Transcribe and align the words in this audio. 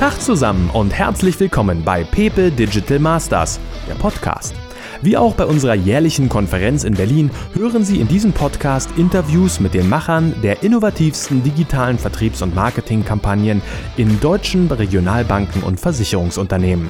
Tag 0.00 0.18
zusammen 0.18 0.70
und 0.70 0.94
herzlich 0.94 1.38
willkommen 1.40 1.84
bei 1.84 2.04
Pepe 2.04 2.50
Digital 2.50 2.98
Masters, 2.98 3.60
der 3.86 3.96
Podcast. 3.96 4.54
Wie 5.02 5.14
auch 5.14 5.34
bei 5.34 5.44
unserer 5.44 5.74
jährlichen 5.74 6.30
Konferenz 6.30 6.84
in 6.84 6.94
Berlin 6.94 7.30
hören 7.52 7.84
Sie 7.84 8.00
in 8.00 8.08
diesem 8.08 8.32
Podcast 8.32 8.88
Interviews 8.96 9.60
mit 9.60 9.74
den 9.74 9.90
Machern 9.90 10.34
der 10.42 10.62
innovativsten 10.62 11.42
digitalen 11.42 11.98
Vertriebs- 11.98 12.40
und 12.40 12.54
Marketingkampagnen 12.54 13.60
in 13.98 14.18
deutschen 14.20 14.68
Regionalbanken 14.68 15.62
und 15.62 15.78
Versicherungsunternehmen. 15.78 16.88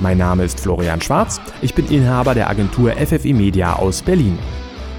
Mein 0.00 0.18
Name 0.18 0.44
ist 0.44 0.60
Florian 0.60 1.00
Schwarz, 1.00 1.40
ich 1.62 1.72
bin 1.72 1.86
Inhaber 1.86 2.34
der 2.34 2.50
Agentur 2.50 2.92
FFI 2.92 3.32
Media 3.32 3.72
aus 3.76 4.02
Berlin. 4.02 4.38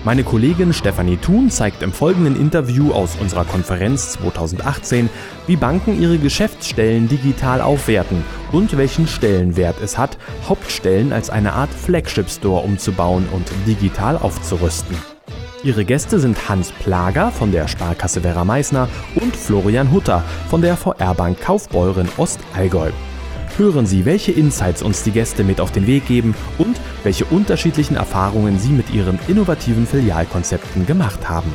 Meine 0.05 0.23
Kollegin 0.23 0.71
Stefanie 0.71 1.17
Thun 1.17 1.49
zeigt 1.49 1.81
im 1.81 1.91
folgenden 1.91 2.39
Interview 2.39 2.91
aus 2.91 3.17
unserer 3.19 3.43
Konferenz 3.43 4.11
2018, 4.11 5.09
wie 5.47 5.55
Banken 5.55 5.99
ihre 5.99 6.19
Geschäftsstellen 6.19 7.07
digital 7.07 7.59
aufwerten 7.59 8.23
und 8.51 8.77
welchen 8.77 9.07
Stellenwert 9.07 9.77
es 9.83 9.97
hat, 9.97 10.19
Hauptstellen 10.47 11.11
als 11.11 11.31
eine 11.31 11.53
Art 11.53 11.71
Flagship 11.71 12.29
Store 12.29 12.61
umzubauen 12.63 13.27
und 13.31 13.49
digital 13.65 14.15
aufzurüsten. 14.17 14.95
Ihre 15.63 15.85
Gäste 15.85 16.19
sind 16.19 16.47
Hans 16.47 16.71
Plager 16.71 17.31
von 17.31 17.51
der 17.51 17.67
Sparkasse 17.67 18.23
Werra 18.23 18.45
Meißner 18.45 18.87
und 19.15 19.35
Florian 19.35 19.91
Hutter 19.91 20.23
von 20.51 20.61
der 20.61 20.77
VR 20.77 21.15
Bank 21.15 21.41
Kaufbeuren 21.41 22.07
Ostallgäu. 22.17 22.91
Hören 23.57 23.85
Sie, 23.85 24.03
welche 24.03 24.33
Insights 24.33 24.81
uns 24.81 25.03
die 25.03 25.11
Gäste 25.11 25.45
mit 25.45 25.61
auf 25.61 25.71
den 25.71 25.87
Weg 25.87 26.07
geben 26.07 26.35
und 26.57 26.75
welche 27.03 27.23
unterschiedlichen 27.23 27.95
Erfahrungen 27.95 28.59
sie 28.59 28.73
mit 28.73 28.93
ihren 28.93 29.17
innovativen 29.29 29.87
Filialkonzepten 29.87 30.85
gemacht 30.85 31.29
haben. 31.29 31.53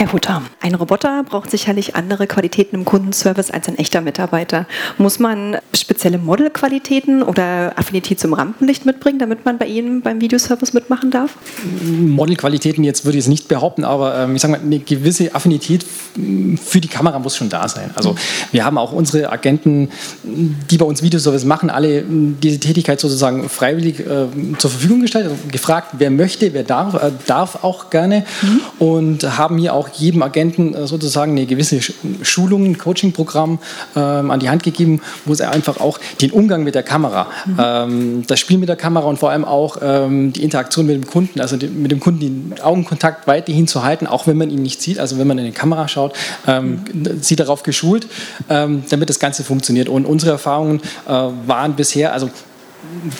Herr 0.00 0.14
Hutter, 0.14 0.40
ein 0.62 0.74
Roboter 0.74 1.24
braucht 1.28 1.50
sicherlich 1.50 1.94
andere 1.94 2.26
Qualitäten 2.26 2.74
im 2.74 2.86
Kundenservice 2.86 3.50
als 3.50 3.68
ein 3.68 3.76
echter 3.76 4.00
Mitarbeiter. 4.00 4.64
Muss 4.96 5.18
man 5.18 5.58
spezielle 5.74 6.16
Modelqualitäten 6.16 7.22
oder 7.22 7.74
Affinität 7.76 8.18
zum 8.18 8.32
Rampenlicht 8.32 8.86
mitbringen, 8.86 9.18
damit 9.18 9.44
man 9.44 9.58
bei 9.58 9.66
Ihnen 9.66 10.00
beim 10.00 10.22
Videoservice 10.22 10.72
mitmachen 10.72 11.10
darf? 11.10 11.36
Modelqualitäten 11.84 12.82
jetzt 12.82 13.04
würde 13.04 13.18
ich 13.18 13.24
es 13.24 13.28
nicht 13.28 13.46
behaupten, 13.46 13.84
aber 13.84 14.16
ähm, 14.20 14.36
ich 14.36 14.40
sage 14.40 14.52
mal, 14.52 14.60
eine 14.62 14.78
gewisse 14.78 15.34
Affinität 15.34 15.84
für 15.84 16.80
die 16.80 16.88
Kamera 16.88 17.18
muss 17.18 17.36
schon 17.36 17.50
da 17.50 17.68
sein. 17.68 17.90
Also 17.94 18.14
wir 18.52 18.64
haben 18.64 18.78
auch 18.78 18.92
unsere 18.92 19.30
Agenten, 19.30 19.90
die 20.24 20.78
bei 20.78 20.86
uns 20.86 21.02
Videoservice 21.02 21.44
machen, 21.44 21.68
alle 21.68 22.04
diese 22.08 22.58
Tätigkeit 22.58 23.00
sozusagen 23.00 23.50
freiwillig 23.50 24.00
äh, 24.00 24.28
zur 24.56 24.70
Verfügung 24.70 25.02
gestellt, 25.02 25.26
also 25.26 25.36
gefragt, 25.52 25.96
wer 25.98 26.10
möchte, 26.10 26.54
wer 26.54 26.62
darf, 26.62 26.94
äh, 26.94 27.10
darf 27.26 27.64
auch 27.64 27.90
gerne 27.90 28.24
mhm. 28.40 28.60
und 28.78 29.36
haben 29.36 29.58
hier 29.58 29.74
auch 29.74 29.89
jedem 29.94 30.22
Agenten 30.22 30.74
äh, 30.74 30.86
sozusagen 30.86 31.32
eine 31.32 31.46
gewisse 31.46 31.80
Schulung, 32.22 32.64
ein 32.64 32.78
Coaching-Programm 32.78 33.58
ähm, 33.96 34.30
an 34.30 34.40
die 34.40 34.48
Hand 34.48 34.62
gegeben, 34.62 35.00
wo 35.24 35.32
es 35.32 35.40
einfach 35.40 35.80
auch 35.80 35.98
den 36.20 36.30
Umgang 36.30 36.64
mit 36.64 36.74
der 36.74 36.82
Kamera, 36.82 37.28
mhm. 37.46 37.56
ähm, 37.58 38.22
das 38.26 38.40
Spiel 38.40 38.58
mit 38.58 38.68
der 38.68 38.76
Kamera 38.76 39.06
und 39.06 39.18
vor 39.18 39.30
allem 39.30 39.44
auch 39.44 39.78
ähm, 39.82 40.32
die 40.32 40.42
Interaktion 40.42 40.86
mit 40.86 40.96
dem 40.96 41.06
Kunden, 41.06 41.40
also 41.40 41.56
die, 41.56 41.68
mit 41.68 41.90
dem 41.90 42.00
Kunden 42.00 42.20
den 42.20 42.54
Augenkontakt 42.62 43.26
weiterhin 43.26 43.66
zu 43.66 43.82
halten, 43.82 44.06
auch 44.06 44.26
wenn 44.26 44.36
man 44.36 44.50
ihn 44.50 44.62
nicht 44.62 44.80
sieht, 44.82 44.98
also 44.98 45.18
wenn 45.18 45.26
man 45.26 45.38
in 45.38 45.44
die 45.44 45.52
Kamera 45.52 45.88
schaut, 45.88 46.14
ähm, 46.46 46.80
mhm. 46.92 47.22
sie 47.22 47.36
darauf 47.36 47.62
geschult, 47.62 48.06
ähm, 48.48 48.84
damit 48.88 49.08
das 49.08 49.18
Ganze 49.18 49.44
funktioniert. 49.44 49.88
Und 49.88 50.06
unsere 50.06 50.32
Erfahrungen 50.32 50.80
äh, 51.06 51.10
waren 51.10 51.74
bisher, 51.74 52.12
also 52.12 52.30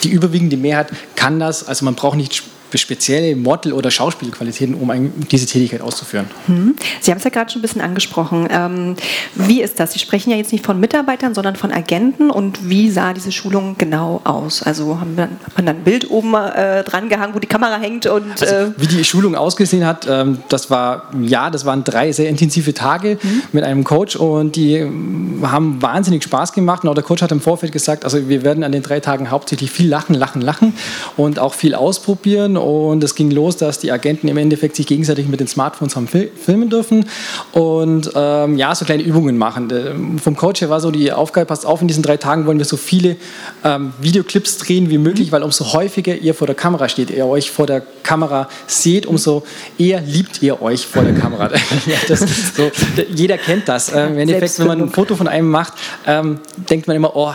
die 0.03 0.09
überwiegende 0.09 0.57
Mehrheit 0.57 0.87
kann 1.15 1.39
das, 1.39 1.67
also 1.67 1.85
man 1.85 1.95
braucht 1.95 2.17
nicht 2.17 2.43
spezielle 2.77 3.35
Model- 3.35 3.73
oder 3.73 3.91
Schauspielqualitäten, 3.91 4.75
um 4.75 4.91
diese 5.31 5.45
Tätigkeit 5.45 5.81
auszuführen. 5.81 6.27
Hm. 6.47 6.75
Sie 6.99 7.11
haben 7.11 7.17
es 7.17 7.23
ja 7.23 7.29
gerade 7.29 7.51
schon 7.51 7.59
ein 7.59 7.63
bisschen 7.63 7.81
angesprochen. 7.81 8.47
Ähm, 8.49 8.95
wie 9.35 9.61
ist 9.61 9.79
das? 9.79 9.93
Sie 9.93 9.99
sprechen 9.99 10.31
ja 10.31 10.37
jetzt 10.37 10.51
nicht 10.51 10.65
von 10.65 10.79
Mitarbeitern, 10.79 11.33
sondern 11.33 11.55
von 11.55 11.71
Agenten. 11.71 12.29
Und 12.29 12.69
wie 12.69 12.89
sah 12.89 13.13
diese 13.13 13.31
Schulung 13.31 13.75
genau 13.77 14.21
aus? 14.23 14.63
Also 14.63 14.99
haben 14.99 15.17
wir, 15.17 15.23
hat 15.23 15.55
man 15.55 15.65
dann 15.65 15.77
ein 15.77 15.83
Bild 15.83 16.09
oben 16.09 16.33
äh, 16.33 16.83
dran 16.83 17.09
gehangen, 17.09 17.33
wo 17.33 17.39
die 17.39 17.47
Kamera 17.47 17.77
hängt? 17.77 18.05
Und, 18.05 18.41
also, 18.41 18.45
äh 18.45 18.71
wie 18.77 18.87
die 18.87 19.03
Schulung 19.03 19.35
ausgesehen 19.35 19.85
hat, 19.85 20.07
ähm, 20.09 20.39
das 20.49 20.69
war, 20.69 21.11
ja, 21.21 21.49
das 21.49 21.65
waren 21.65 21.83
drei 21.83 22.11
sehr 22.11 22.29
intensive 22.29 22.73
Tage 22.73 23.17
hm. 23.21 23.43
mit 23.51 23.63
einem 23.63 23.83
Coach 23.83 24.15
und 24.15 24.55
die 24.55 24.75
ähm, 24.75 25.39
haben 25.43 25.81
wahnsinnig 25.81 26.23
Spaß 26.23 26.53
gemacht. 26.53 26.83
Und 26.83 26.89
auch 26.89 26.95
der 26.95 27.03
Coach 27.03 27.21
hat 27.21 27.31
im 27.31 27.41
Vorfeld 27.41 27.71
gesagt, 27.71 28.03
also 28.05 28.29
wir 28.29 28.43
werden 28.43 28.63
an 28.63 28.71
den 28.71 28.83
drei 28.83 28.99
Tagen 28.99 29.31
hauptsächlich 29.31 29.71
viel 29.71 29.89
lachen, 29.89 30.15
lachen, 30.15 30.41
lachen 30.41 30.73
und 31.17 31.39
auch 31.39 31.53
viel 31.53 31.75
ausprobieren 31.75 32.57
und 32.63 33.03
es 33.03 33.15
ging 33.15 33.31
los, 33.31 33.57
dass 33.57 33.79
die 33.79 33.91
Agenten 33.91 34.27
im 34.27 34.37
Endeffekt 34.37 34.75
sich 34.75 34.87
gegenseitig 34.87 35.27
mit 35.27 35.39
den 35.39 35.47
Smartphones 35.47 35.95
haben 35.95 36.07
filmen 36.07 36.69
dürfen 36.69 37.05
und 37.51 38.11
ähm, 38.15 38.57
ja, 38.57 38.73
so 38.75 38.85
kleine 38.85 39.03
Übungen 39.03 39.37
machen. 39.37 39.69
Ähm, 39.71 40.19
vom 40.19 40.35
Coach 40.35 40.61
her 40.61 40.69
war 40.69 40.79
so 40.79 40.91
die 40.91 41.11
Aufgabe, 41.11 41.45
passt 41.45 41.65
auf, 41.65 41.81
in 41.81 41.87
diesen 41.87 42.03
drei 42.03 42.17
Tagen 42.17 42.45
wollen 42.45 42.57
wir 42.57 42.65
so 42.65 42.77
viele 42.77 43.17
ähm, 43.63 43.93
Videoclips 44.01 44.57
drehen 44.57 44.89
wie 44.89 44.97
möglich, 44.97 45.31
weil 45.31 45.43
umso 45.43 45.73
häufiger 45.73 46.15
ihr 46.15 46.33
vor 46.33 46.47
der 46.47 46.55
Kamera 46.55 46.89
steht, 46.89 47.09
ihr 47.09 47.25
euch 47.25 47.51
vor 47.51 47.67
der 47.67 47.81
Kamera 48.03 48.49
seht, 48.67 49.05
umso 49.05 49.43
eher 49.77 50.01
liebt 50.01 50.41
ihr 50.41 50.61
euch 50.61 50.85
vor 50.85 51.03
der 51.03 51.13
Kamera. 51.13 51.49
ja, 52.07 52.15
so, 52.15 52.25
jeder 53.15 53.37
kennt 53.37 53.67
das. 53.67 53.89
Äh, 53.89 54.07
Im 54.07 54.17
Endeffekt, 54.17 54.59
wenn 54.59 54.67
man 54.67 54.81
ein 54.81 54.89
Foto 54.89 55.15
von 55.15 55.27
einem 55.27 55.49
macht, 55.49 55.73
ähm, 56.05 56.39
denkt 56.69 56.87
man 56.87 56.95
immer, 56.95 57.15
oh, 57.15 57.33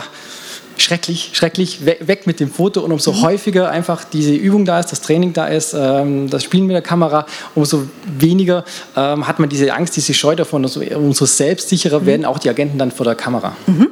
schrecklich, 0.77 1.31
schrecklich, 1.33 1.85
weg 1.85 2.27
mit 2.27 2.39
dem 2.39 2.49
Foto 2.51 2.81
und 2.81 2.91
umso 2.91 3.11
mhm. 3.11 3.21
häufiger 3.21 3.69
einfach 3.69 4.03
diese 4.03 4.33
Übung 4.33 4.65
da 4.65 4.79
ist, 4.79 4.91
das 4.91 5.01
Training 5.01 5.33
da 5.33 5.47
ist, 5.47 5.73
ähm, 5.73 6.29
das 6.29 6.43
Spielen 6.43 6.65
mit 6.65 6.73
der 6.73 6.81
Kamera, 6.81 7.25
umso 7.55 7.83
weniger 8.05 8.63
ähm, 8.95 9.27
hat 9.27 9.39
man 9.39 9.49
diese 9.49 9.73
Angst, 9.73 9.95
diese 9.95 10.13
Scheu 10.13 10.35
davon, 10.35 10.63
umso, 10.63 10.81
umso 10.81 11.25
selbstsicherer 11.25 12.01
mhm. 12.01 12.05
werden 12.05 12.25
auch 12.25 12.39
die 12.39 12.49
Agenten 12.49 12.77
dann 12.77 12.91
vor 12.91 13.05
der 13.05 13.15
Kamera. 13.15 13.55
Mhm. 13.65 13.87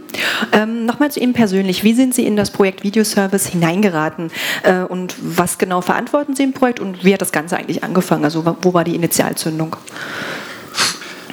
Ähm, 0.52 0.86
Nochmal 0.86 1.12
zu 1.12 1.20
Ihnen 1.20 1.34
persönlich, 1.34 1.84
wie 1.84 1.94
sind 1.94 2.14
Sie 2.14 2.26
in 2.26 2.36
das 2.36 2.52
Projekt 2.52 2.84
Videoservice 2.84 3.48
hineingeraten 3.48 4.32
äh, 4.64 4.84
und 4.84 5.16
was 5.22 5.58
genau 5.58 5.82
verantworten 5.82 6.36
Sie 6.36 6.44
im 6.44 6.54
Projekt 6.54 6.80
und 6.80 7.04
wie 7.04 7.14
hat 7.14 7.22
das 7.22 7.32
Ganze 7.32 7.58
eigentlich 7.58 7.84
angefangen? 7.84 8.24
Also 8.24 8.46
wo 8.62 8.74
war 8.74 8.84
die 8.84 8.96
Initialzündung? 8.96 9.76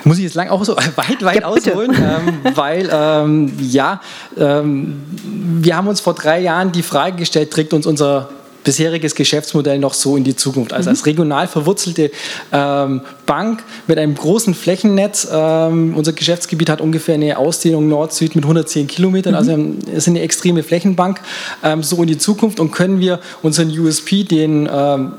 Muss 0.04 0.18
ich 0.18 0.24
jetzt 0.24 0.34
lang 0.34 0.48
auch 0.48 0.64
so 0.64 0.76
weit, 0.76 1.24
weit 1.24 1.40
ja, 1.40 1.46
ausholen, 1.46 1.94
ähm, 1.94 2.54
weil 2.54 2.88
ähm, 2.92 3.52
ja, 3.58 4.00
ähm, 4.38 5.02
wir 5.60 5.76
haben 5.76 5.88
uns 5.88 6.00
vor 6.00 6.14
drei 6.14 6.40
Jahren 6.40 6.72
die 6.72 6.82
Frage 6.82 7.16
gestellt, 7.16 7.50
trägt 7.50 7.72
uns 7.72 7.86
unser 7.86 8.28
bisheriges 8.64 9.14
Geschäftsmodell 9.14 9.78
noch 9.78 9.94
so 9.94 10.16
in 10.16 10.24
die 10.24 10.36
Zukunft. 10.36 10.72
Also 10.72 10.88
mhm. 10.88 10.96
als 10.96 11.06
regional 11.06 11.48
verwurzelte 11.48 12.10
ähm, 12.52 13.02
Bank 13.26 13.62
mit 13.86 13.98
einem 13.98 14.14
großen 14.14 14.54
Flächennetz. 14.54 15.28
Ähm, 15.32 15.94
unser 15.96 16.12
Geschäftsgebiet 16.12 16.68
hat 16.68 16.80
ungefähr 16.80 17.14
eine 17.14 17.38
Ausdehnung 17.38 17.88
Nord-Süd 17.88 18.34
mit 18.34 18.44
110 18.44 18.86
Kilometern. 18.86 19.32
Mhm. 19.32 19.38
Also 19.38 19.58
es 19.90 19.98
ist 19.98 20.08
eine 20.08 20.20
extreme 20.20 20.62
Flächenbank. 20.62 21.20
Ähm, 21.62 21.82
so 21.82 22.00
in 22.02 22.08
die 22.08 22.18
Zukunft 22.18 22.60
und 22.60 22.72
können 22.72 23.00
wir 23.00 23.20
unseren 23.42 23.70
USP, 23.76 24.24
den, 24.24 24.68
ähm, 24.72 25.12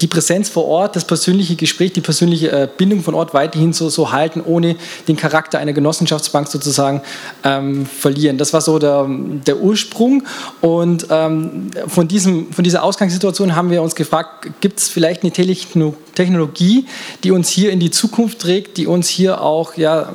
die 0.00 0.06
Präsenz 0.06 0.48
vor 0.48 0.66
Ort, 0.66 0.96
das 0.96 1.04
persönliche 1.04 1.56
Gespräch, 1.56 1.92
die 1.92 2.00
persönliche 2.00 2.50
äh, 2.50 2.68
Bindung 2.76 3.02
von 3.02 3.14
Ort 3.14 3.34
weiterhin 3.34 3.72
so, 3.72 3.88
so 3.88 4.12
halten, 4.12 4.42
ohne 4.44 4.76
den 5.06 5.16
Charakter 5.16 5.58
einer 5.58 5.72
Genossenschaftsbank 5.72 6.48
sozusagen 6.48 7.02
ähm, 7.44 7.86
verlieren. 7.86 8.38
Das 8.38 8.52
war 8.52 8.60
so 8.60 8.78
der, 8.78 9.06
der 9.46 9.58
Ursprung. 9.58 10.24
Und 10.60 11.06
ähm, 11.10 11.70
von, 11.86 12.08
diesem, 12.08 12.52
von 12.52 12.64
dieser 12.64 12.82
Ausgangssituation 12.88 13.54
haben 13.54 13.70
wir 13.70 13.82
uns 13.82 13.94
gefragt, 13.94 14.60
gibt 14.60 14.80
es 14.80 14.88
vielleicht 14.88 15.22
eine 15.22 15.32
Technologie, 15.32 16.86
die 17.22 17.30
uns 17.30 17.50
hier 17.50 17.70
in 17.70 17.80
die 17.80 17.90
Zukunft 17.90 18.38
trägt, 18.38 18.78
die 18.78 18.86
uns 18.86 19.08
hier 19.08 19.42
auch 19.42 19.76
ja, 19.76 20.12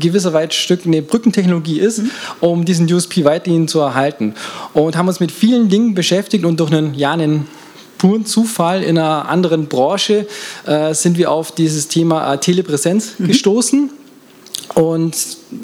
gewisser 0.00 0.32
weit 0.32 0.52
Stück 0.52 0.84
eine 0.84 1.00
Brückentechnologie 1.00 1.78
ist, 1.78 1.98
mhm. 1.98 2.10
um 2.40 2.64
diesen 2.64 2.92
USP 2.92 3.24
weiterhin 3.24 3.68
zu 3.68 3.78
erhalten. 3.78 4.34
Und 4.74 4.96
haben 4.96 5.06
uns 5.06 5.20
mit 5.20 5.30
vielen 5.30 5.68
Dingen 5.68 5.94
beschäftigt 5.94 6.44
und 6.44 6.58
durch 6.58 6.72
einen, 6.72 6.94
ja, 6.94 7.12
einen 7.12 7.46
puren 7.98 8.26
Zufall 8.26 8.82
in 8.82 8.98
einer 8.98 9.28
anderen 9.28 9.66
Branche 9.66 10.26
äh, 10.66 10.94
sind 10.94 11.18
wir 11.18 11.30
auf 11.30 11.52
dieses 11.52 11.88
Thema 11.88 12.34
äh, 12.34 12.38
Telepräsenz 12.38 13.18
mhm. 13.18 13.28
gestoßen. 13.28 13.90
Und 14.74 15.16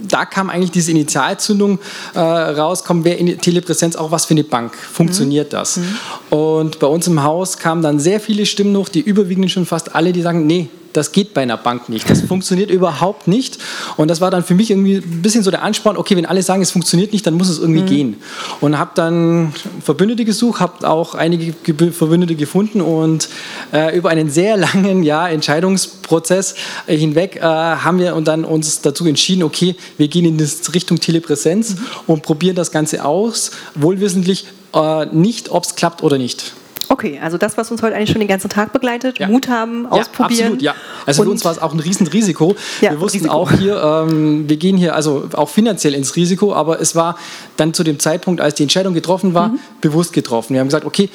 da 0.09 0.25
kam 0.25 0.51
eigentlich 0.51 0.71
diese 0.71 0.91
Initialzündung 0.91 1.79
äh, 2.15 2.19
raus, 2.19 2.85
kommt 2.85 3.05
wer 3.05 3.19
in 3.19 3.39
Telepräsenz 3.39 3.97
auch 3.97 4.11
was 4.11 4.25
für 4.25 4.35
eine 4.35 4.45
Bank? 4.45 4.75
Funktioniert 4.77 5.49
mhm. 5.49 5.57
das? 5.57 5.77
Mhm. 5.77 5.97
Und 6.31 6.79
bei 6.79 6.87
uns 6.87 7.07
im 7.07 7.23
Haus 7.23 7.59
kamen 7.59 7.83
dann 7.83 7.99
sehr 8.01 8.21
viele 8.21 8.47
Stimmen 8.47 8.77
hoch, 8.77 8.89
die 8.89 9.01
überwiegend 9.01 9.51
schon 9.51 9.67
fast 9.67 9.95
alle, 9.95 10.13
die 10.13 10.23
sagen, 10.23 10.47
nee, 10.47 10.69
das 10.97 11.13
geht 11.13 11.35
bei 11.35 11.43
einer 11.43 11.57
Bank 11.57 11.89
nicht. 11.89 12.09
Das 12.09 12.23
funktioniert 12.23 12.71
überhaupt 12.71 13.29
nicht. 13.29 13.59
Und 13.97 14.09
das 14.09 14.21
war 14.21 14.31
dann 14.31 14.45
für 14.45 14.55
mich 14.55 14.71
irgendwie 14.71 14.97
ein 14.97 15.23
bisschen 15.23 15.43
so 15.43 15.51
der 15.51 15.63
Ansporn, 15.63 15.97
okay, 15.97 16.17
wenn 16.17 16.25
alle 16.25 16.43
sagen, 16.43 16.63
es 16.63 16.71
funktioniert 16.71 17.13
nicht, 17.13 17.27
dann 17.27 17.35
muss 17.35 17.49
es 17.49 17.59
irgendwie 17.59 17.83
mhm. 17.83 17.87
gehen. 17.87 18.17
Und 18.61 18.79
habe 18.79 18.93
dann 18.95 19.53
Verbündete 19.83 20.25
gesucht, 20.25 20.61
habe 20.61 20.89
auch 20.89 21.15
einige 21.15 21.53
Verbündete 21.93 22.37
gefunden 22.37 22.81
und 22.81 23.29
äh, 23.73 23.97
über 23.97 24.11
einen 24.11 24.31
sehr 24.31 24.57
langen 24.57 25.03
ja, 25.03 25.29
Entscheidungsprozess 25.29 26.55
hinweg 26.87 27.37
äh, 27.37 27.41
haben 27.43 27.99
wir 27.99 28.15
und 28.15 28.29
dann 28.29 28.45
uns 28.45 28.81
dazu 28.81 29.07
entschieden, 29.07 29.43
okay, 29.43 29.75
wir 29.99 30.09
gehen 30.09 30.25
in 30.25 30.49
Richtung 30.73 31.01
Telepräsenz 31.01 31.75
mhm. 31.75 31.87
und 32.07 32.23
probieren 32.23 32.57
das 32.57 32.71
Ganze 32.71 33.05
aus, 33.05 33.51
wohlwissentlich 33.75 34.47
äh, 34.75 35.07
nicht, 35.07 35.51
ob 35.51 35.65
es 35.65 35.75
klappt 35.75 36.03
oder 36.03 36.19
nicht. 36.19 36.55
Okay, 36.89 37.21
also 37.23 37.39
das, 37.39 37.57
was 37.57 37.71
uns 37.71 37.83
heute 37.83 37.97
eigentlich 37.97 38.11
schon 38.11 38.21
den 38.21 38.29
ganzen 38.29 38.49
Tag 38.49 38.73
begleitet, 38.73 39.19
ja. 39.19 39.29
Mut 39.29 39.49
haben, 39.49 39.87
ausprobieren. 39.87 40.39
Ja, 40.39 40.45
absolut, 40.45 40.63
ja. 40.63 40.75
Also 41.07 41.23
für 41.23 41.31
uns 41.31 41.45
war 41.45 41.53
es 41.53 41.59
auch 41.59 41.73
ein 41.73 41.81
Riesenrisiko. 41.81 42.57
Ja, 42.81 42.93
wir 42.93 43.01
wussten 43.01 43.19
Risiko. 43.19 43.35
auch 43.35 43.53
hier, 43.53 43.83
ähm, 43.83 44.49
wir 44.49 44.57
gehen 44.57 44.77
hier 44.77 44.95
also 44.95 45.29
auch 45.35 45.49
finanziell 45.49 45.95
ins 45.95 46.17
Risiko, 46.17 46.55
aber 46.55 46.81
es 46.81 46.95
war 46.95 47.17
dann 47.57 47.75
zu 47.75 47.85
dem 47.85 47.99
Zeitpunkt, 47.99 48.41
als 48.41 48.55
die 48.55 48.63
Entscheidung 48.63 48.95
getroffen 48.95 49.35
war, 49.35 49.49
mhm. 49.49 49.59
bewusst 49.81 50.13
getroffen. 50.13 50.55
Wir 50.55 50.61
haben 50.61 50.69
gesagt, 50.69 50.85
okay, 50.85 51.11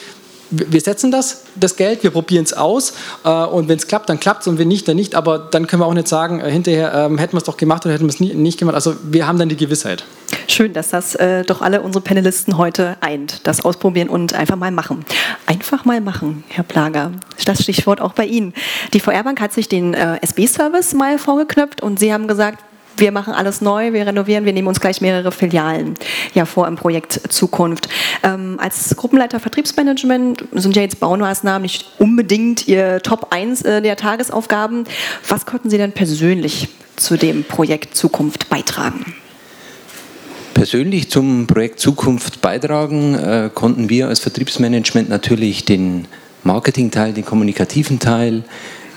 wir 0.52 0.82
setzen 0.82 1.12
das, 1.12 1.44
das 1.56 1.76
Geld, 1.76 2.04
wir 2.04 2.12
probieren 2.12 2.44
es 2.44 2.54
aus 2.54 2.94
äh, 3.24 3.30
und 3.30 3.68
wenn 3.68 3.78
es 3.78 3.88
klappt, 3.88 4.10
dann 4.10 4.20
klappt 4.20 4.42
es 4.42 4.48
und 4.48 4.58
wenn 4.58 4.68
nicht, 4.68 4.88
dann 4.88 4.96
nicht. 4.96 5.16
Aber 5.16 5.40
dann 5.40 5.68
können 5.68 5.82
wir 5.82 5.86
auch 5.86 5.94
nicht 5.94 6.08
sagen, 6.08 6.40
äh, 6.40 6.50
hinterher 6.50 6.94
ähm, 6.94 7.18
hätten 7.18 7.34
wir 7.34 7.38
es 7.38 7.44
doch 7.44 7.58
gemacht 7.58 7.86
oder 7.86 7.94
hätten 7.94 8.06
wir 8.06 8.10
es 8.10 8.20
nie, 8.20 8.34
nicht 8.34 8.60
gemacht. 8.60 8.76
Also 8.76 8.96
wir 9.04 9.28
haben 9.28 9.38
dann 9.38 9.50
die 9.50 9.58
Gewissheit. 9.58 10.04
Schön, 10.48 10.74
dass 10.74 10.90
das 10.90 11.16
äh, 11.16 11.44
doch 11.44 11.62
alle 11.62 11.82
unsere 11.82 12.04
Panelisten 12.04 12.58
heute 12.58 12.98
eint. 13.02 13.46
Das 13.46 13.64
ausprobieren 13.64 14.10
und 14.10 14.34
einfach 14.34 14.56
mal 14.56 14.72
machen. 14.72 15.06
Einfach 15.46 15.86
mal 15.86 16.02
machen, 16.02 16.44
Herr 16.48 16.64
Plager. 16.64 17.12
Das 17.46 17.62
Stichwort 17.64 18.02
auch 18.02 18.14
bei 18.14 18.26
Ihnen. 18.26 18.54
Die 18.94 19.00
VR-Bank 19.00 19.40
hat 19.42 19.54
sich 19.54 19.70
den 19.70 19.94
äh, 19.94 20.18
SB-Service 20.22 20.94
mal 20.94 21.18
vorgeknöpft 21.20 21.82
und 21.82 22.00
Sie 22.00 22.12
haben 22.14 22.28
gesagt, 22.28 22.64
wir 23.00 23.12
machen 23.12 23.34
alles 23.34 23.62
neu, 23.62 23.94
wir 23.94 24.06
renovieren, 24.06 24.46
wir 24.46 24.54
nehmen 24.54 24.68
uns 24.68 24.80
gleich 24.80 25.02
mehrere 25.02 25.32
Filialen 25.32 25.96
ja 26.34 26.46
vor 26.46 26.68
im 26.68 26.76
Projekt 26.76 27.22
Zukunft. 27.30 27.90
Ähm, 28.24 28.58
als 28.60 28.96
Gruppenleiter 28.96 29.40
Vertriebsmanagement 29.40 30.46
sind 30.54 30.76
ja 30.76 30.82
jetzt 30.82 31.00
Baumaßnahmen 31.00 31.62
nicht 31.62 31.86
unbedingt 32.00 32.68
Ihr 32.68 33.02
Top 33.02 33.28
1 33.32 33.62
äh, 33.64 33.82
der 33.82 33.96
Tagesaufgaben. 33.96 34.86
Was 35.28 35.46
konnten 35.46 35.70
Sie 35.70 35.78
denn 35.78 35.92
persönlich 35.92 36.70
zu 36.96 37.18
dem 37.18 37.44
Projekt 37.44 37.96
Zukunft 37.96 38.50
beitragen? 38.50 39.14
Persönlich 40.54 41.10
zum 41.10 41.48
Projekt 41.48 41.80
Zukunft 41.80 42.42
beitragen 42.42 43.16
äh, 43.16 43.50
konnten 43.54 43.90
wir 43.90 44.10
als 44.10 44.20
Vertriebsmanagement 44.20 45.08
natürlich 45.08 45.64
den 45.64 46.06
Marketingteil, 46.44 47.14
den 47.14 47.24
kommunikativen 47.24 48.00
Teil, 48.00 48.44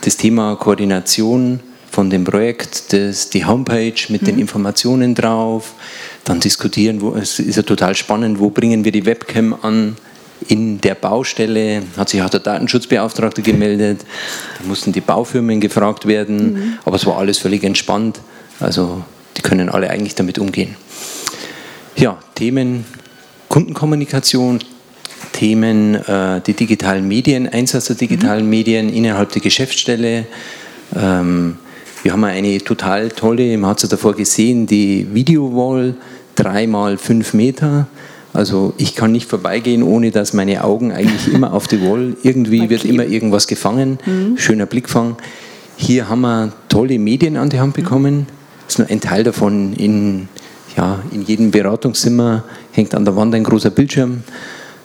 das 0.01 0.17
Thema 0.17 0.57
Koordination 0.57 1.61
von 1.93 2.09
dem 2.09 2.25
Projekt, 2.25 2.93
das, 2.95 3.29
die 3.29 3.45
Homepage 3.45 3.93
mit 4.09 4.23
mhm. 4.23 4.27
den 4.27 4.39
Informationen 4.39 5.15
drauf, 5.15 5.75
dann 6.25 6.41
diskutieren, 6.41 7.03
wo, 7.03 7.15
es 7.15 7.39
ist 7.39 7.57
ja 7.57 7.63
total 7.63 7.95
spannend, 7.95 8.41
wo 8.41 8.49
bringen 8.49 8.85
wir 8.85 8.93
die 8.93 9.05
Webcam 9.05 9.55
an, 9.61 9.97
in 10.49 10.81
der 10.81 10.95
Baustelle 10.97 11.83
hat 11.97 12.09
sich 12.09 12.21
auch 12.23 12.31
der 12.31 12.41
Datenschutzbeauftragte 12.41 13.43
gemeldet, 13.43 14.01
da 14.59 14.67
mussten 14.67 14.91
die 14.91 15.03
Baufirmen 15.03 15.61
gefragt 15.61 16.07
werden, 16.07 16.55
mhm. 16.55 16.79
aber 16.85 16.97
es 16.97 17.07
war 17.07 17.19
alles 17.19 17.39
völlig 17.39 17.63
entspannt, 17.63 18.21
also 18.59 19.05
die 19.37 19.43
können 19.43 19.69
alle 19.69 19.91
eigentlich 19.91 20.15
damit 20.15 20.39
umgehen. 20.39 20.77
Ja, 21.97 22.19
Themen 22.35 22.85
Kundenkommunikation, 23.49 24.61
Themen 25.33 25.95
äh, 25.95 26.41
die 26.41 26.55
digitalen 26.55 27.07
Medien, 27.07 27.49
Einsatz 27.49 27.85
der 27.85 27.97
digitalen 27.97 28.45
mhm. 28.45 28.51
Medien 28.51 28.89
innerhalb 28.89 29.31
der 29.33 29.43
Geschäftsstelle, 29.43 30.27
ähm, 30.97 31.59
wir 32.03 32.13
haben 32.13 32.25
eine 32.25 32.59
total 32.59 33.11
tolle, 33.11 33.57
man 33.57 33.71
hat 33.71 33.83
es 33.83 33.89
davor 33.89 34.15
gesehen, 34.15 34.67
die 34.67 35.07
Video-Wall, 35.13 35.95
drei 36.35 36.67
mal 36.67 36.99
fünf 36.99 37.35
Meter. 37.35 37.87
Also 38.33 38.73
ich 38.79 38.95
kann 38.95 39.13
nicht 39.13 39.29
vorbeigehen, 39.29 39.83
ohne 39.83 40.11
dass 40.11 40.33
meine 40.33 40.65
Augen 40.65 40.91
eigentlich 40.91 41.33
immer 41.33 41.53
auf 41.53 41.69
die 41.69 41.83
Wall, 41.83 42.17
irgendwie 42.23 42.61
okay. 42.61 42.71
wird 42.71 42.85
immer 42.85 43.05
irgendwas 43.05 43.47
gefangen, 43.47 43.99
mhm. 44.07 44.37
schöner 44.39 44.67
Blickfang. 44.67 45.17
Hier 45.77 46.09
haben 46.09 46.23
wir 46.23 46.53
tolle 46.69 46.99
Medien 46.99 47.37
an 47.37 47.51
die 47.51 47.61
Hand 47.61 47.75
bekommen. 47.75 48.27
Das 48.67 48.75
ist 48.75 48.79
nur 48.79 48.89
ein 48.89 49.01
Teil 49.01 49.25
davon. 49.25 49.75
In, 49.75 50.29
ja, 50.77 51.01
in 51.13 51.23
jedem 51.23 51.51
Beratungszimmer 51.51 52.45
hängt 52.73 52.95
an 52.95 53.05
der 53.05 53.17
Wand 53.17 53.35
ein 53.35 53.45
großer 53.45 53.71
Bildschirm. 53.71 54.23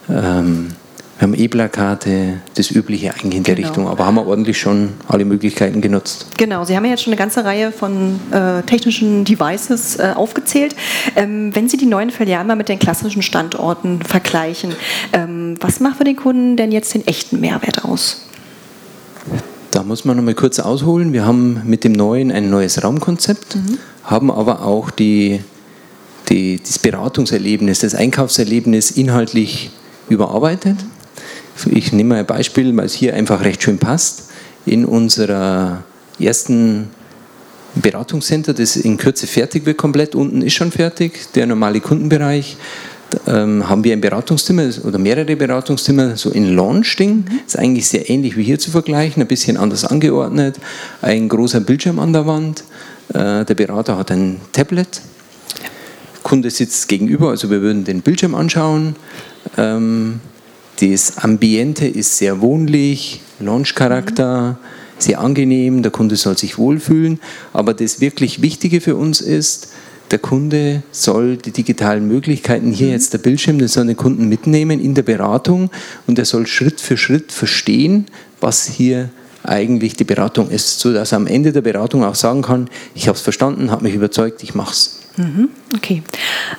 Ähm, 0.09 0.69
wir 1.17 1.23
haben 1.23 1.33
E-Plakate, 1.33 2.41
das 2.53 2.69
Übliche 2.69 3.11
eigentlich 3.11 3.37
in 3.37 3.43
der 3.43 3.55
genau. 3.55 3.67
Richtung, 3.67 3.87
aber 3.87 4.05
haben 4.05 4.15
wir 4.15 4.27
ordentlich 4.27 4.59
schon 4.59 4.93
alle 5.07 5.25
Möglichkeiten 5.25 5.81
genutzt. 5.81 6.27
Genau, 6.37 6.63
Sie 6.63 6.75
haben 6.75 6.85
ja 6.85 6.91
jetzt 6.91 7.03
schon 7.03 7.13
eine 7.13 7.17
ganze 7.17 7.43
Reihe 7.43 7.71
von 7.71 8.19
äh, 8.31 8.61
technischen 8.63 9.25
Devices 9.25 9.97
äh, 9.97 10.13
aufgezählt. 10.15 10.75
Ähm, 11.15 11.55
wenn 11.55 11.69
Sie 11.69 11.77
die 11.77 11.87
neuen 11.87 12.11
Filialen 12.11 12.45
mal 12.45 12.55
mit 12.55 12.69
den 12.69 12.77
klassischen 12.77 13.23
Standorten 13.23 14.03
vergleichen, 14.03 14.75
ähm, 15.11 15.55
was 15.59 15.79
macht 15.79 15.97
für 15.97 16.03
den 16.03 16.17
Kunden 16.17 16.55
denn 16.55 16.71
jetzt 16.71 16.93
den 16.93 17.07
echten 17.07 17.39
Mehrwert 17.39 17.83
aus? 17.83 18.27
Da 19.71 19.81
muss 19.81 20.05
man 20.05 20.17
noch 20.17 20.23
mal 20.23 20.35
kurz 20.35 20.59
ausholen. 20.59 21.13
Wir 21.13 21.25
haben 21.25 21.63
mit 21.65 21.83
dem 21.83 21.93
neuen 21.93 22.31
ein 22.31 22.51
neues 22.51 22.83
Raumkonzept, 22.83 23.55
mhm. 23.55 23.79
haben 24.03 24.29
aber 24.29 24.63
auch 24.63 24.91
die, 24.91 25.41
die, 26.29 26.59
das 26.59 26.77
Beratungserlebnis, 26.77 27.79
das 27.79 27.95
Einkaufserlebnis 27.95 28.91
inhaltlich 28.91 29.71
überarbeitet. 30.09 30.77
Ich 31.65 31.91
nehme 31.91 32.09
mal 32.09 32.19
ein 32.19 32.25
Beispiel, 32.25 32.75
weil 32.75 32.85
es 32.85 32.93
hier 32.93 33.13
einfach 33.13 33.43
recht 33.43 33.63
schön 33.63 33.77
passt. 33.77 34.29
In 34.65 34.85
unserer 34.85 35.83
ersten 36.19 36.89
Beratungscenter, 37.75 38.53
das 38.53 38.75
in 38.75 38.97
Kürze 38.97 39.27
fertig 39.27 39.65
wird, 39.65 39.77
komplett 39.77 40.15
unten 40.15 40.41
ist 40.41 40.53
schon 40.53 40.71
fertig, 40.71 41.31
der 41.33 41.45
normale 41.45 41.79
Kundenbereich. 41.79 42.57
Ähm, 43.25 43.69
haben 43.69 43.85
wir 43.85 43.93
ein 43.93 44.01
Beratungszimmer 44.01 44.69
oder 44.83 44.97
mehrere 44.97 45.35
Beratungszimmer 45.35 46.17
so 46.17 46.29
in 46.29 46.55
Launch-Ding. 46.55 47.25
Ist 47.45 47.57
eigentlich 47.57 47.87
sehr 47.87 48.09
ähnlich 48.09 48.35
wie 48.35 48.43
hier 48.43 48.59
zu 48.59 48.69
vergleichen, 48.69 49.21
ein 49.21 49.27
bisschen 49.27 49.55
anders 49.55 49.85
angeordnet. 49.85 50.59
Ein 51.01 51.29
großer 51.29 51.61
Bildschirm 51.61 51.99
an 51.99 52.11
der 52.11 52.27
Wand. 52.27 52.65
Äh, 53.13 53.45
der 53.45 53.55
Berater 53.55 53.97
hat 53.97 54.11
ein 54.11 54.41
Tablet. 54.51 55.01
Der 55.63 56.21
Kunde 56.23 56.49
sitzt 56.49 56.89
gegenüber, 56.89 57.29
also 57.29 57.49
wir 57.49 57.61
würden 57.61 57.85
den 57.85 58.01
Bildschirm 58.01 58.35
anschauen. 58.35 58.97
Ähm, 59.55 60.19
das 60.79 61.17
Ambiente 61.17 61.87
ist 61.87 62.17
sehr 62.17 62.41
wohnlich, 62.41 63.21
Launch-Charakter, 63.39 64.51
mhm. 64.51 64.55
sehr 64.97 65.19
angenehm, 65.19 65.81
der 65.81 65.91
Kunde 65.91 66.15
soll 66.15 66.37
sich 66.37 66.57
wohlfühlen. 66.57 67.19
Aber 67.53 67.73
das 67.73 67.99
wirklich 67.99 68.41
Wichtige 68.41 68.81
für 68.81 68.95
uns 68.95 69.21
ist, 69.21 69.69
der 70.11 70.19
Kunde 70.19 70.83
soll 70.91 71.37
die 71.37 71.51
digitalen 71.51 72.07
Möglichkeiten, 72.07 72.71
hier 72.71 72.87
mhm. 72.87 72.93
jetzt 72.93 73.13
der 73.13 73.17
Bildschirm, 73.17 73.59
den 73.59 73.67
soll 73.67 73.87
den 73.87 73.97
Kunden 73.97 74.29
mitnehmen 74.29 74.79
in 74.79 74.93
der 74.93 75.03
Beratung 75.03 75.69
und 76.05 76.17
er 76.17 76.25
soll 76.25 76.47
Schritt 76.47 76.79
für 76.79 76.95
Schritt 76.95 77.31
verstehen, 77.31 78.05
was 78.39 78.65
hier 78.65 79.09
eigentlich 79.43 79.95
die 79.95 80.03
Beratung 80.03 80.49
ist, 80.49 80.79
sodass 80.79 81.11
er 81.11 81.17
am 81.17 81.27
Ende 81.27 81.51
der 81.51 81.61
Beratung 81.61 82.03
auch 82.03 82.15
sagen 82.15 82.41
kann, 82.41 82.69
ich 82.95 83.07
habe 83.07 83.17
es 83.17 83.21
verstanden, 83.21 83.71
habe 83.71 83.83
mich 83.83 83.95
überzeugt, 83.95 84.43
ich 84.43 84.55
mache 84.55 84.71
es. 84.71 84.99
Mhm, 85.17 85.49
okay, 85.75 86.03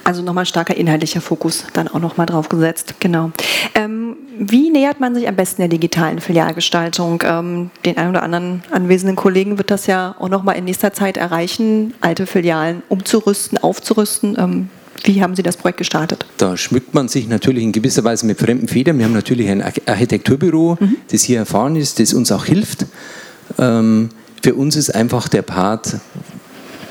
also 0.03 0.21
nochmal 0.23 0.45
starker 0.45 0.77
inhaltlicher 0.77 1.21
Fokus 1.21 1.65
dann 1.75 1.87
auch 1.87 2.01
nochmal 2.01 2.27
drauf 2.27 2.49
gesetzt, 2.49 2.95
genau. 2.99 3.31
Ähm, 3.75 3.98
wie 4.39 4.71
nähert 4.71 5.01
man 5.01 5.15
sich 5.15 5.29
am 5.29 5.37
besten 5.37 5.63
der 5.63 5.69
digitalen 5.69 6.21
Filialgestaltung? 6.21 7.23
Ähm, 7.27 7.71
den 7.85 7.97
einen 7.97 8.11
oder 8.11 8.23
anderen 8.23 8.63
anwesenden 8.71 9.17
Kollegen 9.17 9.59
wird 9.59 9.71
das 9.71 9.87
ja 9.87 10.15
auch 10.19 10.29
nochmal 10.29 10.57
in 10.57 10.65
nächster 10.65 10.93
Zeit 10.93 11.17
erreichen, 11.17 11.95
alte 12.01 12.27
Filialen 12.27 12.83
umzurüsten, 12.89 13.59
aufzurüsten. 13.59 14.37
Ähm, 14.39 14.69
wie 15.05 15.23
haben 15.23 15.37
Sie 15.37 15.43
das 15.43 15.57
Projekt 15.57 15.79
gestartet? 15.79 16.27
Da 16.39 16.57
schmückt 16.57 16.95
man 16.95 17.09
sich 17.09 17.29
natürlich 17.29 17.63
in 17.63 17.73
gewisser 17.73 18.05
Weise 18.05 18.27
mit 18.27 18.39
fremden 18.39 18.69
Federn. 18.69 18.99
Wir 18.99 19.05
haben 19.05 19.13
natürlich 19.13 19.49
ein 19.49 19.63
Architekturbüro, 19.63 20.77
mhm. 20.79 20.97
das 21.11 21.23
hier 21.23 21.39
erfahren 21.39 21.77
ist, 21.77 22.01
das 22.01 22.15
uns 22.15 22.33
auch 22.33 22.45
hilft. 22.45 22.87
Ähm, 23.59 24.11
für 24.43 24.55
uns 24.55 24.77
ist 24.77 24.95
einfach 24.95 25.29
der 25.29 25.43
Part, 25.43 25.97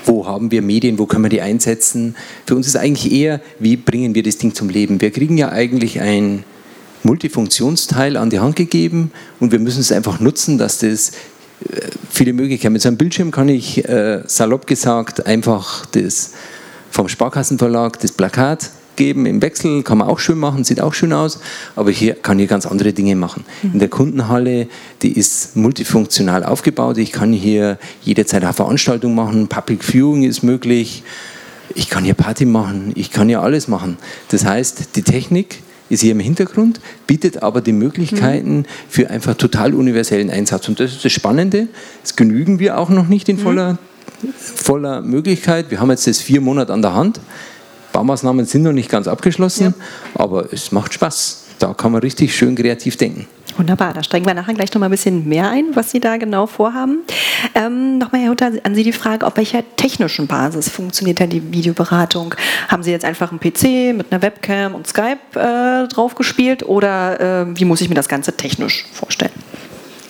wo 0.04 0.26
haben 0.26 0.50
wir 0.50 0.62
Medien, 0.62 0.98
wo 0.98 1.06
können 1.06 1.24
wir 1.24 1.30
die 1.30 1.42
einsetzen. 1.42 2.16
Für 2.46 2.56
uns 2.56 2.66
ist 2.66 2.76
eigentlich 2.76 3.12
eher, 3.12 3.40
wie 3.58 3.76
bringen 3.76 4.14
wir 4.14 4.22
das 4.22 4.38
Ding 4.38 4.54
zum 4.54 4.68
Leben. 4.68 5.00
Wir 5.00 5.10
kriegen 5.10 5.36
ja 5.36 5.50
eigentlich 5.50 6.00
ein 6.00 6.44
Multifunktionsteil 7.02 8.16
an 8.16 8.30
die 8.30 8.40
Hand 8.40 8.56
gegeben 8.56 9.12
und 9.40 9.52
wir 9.52 9.58
müssen 9.58 9.80
es 9.80 9.92
einfach 9.92 10.20
nutzen, 10.20 10.58
dass 10.58 10.78
das 10.78 11.10
äh, 11.10 11.80
viele 12.10 12.32
Möglichkeiten. 12.32 12.72
Mit 12.72 12.82
so 12.82 12.88
einem 12.88 12.98
Bildschirm 12.98 13.30
kann 13.30 13.48
ich 13.48 13.88
äh, 13.88 14.22
salopp 14.26 14.66
gesagt 14.66 15.26
einfach 15.26 15.86
das 15.86 16.32
vom 16.90 17.08
Sparkassenverlag 17.08 17.98
das 18.00 18.12
Plakat 18.12 18.70
geben 18.96 19.26
im 19.26 19.40
Wechsel, 19.40 19.82
kann 19.82 19.98
man 19.98 20.08
auch 20.08 20.18
schön 20.18 20.38
machen, 20.38 20.64
sieht 20.64 20.80
auch 20.80 20.92
schön 20.92 21.12
aus, 21.12 21.40
aber 21.76 21.90
hier 21.90 22.14
kann 22.14 22.38
ich 22.38 22.48
ganz 22.48 22.66
andere 22.66 22.92
Dinge 22.92 23.14
machen. 23.14 23.44
Mhm. 23.62 23.74
In 23.74 23.78
der 23.78 23.88
Kundenhalle, 23.88 24.66
die 25.02 25.12
ist 25.12 25.56
multifunktional 25.56 26.44
aufgebaut, 26.44 26.98
ich 26.98 27.12
kann 27.12 27.32
hier 27.32 27.78
jederzeit 28.02 28.42
eine 28.42 28.52
Veranstaltung 28.52 29.14
machen, 29.14 29.48
Public 29.48 29.84
Viewing 29.84 30.24
ist 30.24 30.42
möglich, 30.42 31.04
ich 31.74 31.88
kann 31.88 32.04
hier 32.04 32.14
Party 32.14 32.44
machen, 32.44 32.92
ich 32.96 33.10
kann 33.10 33.28
hier 33.28 33.40
alles 33.40 33.68
machen. 33.68 33.98
Das 34.30 34.44
heißt, 34.44 34.96
die 34.96 35.02
Technik 35.02 35.62
ist 35.88 36.00
hier 36.00 36.12
im 36.12 36.20
Hintergrund, 36.20 36.80
bietet 37.06 37.42
aber 37.42 37.60
die 37.60 37.72
Möglichkeiten 37.72 38.58
mhm. 38.58 38.64
für 38.88 39.10
einfach 39.10 39.34
total 39.34 39.74
universellen 39.74 40.30
Einsatz. 40.30 40.68
Und 40.68 40.80
das 40.80 40.92
ist 40.92 41.04
das 41.04 41.12
Spannende, 41.12 41.68
das 42.02 42.16
genügen 42.16 42.58
wir 42.58 42.78
auch 42.78 42.90
noch 42.90 43.08
nicht 43.08 43.28
in 43.28 43.36
mhm. 43.36 43.40
voller, 43.40 43.78
voller 44.36 45.00
Möglichkeit. 45.02 45.70
Wir 45.70 45.80
haben 45.80 45.90
jetzt 45.90 46.06
das 46.06 46.18
vier 46.18 46.40
Monate 46.40 46.72
an 46.72 46.82
der 46.82 46.94
Hand. 46.94 47.20
Baumaßnahmen 47.92 48.44
sind 48.46 48.62
noch 48.62 48.72
nicht 48.72 48.90
ganz 48.90 49.08
abgeschlossen, 49.08 49.74
ja. 49.78 50.22
aber 50.22 50.52
es 50.52 50.72
macht 50.72 50.94
Spaß. 50.94 51.37
Da 51.58 51.74
kann 51.74 51.92
man 51.92 52.00
richtig 52.00 52.34
schön 52.34 52.54
kreativ 52.54 52.96
denken. 52.96 53.26
Wunderbar, 53.56 53.92
da 53.92 54.04
steigen 54.04 54.24
wir 54.24 54.34
nachher 54.34 54.54
gleich 54.54 54.72
noch 54.72 54.78
mal 54.78 54.86
ein 54.86 54.92
bisschen 54.92 55.28
mehr 55.28 55.50
ein, 55.50 55.74
was 55.74 55.90
Sie 55.90 55.98
da 55.98 56.16
genau 56.16 56.46
vorhaben. 56.46 57.00
Ähm, 57.56 57.98
Nochmal, 57.98 58.20
Herr 58.20 58.30
Hutter, 58.30 58.52
an 58.62 58.74
Sie 58.76 58.84
die 58.84 58.92
Frage, 58.92 59.26
auf 59.26 59.36
welcher 59.36 59.64
technischen 59.74 60.28
Basis 60.28 60.68
funktioniert 60.68 61.18
denn 61.18 61.30
die 61.30 61.52
Videoberatung? 61.52 62.36
Haben 62.68 62.84
Sie 62.84 62.92
jetzt 62.92 63.04
einfach 63.04 63.32
einen 63.32 63.40
PC 63.40 63.96
mit 63.96 64.12
einer 64.12 64.22
Webcam 64.22 64.76
und 64.76 64.86
Skype 64.86 65.18
äh, 65.34 65.88
draufgespielt 65.88 66.62
oder 66.62 67.20
äh, 67.20 67.58
wie 67.58 67.64
muss 67.64 67.80
ich 67.80 67.88
mir 67.88 67.96
das 67.96 68.08
Ganze 68.08 68.36
technisch 68.36 68.86
vorstellen? 68.92 69.32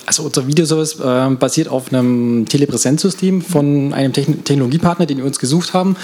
Also 0.09 0.23
unser 0.23 0.47
Videoservice 0.47 1.01
äh, 1.01 1.29
basiert 1.39 1.69
auf 1.69 1.93
einem 1.93 2.47
Telepräsenzsystem 2.49 3.43
von 3.43 3.93
einem 3.93 4.15
Techn 4.15 4.43
Technologiepartner, 4.43 5.05
den 5.05 5.19
wir 5.19 5.27
uns 5.27 5.39
gesucht 5.39 5.75
haben. 5.75 5.97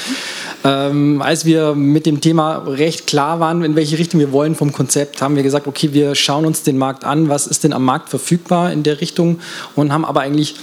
Ähm, 0.62 1.22
als 1.22 1.46
wir 1.46 1.74
mit 1.74 2.04
dem 2.04 2.20
Thema 2.20 2.58
recht 2.66 3.06
klar 3.06 3.40
waren, 3.40 3.64
in 3.64 3.76
welche 3.76 3.96
Richtung 3.96 4.20
wir 4.20 4.30
wollen 4.30 4.56
vom 4.56 4.72
Konzept, 4.72 5.22
haben 5.22 5.36
wir 5.36 5.42
gesagt, 5.42 5.66
okay, 5.66 5.94
wir 5.94 6.14
schauen 6.16 6.44
uns 6.44 6.62
den 6.62 6.76
Markt 6.76 7.02
an, 7.04 7.30
was 7.30 7.46
ist 7.46 7.64
denn 7.64 7.72
am 7.72 7.82
Markt 7.82 8.10
verfügbar 8.10 8.70
in 8.72 8.82
der 8.82 9.00
Richtung 9.00 9.38
und 9.74 9.90
haben 9.90 10.04
aber 10.04 10.20
eigentlich 10.20 10.56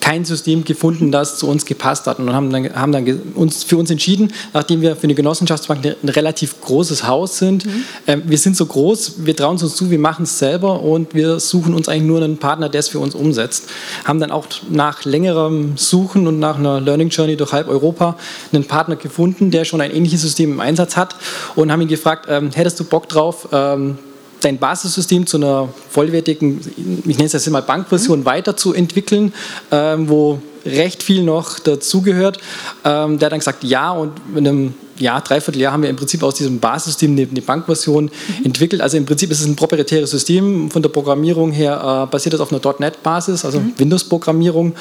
kein 0.00 0.24
System 0.24 0.64
gefunden, 0.64 1.12
das 1.12 1.38
zu 1.38 1.48
uns 1.48 1.64
gepasst 1.64 2.06
hat. 2.06 2.18
Und 2.18 2.32
haben 2.32 2.50
dann, 2.50 2.74
haben 2.74 2.92
dann 2.92 3.06
uns 3.34 3.64
für 3.64 3.76
uns 3.76 3.90
entschieden, 3.90 4.32
nachdem 4.52 4.80
wir 4.80 4.96
für 4.96 5.04
eine 5.04 5.14
Genossenschaftsbank 5.14 5.84
ein 5.84 6.08
relativ 6.08 6.60
großes 6.60 7.06
Haus 7.06 7.38
sind. 7.38 7.66
Mhm. 7.66 7.84
Ähm, 8.06 8.22
wir 8.26 8.38
sind 8.38 8.56
so 8.56 8.66
groß, 8.66 9.24
wir 9.24 9.36
trauen 9.36 9.56
es 9.56 9.62
uns 9.62 9.76
zu, 9.76 9.90
wir 9.90 9.98
machen 9.98 10.24
es 10.24 10.38
selber 10.38 10.82
und 10.82 11.14
wir 11.14 11.40
suchen 11.40 11.74
uns 11.74 11.88
eigentlich 11.88 12.04
nur 12.04 12.22
einen 12.22 12.38
Partner, 12.38 12.68
der 12.68 12.80
es 12.80 12.88
für 12.88 12.98
uns 12.98 13.14
umsetzt. 13.14 13.68
Haben 14.04 14.20
dann 14.20 14.30
auch 14.30 14.46
nach 14.70 15.04
längerem 15.04 15.76
Suchen 15.76 16.26
und 16.26 16.38
nach 16.38 16.58
einer 16.58 16.80
Learning 16.80 17.08
Journey 17.08 17.36
durch 17.36 17.52
halb 17.52 17.68
Europa 17.68 18.16
einen 18.52 18.64
Partner 18.64 18.96
gefunden, 18.96 19.50
der 19.50 19.64
schon 19.64 19.80
ein 19.80 19.90
ähnliches 19.90 20.22
System 20.22 20.52
im 20.52 20.60
Einsatz 20.60 20.96
hat 20.96 21.16
und 21.56 21.72
haben 21.72 21.82
ihn 21.82 21.88
gefragt, 21.88 22.26
ähm, 22.28 22.50
hättest 22.52 22.80
du 22.80 22.84
Bock 22.84 23.08
drauf, 23.08 23.48
ähm, 23.52 23.98
dein 24.40 24.58
Basissystem 24.58 25.26
zu 25.26 25.36
einer 25.36 25.68
vollwertigen, 25.90 26.60
ich 27.06 27.16
nenne 27.16 27.26
es 27.26 27.32
jetzt 27.32 27.48
mal 27.50 27.62
Bankversion, 27.62 28.20
mhm. 28.20 28.24
weiterzuentwickeln, 28.24 29.32
ähm, 29.70 30.08
wo 30.08 30.40
recht 30.64 31.02
viel 31.02 31.22
noch 31.22 31.58
dazugehört. 31.58 32.38
Ähm, 32.84 33.18
der 33.18 33.26
hat 33.26 33.32
dann 33.32 33.40
gesagt, 33.40 33.64
ja, 33.64 33.90
und 33.92 34.12
in 34.34 34.48
einem 34.48 34.74
Jahr, 35.00 35.20
dreiviertel 35.20 35.60
Jahr 35.60 35.72
haben 35.72 35.82
wir 35.82 35.90
im 35.90 35.96
Prinzip 35.96 36.22
aus 36.22 36.34
diesem 36.34 36.58
Basissystem 36.60 37.12
eine, 37.12 37.28
eine 37.30 37.42
Bankversion 37.42 38.04
mhm. 38.04 38.44
entwickelt. 38.44 38.82
Also 38.82 38.96
im 38.96 39.06
Prinzip 39.06 39.30
ist 39.30 39.40
es 39.40 39.46
ein 39.46 39.56
proprietäres 39.56 40.10
System. 40.10 40.70
Von 40.70 40.82
der 40.82 40.88
Programmierung 40.88 41.52
her 41.52 42.04
äh, 42.04 42.10
basiert 42.10 42.34
es 42.34 42.40
auf 42.40 42.52
einer 42.52 42.60
.NET-Basis, 42.78 43.44
also 43.44 43.60
mhm. 43.60 43.74
Windows-Programmierung. 43.76 44.74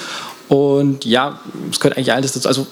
Und 0.49 1.03
ja, 1.03 1.39
es 1.71 1.79
gehört 1.79 1.97
eigentlich 1.97 2.13
alles 2.13 2.31
dazu, 2.31 2.47
also 2.47 2.67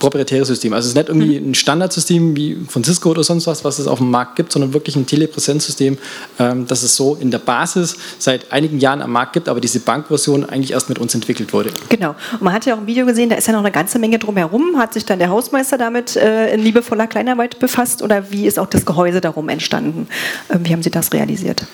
proprietäres 0.00 0.48
System. 0.48 0.72
Also 0.72 0.86
es 0.86 0.90
ist 0.90 0.96
nicht 0.96 1.08
irgendwie 1.08 1.38
mhm. 1.40 1.50
ein 1.50 1.54
Standardsystem 1.54 2.36
wie 2.36 2.56
von 2.68 2.82
Cisco 2.82 3.10
oder 3.10 3.22
sonst 3.22 3.46
was, 3.46 3.64
was 3.64 3.78
es 3.78 3.86
auf 3.86 3.98
dem 3.98 4.10
Markt 4.10 4.34
gibt, 4.34 4.50
sondern 4.50 4.74
wirklich 4.74 4.96
ein 4.96 5.06
Telepräsenzsystem, 5.06 5.98
ähm, 6.40 6.66
das 6.66 6.82
es 6.82 6.96
so 6.96 7.16
in 7.20 7.30
der 7.30 7.38
Basis 7.38 7.96
seit 8.18 8.50
einigen 8.50 8.80
Jahren 8.80 9.02
am 9.02 9.12
Markt 9.12 9.34
gibt, 9.34 9.48
aber 9.48 9.60
diese 9.60 9.78
Bankversion 9.80 10.44
eigentlich 10.46 10.72
erst 10.72 10.88
mit 10.88 10.98
uns 10.98 11.14
entwickelt 11.14 11.52
wurde. 11.52 11.70
Genau. 11.88 12.16
Und 12.32 12.42
man 12.42 12.52
hat 12.52 12.66
ja 12.66 12.74
auch 12.74 12.78
ein 12.78 12.86
Video 12.88 13.06
gesehen, 13.06 13.30
da 13.30 13.36
ist 13.36 13.46
ja 13.46 13.52
noch 13.52 13.60
eine 13.60 13.70
ganze 13.70 14.00
Menge 14.00 14.18
drumherum. 14.18 14.76
Hat 14.76 14.92
sich 14.92 15.04
dann 15.04 15.20
der 15.20 15.28
Hausmeister 15.28 15.78
damit 15.78 16.16
äh, 16.16 16.54
in 16.54 16.62
liebevoller 16.66 17.06
Kleinarbeit 17.06 17.58
befasst 17.58 18.02
oder 18.02 18.30
wie 18.32 18.46
ist 18.46 18.58
auch 18.58 18.66
das 18.66 18.84
Gehäuse 18.84 19.20
darum 19.20 19.48
entstanden? 19.48 20.08
Ähm, 20.50 20.66
wie 20.66 20.72
haben 20.72 20.82
Sie 20.82 20.90
das 20.90 21.12
realisiert? 21.12 21.64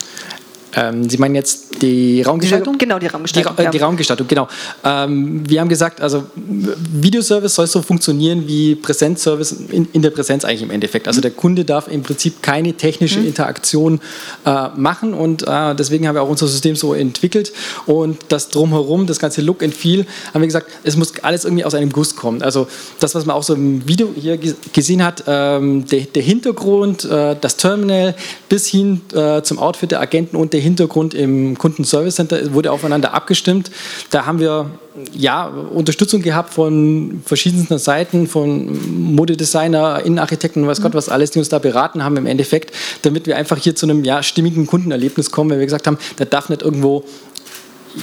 Ähm, 0.75 1.09
Sie 1.09 1.19
meinen 1.19 1.35
jetzt 1.35 1.83
die 1.83 2.23
Raumgestaltung? 2.23 2.79
Genau, 2.79 2.99
die 2.99 3.07
Raumgestaltung. 3.07 3.57
Die, 3.57 3.62
äh, 3.62 3.71
die 3.71 3.79
Raumgestaltung, 3.79 4.29
genau. 4.29 4.49
Ähm, 4.85 5.43
wir 5.49 5.61
haben 5.61 5.69
gesagt, 5.69 6.00
also 6.00 6.25
Videoservice 6.35 7.55
soll 7.55 7.67
so 7.67 7.83
funktionieren 7.83 8.47
wie 8.47 8.75
Präsenzservice 8.75 9.52
in, 9.52 9.88
in, 9.93 10.02
der 10.02 10.11
Präsenz 10.11 10.45
eigentlich 10.45 10.62
im 10.62 10.71
Endeffekt. 10.71 11.09
Also 11.09 11.19
mhm. 11.19 11.23
der 11.23 11.31
Kunde 11.33 11.64
darf 11.64 11.88
im 11.88 12.02
Prinzip 12.02 12.43
keine 12.43 12.75
technische 12.75 13.21
mhm. 13.21 13.26
Interaktion 13.26 14.00
äh, 14.47 14.69
machen 14.76 15.14
und 15.14 15.43
äh, 15.47 15.75
deswegen 15.75 16.09
haben 16.09 16.14
wir 16.14 16.23
auch 16.23 16.29
unser 16.29 16.47
System 16.47 16.76
so 16.76 16.95
entwickelt 16.95 17.52
und 17.87 18.19
das 18.29 18.49
drumherum, 18.49 19.07
das 19.07 19.19
ganze 19.19 19.43
Look 19.43 19.62
and 19.62 19.75
Feel, 19.75 20.07
haben 20.33 20.41
wir 20.41 20.47
gesagt, 20.47 20.69
es 20.85 20.97
muss 20.97 21.12
alles 21.23 21.45
irgendwie 21.45 21.64
aus 21.64 21.75
einem 21.75 21.91
Guss 21.91 22.17
kommen. 22.17 22.43
Also 22.43 22.67
das, 23.00 23.14
was 23.14 23.26
man 23.26 23.37
auch 23.37 23.43
so 23.43 23.55
im 23.55 23.87
Video 23.87 24.09
hier 24.14 24.38
gesehen 24.73 25.05
hat, 25.05 25.25
ähm, 25.26 25.87
der, 25.87 26.02
der, 26.02 26.23
Hintergrund, 26.23 27.05
äh, 27.05 27.37
das 27.41 27.57
Terminal 27.57 28.14
bis 28.49 28.67
hin 28.67 29.00
äh, 29.14 29.43
zum 29.43 29.59
Outfit 29.59 29.91
der 29.91 30.00
Agenten 30.00 30.37
und 30.37 30.52
der 30.52 30.62
Hintergrund 30.62 31.14
im 31.14 31.59
Kundenservice 31.59 32.16
Center 32.16 32.54
wurde 32.54 32.73
aufeinander 32.73 33.14
abgestimmt. 33.14 33.71
Da 34.11 34.26
haben 34.26 34.38
wir 34.38 34.71
ja, 35.14 35.47
Unterstützung 35.47 36.21
gehabt 36.21 36.52
von 36.52 37.23
verschiedensten 37.25 37.78
Seiten, 37.78 38.26
von 38.26 39.14
Modedesigner, 39.14 40.02
Innenarchitekten 40.04 40.66
weiß 40.66 40.83
Gott 40.83 40.95
was 40.95 41.09
alles, 41.09 41.31
die 41.31 41.38
uns 41.38 41.49
da 41.49 41.59
beraten 41.59 42.04
haben 42.04 42.16
im 42.16 42.26
Endeffekt, 42.26 42.75
damit 43.02 43.26
wir 43.26 43.37
einfach 43.37 43.57
hier 43.57 43.75
zu 43.75 43.87
einem 43.87 44.04
ja, 44.04 44.23
stimmigen 44.23 44.66
Kundenerlebnis 44.66 45.31
kommen, 45.31 45.50
weil 45.50 45.59
wir 45.59 45.66
gesagt 45.66 45.87
haben, 45.87 45.99
da 46.16 46.25
darf 46.25 46.49
nicht 46.50 46.62
irgendwo 46.62 47.04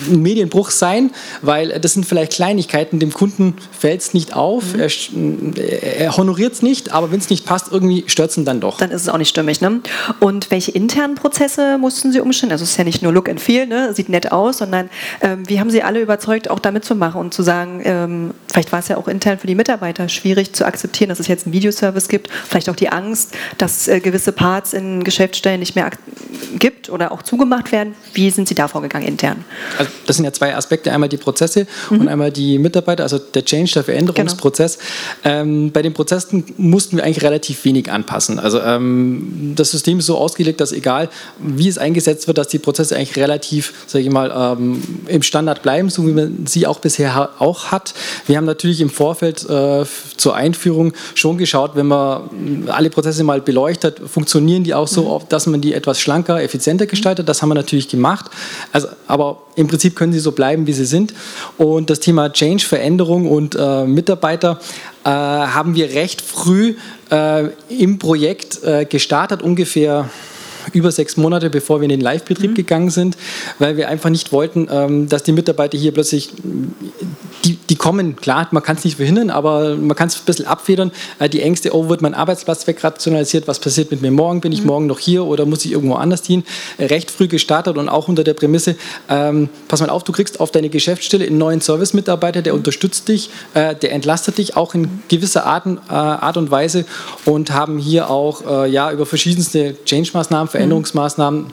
ein 0.07 0.21
Medienbruch 0.21 0.71
sein, 0.71 1.11
weil 1.41 1.79
das 1.79 1.93
sind 1.93 2.05
vielleicht 2.05 2.33
Kleinigkeiten, 2.33 2.99
dem 2.99 3.13
Kunden 3.13 3.55
fällt 3.77 4.01
es 4.01 4.13
nicht 4.13 4.35
auf, 4.35 4.73
mhm. 4.73 5.53
er, 5.55 5.99
er 5.99 6.17
honoriert 6.17 6.53
es 6.53 6.61
nicht, 6.61 6.91
aber 6.91 7.11
wenn 7.11 7.19
es 7.19 7.29
nicht 7.29 7.45
passt, 7.45 7.71
irgendwie 7.71 8.03
stört 8.07 8.31
es 8.31 8.37
ihn 8.37 8.45
dann 8.45 8.59
doch. 8.59 8.77
Dann 8.77 8.91
ist 8.91 9.01
es 9.01 9.09
auch 9.09 9.17
nicht 9.17 9.29
stimmig. 9.29 9.61
Ne? 9.61 9.81
Und 10.19 10.51
welche 10.51 10.71
internen 10.71 11.15
Prozesse 11.15 11.77
mussten 11.77 12.11
Sie 12.11 12.19
umstellen? 12.19 12.51
Also 12.51 12.63
es 12.63 12.71
ist 12.71 12.77
ja 12.77 12.83
nicht 12.83 13.01
nur 13.01 13.13
Look 13.13 13.29
and 13.29 13.39
Feel, 13.39 13.67
ne? 13.67 13.93
sieht 13.93 14.09
nett 14.09 14.31
aus, 14.31 14.59
sondern 14.59 14.89
ähm, 15.21 15.47
wie 15.47 15.59
haben 15.59 15.69
Sie 15.69 15.83
alle 15.83 16.01
überzeugt, 16.01 16.49
auch 16.49 16.59
damit 16.59 16.85
zu 16.85 16.95
machen 16.95 17.21
und 17.21 17.33
zu 17.33 17.43
sagen, 17.43 17.81
ähm, 17.83 18.33
vielleicht 18.51 18.71
war 18.71 18.79
es 18.79 18.87
ja 18.87 18.97
auch 18.97 19.07
intern 19.07 19.39
für 19.39 19.47
die 19.47 19.55
Mitarbeiter 19.55 20.09
schwierig 20.09 20.53
zu 20.53 20.65
akzeptieren, 20.65 21.09
dass 21.09 21.19
es 21.19 21.27
jetzt 21.27 21.45
einen 21.45 21.53
Videoservice 21.53 22.07
gibt, 22.07 22.29
vielleicht 22.47 22.69
auch 22.69 22.75
die 22.75 22.89
Angst, 22.89 23.35
dass 23.57 23.87
äh, 23.87 23.99
gewisse 23.99 24.31
Parts 24.31 24.73
in 24.73 25.03
Geschäftsstellen 25.03 25.59
nicht 25.59 25.75
mehr 25.75 25.89
gibt 26.57 26.89
oder 26.89 27.11
auch 27.11 27.21
zugemacht 27.21 27.71
werden. 27.71 27.95
Wie 28.13 28.29
sind 28.29 28.47
Sie 28.47 28.55
da 28.55 28.67
vorgegangen 28.67 29.07
intern? 29.07 29.45
Also 29.79 29.91
das 30.05 30.17
sind 30.17 30.25
ja 30.25 30.33
zwei 30.33 30.55
Aspekte, 30.55 30.91
einmal 30.91 31.07
die 31.07 31.17
Prozesse 31.17 31.65
mhm. 31.89 32.01
und 32.01 32.07
einmal 32.09 32.31
die 32.31 32.59
Mitarbeiter, 32.59 33.03
also 33.03 33.17
der 33.17 33.45
Change, 33.45 33.71
der 33.75 33.83
Veränderungsprozess. 33.85 34.77
Genau. 35.23 35.35
Ähm, 35.35 35.71
bei 35.71 35.81
den 35.81 35.93
Prozessen 35.93 36.43
mussten 36.57 36.97
wir 36.97 37.05
eigentlich 37.05 37.23
relativ 37.23 37.63
wenig 37.63 37.89
anpassen. 37.89 38.39
Also 38.39 38.59
ähm, 38.59 39.53
das 39.55 39.71
System 39.71 39.99
ist 39.99 40.07
so 40.07 40.17
ausgelegt, 40.17 40.59
dass 40.59 40.73
egal 40.73 41.09
wie 41.39 41.69
es 41.69 41.77
eingesetzt 41.77 42.27
wird, 42.27 42.37
dass 42.37 42.49
die 42.49 42.59
Prozesse 42.59 42.97
eigentlich 42.97 43.15
relativ, 43.15 43.73
sage 43.87 44.03
ich 44.03 44.11
mal, 44.11 44.31
ähm, 44.35 44.83
im 45.07 45.21
Standard 45.21 45.63
bleiben, 45.63 45.89
so 45.89 46.05
wie 46.05 46.11
man 46.11 46.45
sie 46.45 46.67
auch 46.67 46.79
bisher 46.79 47.29
auch 47.39 47.67
hat. 47.67 47.93
Wir 48.27 48.35
haben 48.35 48.45
natürlich 48.45 48.81
im 48.81 48.89
Vorfeld 48.89 49.49
äh, 49.49 49.85
zur 50.17 50.35
Einführung 50.35 50.91
schon 51.15 51.37
geschaut, 51.37 51.71
wenn 51.75 51.87
man 51.87 52.67
alle 52.67 52.89
Prozesse 52.89 53.23
mal 53.23 53.39
beleuchtet, 53.39 54.01
funktionieren 54.05 54.65
die 54.65 54.73
auch 54.73 54.89
so, 54.89 55.19
mhm. 55.19 55.23
dass 55.29 55.47
man 55.47 55.61
die 55.61 55.73
etwas 55.73 56.01
schlanker, 56.01 56.41
effizienter 56.43 56.85
gestaltet. 56.85 57.29
Das 57.29 57.41
haben 57.41 57.47
wir 57.47 57.55
natürlich 57.55 57.87
gemacht. 57.87 58.25
Also, 58.73 58.89
aber 59.07 59.43
im 59.59 59.67
Prinzip 59.67 59.95
können 59.95 60.13
sie 60.13 60.19
so 60.19 60.31
bleiben, 60.31 60.67
wie 60.67 60.73
sie 60.73 60.85
sind. 60.85 61.13
Und 61.57 61.89
das 61.89 61.99
Thema 61.99 62.31
Change, 62.31 62.63
Veränderung 62.63 63.29
und 63.29 63.55
äh, 63.59 63.85
Mitarbeiter 63.85 64.59
äh, 65.03 65.09
haben 65.09 65.75
wir 65.75 65.93
recht 65.93 66.21
früh 66.21 66.75
äh, 67.11 67.49
im 67.67 67.99
Projekt 67.99 68.63
äh, 68.63 68.85
gestartet, 68.85 69.41
ungefähr 69.41 70.09
über 70.73 70.91
sechs 70.91 71.17
Monate, 71.17 71.49
bevor 71.49 71.79
wir 71.79 71.85
in 71.85 71.89
den 71.89 72.01
Live-Betrieb 72.01 72.51
mhm. 72.51 72.55
gegangen 72.55 72.89
sind, 72.89 73.17
weil 73.59 73.77
wir 73.77 73.89
einfach 73.89 74.09
nicht 74.09 74.31
wollten, 74.31 74.67
ähm, 74.71 75.09
dass 75.09 75.23
die 75.23 75.31
Mitarbeiter 75.31 75.77
hier 75.77 75.93
plötzlich, 75.93 76.29
die, 77.45 77.57
die 77.69 77.75
kommen, 77.75 78.15
klar, 78.15 78.47
man 78.51 78.63
kann 78.63 78.77
es 78.77 78.83
nicht 78.83 78.97
verhindern, 78.97 79.29
aber 79.29 79.75
man 79.75 79.95
kann 79.95 80.07
es 80.07 80.15
ein 80.15 80.25
bisschen 80.25 80.45
abfedern. 80.45 80.91
Äh, 81.19 81.29
die 81.29 81.41
Ängste, 81.41 81.73
oh, 81.75 81.89
wird 81.89 82.01
mein 82.01 82.13
Arbeitsplatz 82.13 82.67
wegrationalisiert, 82.67 83.47
was 83.47 83.59
passiert 83.59 83.91
mit 83.91 84.01
mir 84.01 84.11
morgen, 84.11 84.41
bin 84.41 84.51
ich 84.51 84.61
mhm. 84.61 84.67
morgen 84.67 84.87
noch 84.87 84.99
hier 84.99 85.25
oder 85.25 85.45
muss 85.45 85.65
ich 85.65 85.71
irgendwo 85.71 85.95
anders 85.95 86.21
dienen? 86.21 86.43
Äh, 86.77 86.85
recht 86.85 87.11
früh 87.11 87.27
gestartet 87.27 87.77
und 87.77 87.89
auch 87.89 88.07
unter 88.07 88.23
der 88.23 88.33
Prämisse, 88.33 88.75
ähm, 89.09 89.49
pass 89.67 89.79
mal 89.81 89.89
auf, 89.89 90.03
du 90.03 90.11
kriegst 90.11 90.39
auf 90.39 90.51
deine 90.51 90.69
Geschäftsstelle 90.69 91.25
einen 91.25 91.37
neuen 91.37 91.61
Service-Mitarbeiter, 91.61 92.41
der 92.41 92.53
mhm. 92.53 92.59
unterstützt 92.59 93.07
dich, 93.07 93.29
äh, 93.53 93.75
der 93.75 93.91
entlastet 93.91 94.37
dich 94.37 94.57
auch 94.57 94.73
in 94.73 95.01
gewisser 95.07 95.45
Art, 95.45 95.65
äh, 95.65 95.93
Art 95.93 96.37
und 96.37 96.51
Weise 96.51 96.85
und 97.25 97.51
haben 97.51 97.77
hier 97.77 98.09
auch 98.09 98.45
äh, 98.45 98.69
ja, 98.69 98.91
über 98.91 99.05
verschiedenste 99.05 99.75
Change-Maßnahmen 99.85 100.48
Veränderungsmaßnahmen 100.49 101.47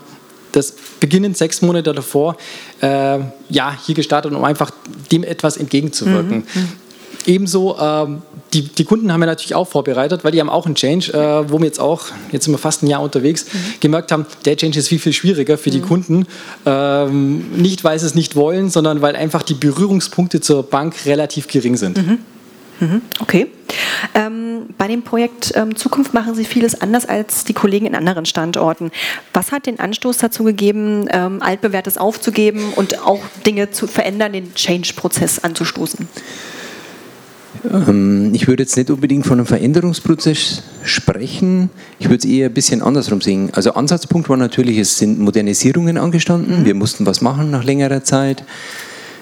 das 0.53 0.75
beginnend 1.01 1.37
sechs 1.37 1.63
Monate 1.63 1.93
davor 1.93 2.37
äh, 2.81 3.19
ja, 3.49 3.77
hier 3.85 3.95
gestartet, 3.95 4.33
um 4.33 4.45
einfach 4.45 4.71
dem 5.13 5.23
etwas 5.23 5.57
entgegenzuwirken. 5.57 6.39
Mhm. 6.39 6.63
mhm. 6.63 6.69
Ebenso, 7.27 7.77
ähm, 7.81 8.23
die, 8.53 8.63
die 8.63 8.85
Kunden 8.85 9.13
haben 9.13 9.19
wir 9.19 9.27
natürlich 9.27 9.57
auch 9.57 9.67
vorbereitet, 9.67 10.23
weil 10.23 10.31
die 10.31 10.39
haben 10.39 10.49
auch 10.49 10.65
einen 10.65 10.77
Change, 10.77 11.13
äh, 11.13 11.51
wo 11.51 11.59
wir 11.59 11.67
jetzt 11.67 11.81
auch, 11.81 12.07
jetzt 12.31 12.45
sind 12.45 12.55
wir 12.55 12.59
fast 12.59 12.85
ein 12.85 12.87
Jahr 12.87 13.03
unterwegs, 13.03 13.47
mhm. 13.53 13.59
gemerkt 13.81 14.13
haben, 14.13 14.27
der 14.45 14.57
Change 14.57 14.79
ist 14.79 14.87
viel, 14.87 15.01
viel 15.01 15.13
schwieriger 15.13 15.59
für 15.59 15.71
die 15.71 15.81
mhm. 15.81 15.87
Kunden. 15.87 16.27
Ähm, 16.65 17.51
nicht, 17.57 17.83
weil 17.83 17.99
sie 17.99 18.07
es 18.07 18.15
nicht 18.15 18.37
wollen, 18.37 18.71
sondern 18.71 19.03
weil 19.03 19.17
einfach 19.17 19.43
die 19.43 19.55
Berührungspunkte 19.55 20.41
zur 20.41 20.63
Bank 20.63 21.05
relativ 21.05 21.49
gering 21.49 21.77
sind. 21.77 21.99
Mhm. 21.99 22.19
Mhm. 22.79 23.03
Okay. 23.19 23.49
Ähm, 24.15 24.67
bei 24.79 24.89
dem 24.89 25.03
Projekt 25.03 25.53
ähm, 25.55 25.77
Zukunft 25.77 26.15
machen 26.15 26.35
Sie 26.35 26.45
vieles 26.45 26.81
anders 26.81 27.07
als 27.07 27.45
die 27.45 27.53
Kollegen 27.53 27.87
in 27.87 27.95
anderen 27.95 28.27
Standorten. 28.27 28.91
Was 29.33 29.53
hat 29.53 29.67
den 29.67 29.81
Anstoß 29.81 30.19
dazu 30.19 30.45
gegeben, 30.45 31.07
ähm, 31.11 31.43
altbewährtes 31.43 31.99
aufzugeben 31.99 32.73
und 32.77 33.01
auch 33.05 33.21
Dinge 33.45 33.71
zu 33.71 33.87
verändern, 33.87 34.33
den 34.33 34.55
Change-Prozess 34.55 35.39
anzustoßen? 35.41 36.09
Ähm, 37.73 38.31
ich 38.35 38.49
würde 38.49 38.63
jetzt 38.63 38.77
nicht 38.77 38.91
unbedingt 38.91 39.27
von 39.27 39.39
einem 39.39 39.47
Veränderungsprozess 39.47 40.63
sprechen. 40.83 41.71
Ich 41.99 42.07
würde 42.07 42.19
es 42.19 42.25
eher 42.25 42.49
ein 42.49 42.55
bisschen 42.55 42.83
andersrum 42.83 43.21
sehen. 43.21 43.51
Also 43.53 43.73
Ansatzpunkt 43.75 44.29
war 44.29 44.37
natürlich, 44.37 44.79
es 44.79 44.99
sind 44.99 45.19
Modernisierungen 45.19 45.99
angestanden. 45.99 46.65
Wir 46.65 46.75
mussten 46.75 47.07
was 47.07 47.21
machen 47.21 47.51
nach 47.51 47.65
längerer 47.65 48.05
Zeit. 48.05 48.45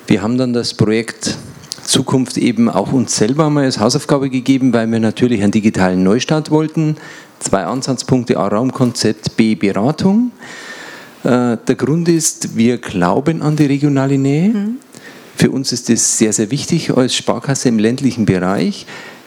Wir 0.06 0.22
haben 0.22 0.36
dann 0.36 0.52
das 0.52 0.74
Projekt 0.74 1.38
Zukunft 1.84 2.36
eben 2.36 2.68
auch 2.68 2.92
uns 2.92 3.16
selber 3.16 3.50
mal 3.50 3.64
als 3.64 3.78
Hausaufgabe 3.78 4.30
gegeben, 4.30 4.72
weil 4.72 4.90
wir 4.90 5.00
natürlich 5.00 5.42
einen 5.42 5.52
digitalen 5.52 6.02
Neustart 6.02 6.50
wollten. 6.50 6.96
Zwei 7.38 7.64
Ansatzpunkte, 7.64 8.38
A 8.38 8.48
Raumkonzept, 8.48 9.36
B 9.36 9.54
Beratung. 9.54 10.32
Äh, 11.24 11.56
der 11.56 11.74
Grund 11.76 12.08
ist, 12.08 12.56
wir 12.56 12.78
glauben 12.78 13.42
an 13.42 13.56
die 13.56 13.66
regionale 13.66 14.18
Nähe. 14.18 14.48
Mhm. 14.48 14.76
Für 15.36 15.50
uns 15.50 15.72
ist 15.72 15.88
das 15.88 16.18
sehr, 16.18 16.32
sehr 16.32 16.50
wichtig 16.50 16.96
als 16.96 17.14
Sparkasse 17.14 17.68
im 17.68 17.78
ländlichen 17.78 18.24
Bereich. 18.24 18.86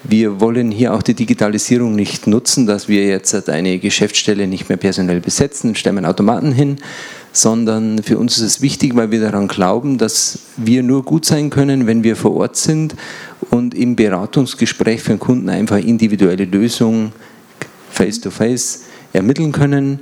Wir 0.10 0.40
wollen 0.40 0.72
hier 0.72 0.94
auch 0.94 1.02
die 1.02 1.16
Digitalisierung 1.16 1.94
nicht 1.94 2.28
nutzen, 2.28 2.66
dass 2.66 2.88
wir 2.88 3.06
jetzt 3.06 3.50
eine 3.50 3.78
Geschäftsstelle 3.78 4.48
nicht 4.48 4.70
mehr 4.70 4.78
personell 4.78 5.20
besetzen, 5.20 5.76
stellen 5.76 5.98
einen 5.98 6.06
Automaten 6.06 6.54
hin, 6.54 6.78
sondern 7.34 8.02
für 8.02 8.18
uns 8.18 8.38
ist 8.38 8.44
es 8.44 8.62
wichtig, 8.62 8.96
weil 8.96 9.12
wir 9.12 9.20
daran 9.20 9.50
glauben, 9.50 9.98
dass 9.98 10.40
wir 10.56 10.82
nur 10.82 11.04
gut 11.04 11.26
sein 11.26 11.50
können, 11.50 11.88
wenn 11.88 12.06
wir 12.06 12.16
vor 12.16 12.38
Ort 12.38 12.56
sind 12.56 12.96
und 13.50 13.74
im 13.74 13.98
Beratungsgespräch 13.98 15.02
für 15.02 15.12
den 15.12 15.20
Kunden 15.20 15.50
einfach 15.50 15.78
individuelle 15.78 16.46
Lösungen 16.46 17.12
face-to-face 17.92 18.86
ermitteln 19.12 19.52
können. 19.52 20.00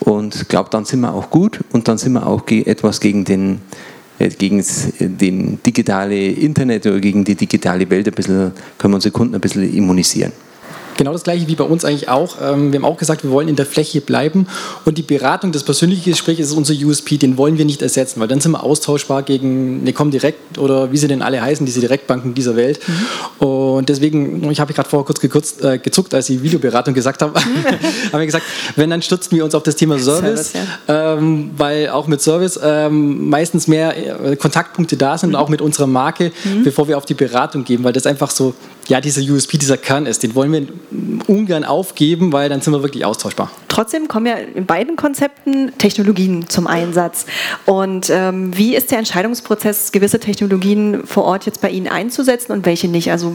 Und 0.00 0.48
glaube, 0.48 0.70
dann 0.70 0.84
sind 0.84 0.98
wir 1.00 1.14
auch 1.14 1.30
gut 1.30 1.60
und 1.70 1.86
dann 1.86 1.96
sind 1.96 2.14
wir 2.14 2.26
auch 2.26 2.42
etwas 2.48 2.98
gegen 2.98 3.24
den 3.24 3.60
gegen 4.18 4.58
das 4.58 4.92
den 4.98 5.58
digitale 5.64 6.28
Internet 6.30 6.86
oder 6.86 7.00
gegen 7.00 7.24
die 7.24 7.34
digitale 7.34 7.88
Welt 7.90 8.06
ein 8.06 8.14
bisschen, 8.14 8.52
können 8.78 8.92
wir 8.92 8.96
unsere 8.96 9.12
Kunden 9.12 9.34
ein 9.34 9.40
bisschen 9.40 9.74
immunisieren. 9.74 10.32
Genau 10.96 11.12
das 11.12 11.24
gleiche 11.24 11.48
wie 11.48 11.54
bei 11.54 11.64
uns 11.64 11.84
eigentlich 11.84 12.08
auch. 12.08 12.36
Ähm, 12.40 12.72
wir 12.72 12.78
haben 12.80 12.84
auch 12.84 12.96
gesagt, 12.96 13.24
wir 13.24 13.30
wollen 13.30 13.48
in 13.48 13.56
der 13.56 13.66
Fläche 13.66 14.00
bleiben 14.00 14.46
und 14.84 14.98
die 14.98 15.02
Beratung, 15.02 15.52
das 15.52 15.64
persönliche 15.64 16.10
Gespräch 16.10 16.38
ist 16.38 16.52
unser 16.52 16.74
USP, 16.74 17.16
den 17.16 17.36
wollen 17.36 17.58
wir 17.58 17.64
nicht 17.64 17.82
ersetzen, 17.82 18.20
weil 18.20 18.28
dann 18.28 18.40
sind 18.40 18.52
wir 18.52 18.62
austauschbar 18.62 19.22
gegen 19.22 19.80
eine 19.80 19.92
Comdirect 19.92 20.58
oder 20.58 20.92
wie 20.92 20.96
sie 20.96 21.08
denn 21.08 21.22
alle 21.22 21.42
heißen, 21.42 21.66
diese 21.66 21.80
Direktbanken 21.80 22.34
dieser 22.34 22.56
Welt. 22.56 22.80
Mhm. 22.86 23.46
Und 23.46 23.88
deswegen, 23.88 24.50
ich 24.50 24.60
habe 24.60 24.72
gerade 24.72 24.88
vorher 24.88 25.04
kurz 25.04 25.20
gekürzt, 25.20 25.62
äh, 25.64 25.78
gezuckt, 25.78 26.14
als 26.14 26.28
ich 26.30 26.42
Videoberatung 26.42 26.94
gesagt 26.94 27.22
habe, 27.22 27.34
haben 28.12 28.18
wir 28.18 28.26
gesagt, 28.26 28.44
wenn, 28.76 28.90
dann 28.90 29.02
stürzen 29.02 29.36
wir 29.36 29.44
uns 29.44 29.54
auf 29.54 29.62
das 29.62 29.76
Thema 29.76 29.98
Service, 29.98 30.52
Service 30.52 30.68
ja. 30.88 31.14
ähm, 31.14 31.50
weil 31.56 31.88
auch 31.90 32.06
mit 32.06 32.20
Service 32.20 32.58
ähm, 32.62 33.28
meistens 33.28 33.66
mehr 33.66 34.24
äh, 34.24 34.36
Kontaktpunkte 34.36 34.96
da 34.96 35.18
sind, 35.18 35.30
mhm. 35.30 35.36
auch 35.36 35.48
mit 35.48 35.60
unserer 35.60 35.86
Marke, 35.86 36.32
mhm. 36.44 36.64
bevor 36.64 36.88
wir 36.88 36.96
auf 36.96 37.04
die 37.04 37.14
Beratung 37.14 37.64
gehen, 37.64 37.84
weil 37.84 37.92
das 37.92 38.06
einfach 38.06 38.30
so, 38.30 38.54
ja, 38.88 39.00
dieser 39.00 39.22
USP, 39.22 39.58
dieser 39.58 39.76
Kern 39.76 40.06
ist, 40.06 40.22
den 40.22 40.34
wollen 40.34 40.52
wir 40.52 40.66
ungern 41.26 41.64
aufgeben, 41.64 42.32
weil 42.32 42.48
dann 42.48 42.60
sind 42.60 42.72
wir 42.72 42.82
wirklich 42.82 43.04
austauschbar. 43.04 43.50
Trotzdem 43.68 44.08
kommen 44.08 44.26
ja 44.26 44.34
in 44.34 44.66
beiden 44.66 44.96
Konzepten 44.96 45.76
Technologien 45.78 46.48
zum 46.48 46.66
Einsatz. 46.66 47.26
Und 47.66 48.10
ähm, 48.10 48.56
wie 48.56 48.76
ist 48.76 48.90
der 48.90 48.98
Entscheidungsprozess, 48.98 49.90
gewisse 49.90 50.20
Technologien 50.20 51.06
vor 51.06 51.24
Ort 51.24 51.46
jetzt 51.46 51.60
bei 51.60 51.70
Ihnen 51.70 51.88
einzusetzen 51.88 52.52
und 52.52 52.66
welche 52.66 52.88
nicht? 52.88 53.10
Also 53.10 53.34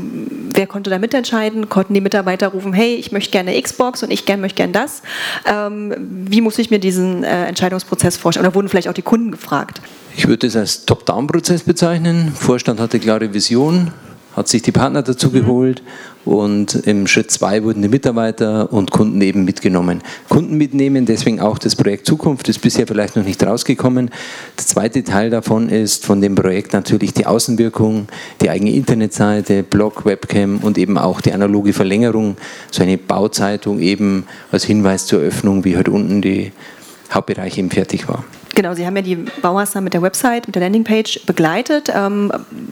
wer 0.53 0.67
konnte 0.67 0.89
da 0.89 0.99
mitentscheiden? 0.99 1.69
Konnten 1.69 1.93
die 1.93 2.01
Mitarbeiter 2.01 2.49
rufen, 2.49 2.73
hey, 2.73 2.95
ich 2.95 3.11
möchte 3.11 3.31
gerne 3.31 3.59
Xbox 3.61 4.03
und 4.03 4.11
ich 4.11 4.25
gern, 4.25 4.41
möchte 4.41 4.57
gerne 4.57 4.73
das? 4.73 5.01
Ähm, 5.45 5.93
wie 6.29 6.41
muss 6.41 6.57
ich 6.59 6.69
mir 6.69 6.79
diesen 6.79 7.23
äh, 7.23 7.45
Entscheidungsprozess 7.45 8.17
vorstellen? 8.17 8.45
Oder 8.45 8.55
wurden 8.55 8.69
vielleicht 8.69 8.87
auch 8.87 8.93
die 8.93 9.01
Kunden 9.01 9.31
gefragt? 9.31 9.81
Ich 10.15 10.27
würde 10.27 10.47
es 10.47 10.55
als 10.55 10.85
Top-Down-Prozess 10.85 11.63
bezeichnen. 11.63 12.33
Vorstand 12.35 12.79
hatte 12.79 12.99
klare 12.99 13.33
Vision, 13.33 13.91
hat 14.39 14.47
sich 14.47 14.61
die 14.61 14.71
Partner 14.71 15.03
dazu 15.03 15.27
mhm. 15.27 15.33
geholt 15.33 15.83
und 16.23 16.73
im 16.73 17.07
Schritt 17.07 17.29
zwei 17.29 17.63
wurden 17.63 17.81
die 17.81 17.89
Mitarbeiter 17.89 18.71
und 18.71 18.89
Kunden 18.89 19.21
eben 19.21 19.43
mitgenommen. 19.43 20.01
Kunden 20.29 20.55
mitnehmen, 20.57 21.05
deswegen 21.05 21.41
auch 21.41 21.57
das 21.57 21.75
Projekt 21.75 22.05
Zukunft 22.05 22.47
ist 22.47 22.59
bisher 22.59 22.87
vielleicht 22.87 23.17
noch 23.17 23.25
nicht 23.25 23.43
rausgekommen. 23.43 24.09
Der 24.57 24.65
zweite 24.65 25.03
Teil 25.03 25.29
davon 25.29 25.67
ist 25.67 26.05
von 26.05 26.21
dem 26.21 26.35
Projekt 26.35 26.71
natürlich 26.71 27.13
die 27.13 27.25
Außenwirkung, 27.25 28.07
die 28.41 28.49
eigene 28.49 28.71
Internetseite, 28.71 29.61
Blog, 29.63 30.05
Webcam 30.05 30.59
und 30.59 30.77
eben 30.77 30.97
auch 30.97 31.19
die 31.19 31.33
analoge 31.33 31.73
Verlängerung, 31.73 32.37
so 32.71 32.81
eine 32.81 32.97
Bauzeitung 32.97 33.79
eben 33.79 34.25
als 34.51 34.63
Hinweis 34.63 35.05
zur 35.05 35.19
Öffnung, 35.19 35.65
wie 35.65 35.75
heute 35.75 35.91
unten 35.91 36.21
die 36.21 36.53
Hauptbereich 37.11 37.57
eben 37.57 37.71
fertig 37.71 38.07
war. 38.07 38.23
Genau, 38.55 38.73
Sie 38.73 38.85
haben 38.85 38.95
ja 38.95 39.01
die 39.01 39.15
Baumaßnahmen 39.15 39.85
mit 39.85 39.93
der 39.93 40.01
Website, 40.01 40.47
mit 40.47 40.55
der 40.55 40.63
Landingpage 40.63 41.25
begleitet. 41.25 41.91
Ähm, 41.93 42.31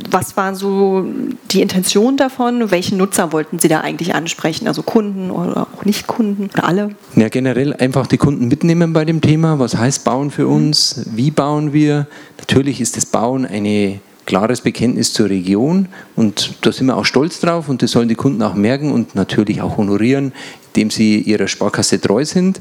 was 0.10 0.36
war 0.36 0.56
so 0.56 1.06
die 1.52 1.62
Intention 1.62 2.18
davon? 2.18 2.72
Welche 2.72 2.96
Nutzer 2.96 3.32
wollten 3.32 3.60
Sie 3.60 3.68
da 3.68 3.82
eigentlich 3.82 4.16
ansprechen? 4.16 4.68
Also 4.68 4.84
Kunden 4.84 5.32
oder 5.32 5.68
auch 5.74 5.86
Nicht-Kunden 5.86 6.50
oder 6.54 6.66
alle? 6.66 6.90
Ja, 7.16 7.30
generell 7.30 7.74
einfach 7.74 8.08
die 8.08 8.18
Kunden 8.18 8.48
mitnehmen 8.48 8.94
bei 8.94 9.06
dem 9.06 9.22
Thema. 9.22 9.60
Was 9.60 9.78
heißt 9.78 10.04
Bauen 10.04 10.32
für 10.32 10.48
uns? 10.48 11.06
Wie 11.13 11.32
bauen 11.32 11.74
wir? 11.74 12.08
Natürlich 12.38 12.82
ist 12.82 12.98
das 12.98 13.06
Bauen 13.06 13.46
ein 13.46 14.02
klares 14.28 14.62
Bekenntnis 14.62 15.13
zur 15.13 15.30
Region 15.30 15.88
und 16.16 16.56
da 16.62 16.72
sind 16.72 16.88
wir 16.88 16.98
auch 16.98 17.06
stolz 17.06 17.40
drauf 17.40 17.70
und 17.70 17.82
das 17.82 17.92
sollen 17.92 18.10
die 18.10 18.16
Kunden 18.16 18.44
auch 18.44 18.56
merken 18.56 18.92
und 18.92 19.16
natürlich 19.16 19.62
auch 19.62 19.78
honorieren, 19.78 20.34
indem 20.68 20.92
sie 20.92 21.22
ihrer 21.22 21.48
Sparkasse 21.48 22.00
treu 22.00 22.26
sind. 22.26 22.60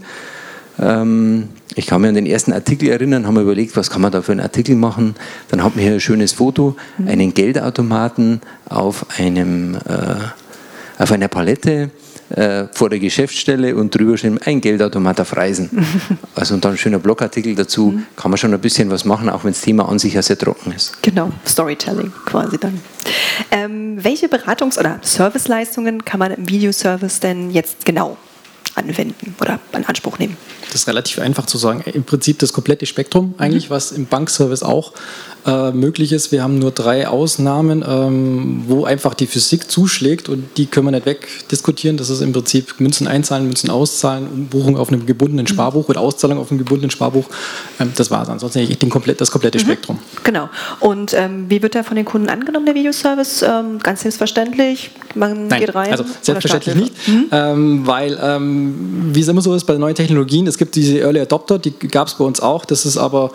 Ähm, 0.79 1.49
ich 1.75 1.87
kann 1.87 2.01
mich 2.01 2.09
an 2.09 2.15
den 2.15 2.27
ersten 2.27 2.53
Artikel 2.53 2.89
erinnern, 2.89 3.27
haben 3.27 3.35
wir 3.35 3.43
überlegt, 3.43 3.77
was 3.77 3.91
kann 3.91 4.01
man 4.01 4.11
da 4.11 4.23
für 4.23 4.33
einen 4.33 4.41
Artikel 4.41 4.77
machen. 4.77 5.15
Dann 5.49 5.63
haben 5.63 5.77
wir 5.77 5.83
hier 5.83 5.95
ein 5.95 6.01
schönes 6.01 6.33
Foto, 6.33 6.77
mhm. 6.99 7.09
einen 7.09 7.35
Geldautomaten 7.35 8.41
auf, 8.69 9.07
einem, 9.19 9.75
äh, 9.75 11.03
auf 11.03 11.13
einer 11.13 11.29
Palette 11.29 11.91
äh, 12.31 12.65
vor 12.73 12.91
der 12.91 12.99
Geschäftsstelle 12.99 13.77
und 13.77 13.95
drüber 13.95 14.17
stehen 14.17 14.41
ein 14.45 14.61
Geldautomat 14.61 15.21
auf 15.21 15.37
Reisen. 15.37 15.71
Also 16.35 16.55
und 16.55 16.65
dann 16.65 16.73
ein 16.73 16.79
schöner 16.79 16.99
Blogartikel 16.99 17.55
dazu, 17.55 17.93
mhm. 17.93 18.07
kann 18.15 18.31
man 18.31 18.37
schon 18.37 18.53
ein 18.53 18.61
bisschen 18.61 18.91
was 18.91 19.07
machen, 19.07 19.31
auch 19.31 19.45
wenn 19.45 19.53
das 19.53 19.63
Thema 19.63 19.89
an 19.89 19.99
sich 19.99 20.15
ja 20.15 20.23
sehr 20.23 20.37
trocken 20.37 20.73
ist. 20.73 21.03
Genau, 21.03 21.31
Storytelling 21.47 22.13
quasi 22.27 22.59
dann. 22.59 22.79
Ähm, 23.51 23.97
welche 24.03 24.27
Beratungs- 24.27 24.79
oder 24.79 24.99
Serviceleistungen 25.01 26.05
kann 26.05 26.19
man 26.19 26.33
im 26.33 26.49
Videoservice 26.49 27.21
denn 27.21 27.51
jetzt 27.51 27.87
genau 27.87 28.19
anwenden 28.77 29.35
oder 29.41 29.59
in 29.73 29.85
Anspruch 29.85 30.19
nehmen? 30.19 30.37
Das 30.67 30.83
ist 30.83 30.89
relativ 30.89 31.19
einfach 31.19 31.47
zu 31.47 31.59
sagen. 31.59 31.83
Im 31.93 32.05
Prinzip 32.05 32.39
das 32.39 32.53
komplette 32.53 32.87
Spektrum, 32.87 33.35
eigentlich, 33.39 33.71
mhm. 33.71 33.75
was 33.75 33.93
im 33.93 34.07
Bankservice 34.07 34.63
auch 34.63 34.93
äh, 35.47 35.71
möglich 35.71 36.13
ist. 36.13 36.33
Wir 36.33 36.43
haben 36.43 36.59
nur 36.59 36.73
drei 36.73 37.09
Ausnahmen, 37.09 37.85
ähm, 37.87 38.65
wo 38.67 38.85
einfach 38.85 39.15
die 39.15 39.27
Physik 39.27 39.71
zuschlägt 39.71 40.29
und 40.29 40.45
die 40.57 40.67
können 40.67 40.87
wir 40.87 40.91
nicht 40.91 41.07
wegdiskutieren. 41.07 41.97
Das 41.97 42.11
ist 42.11 42.21
im 42.21 42.33
Prinzip 42.33 42.81
Münzen 42.81 43.07
einzahlen, 43.07 43.45
Münzen 43.47 43.71
auszahlen, 43.71 44.27
Umbuchung 44.27 44.77
auf 44.77 44.89
einem 44.89 45.07
gebundenen 45.07 45.45
mhm. 45.45 45.49
Sparbuch 45.49 45.89
oder 45.89 46.01
Auszahlung 46.01 46.39
auf 46.39 46.51
einem 46.51 46.59
gebundenen 46.59 46.91
Sparbuch. 46.91 47.27
Ähm, 47.79 47.93
das 47.95 48.11
war 48.11 48.23
es. 48.23 48.29
Ansonsten 48.29 48.59
eigentlich 48.59 48.79
den 48.79 48.91
komplett, 48.91 49.21
das 49.21 49.31
komplette 49.31 49.59
mhm. 49.59 49.63
Spektrum. 49.63 49.99
Genau. 50.25 50.49
Und 50.81 51.15
ähm, 51.15 51.47
wie 51.49 51.63
wird 51.63 51.75
der 51.75 51.85
von 51.85 51.97
den 51.97 52.05
Kunden 52.05 52.29
angenommen, 52.29 52.67
der 52.67 52.75
Videoservice? 52.75 53.43
Ähm, 53.43 53.79
ganz 53.79 54.03
selbstverständlich. 54.03 54.91
Man 55.15 55.47
Nein, 55.47 55.61
geht 55.61 55.75
rein. 55.75 55.93
Also 55.93 56.05
selbstverständlich 56.21 56.75
nicht, 56.75 57.09
mhm. 57.09 57.27
Ähm, 57.31 57.87
weil 57.87 58.19
ähm, 58.67 59.15
wie 59.15 59.21
es 59.21 59.29
immer 59.29 59.43
so 59.43 59.55
ist 59.55 59.65
bei 59.65 59.79
neuen 59.79 59.95
Technologien, 59.95 60.49
es 60.49 60.59
gibt 60.59 60.75
diese 60.75 60.99
Early 60.99 61.21
Adopter, 61.21 61.59
die 61.59 61.71
gab 61.71 62.09
es 62.09 62.15
bei 62.15 62.25
uns 62.25 62.41
auch. 62.41 62.65
Das 62.65 62.85
ist 62.85 62.97
aber, 62.97 63.31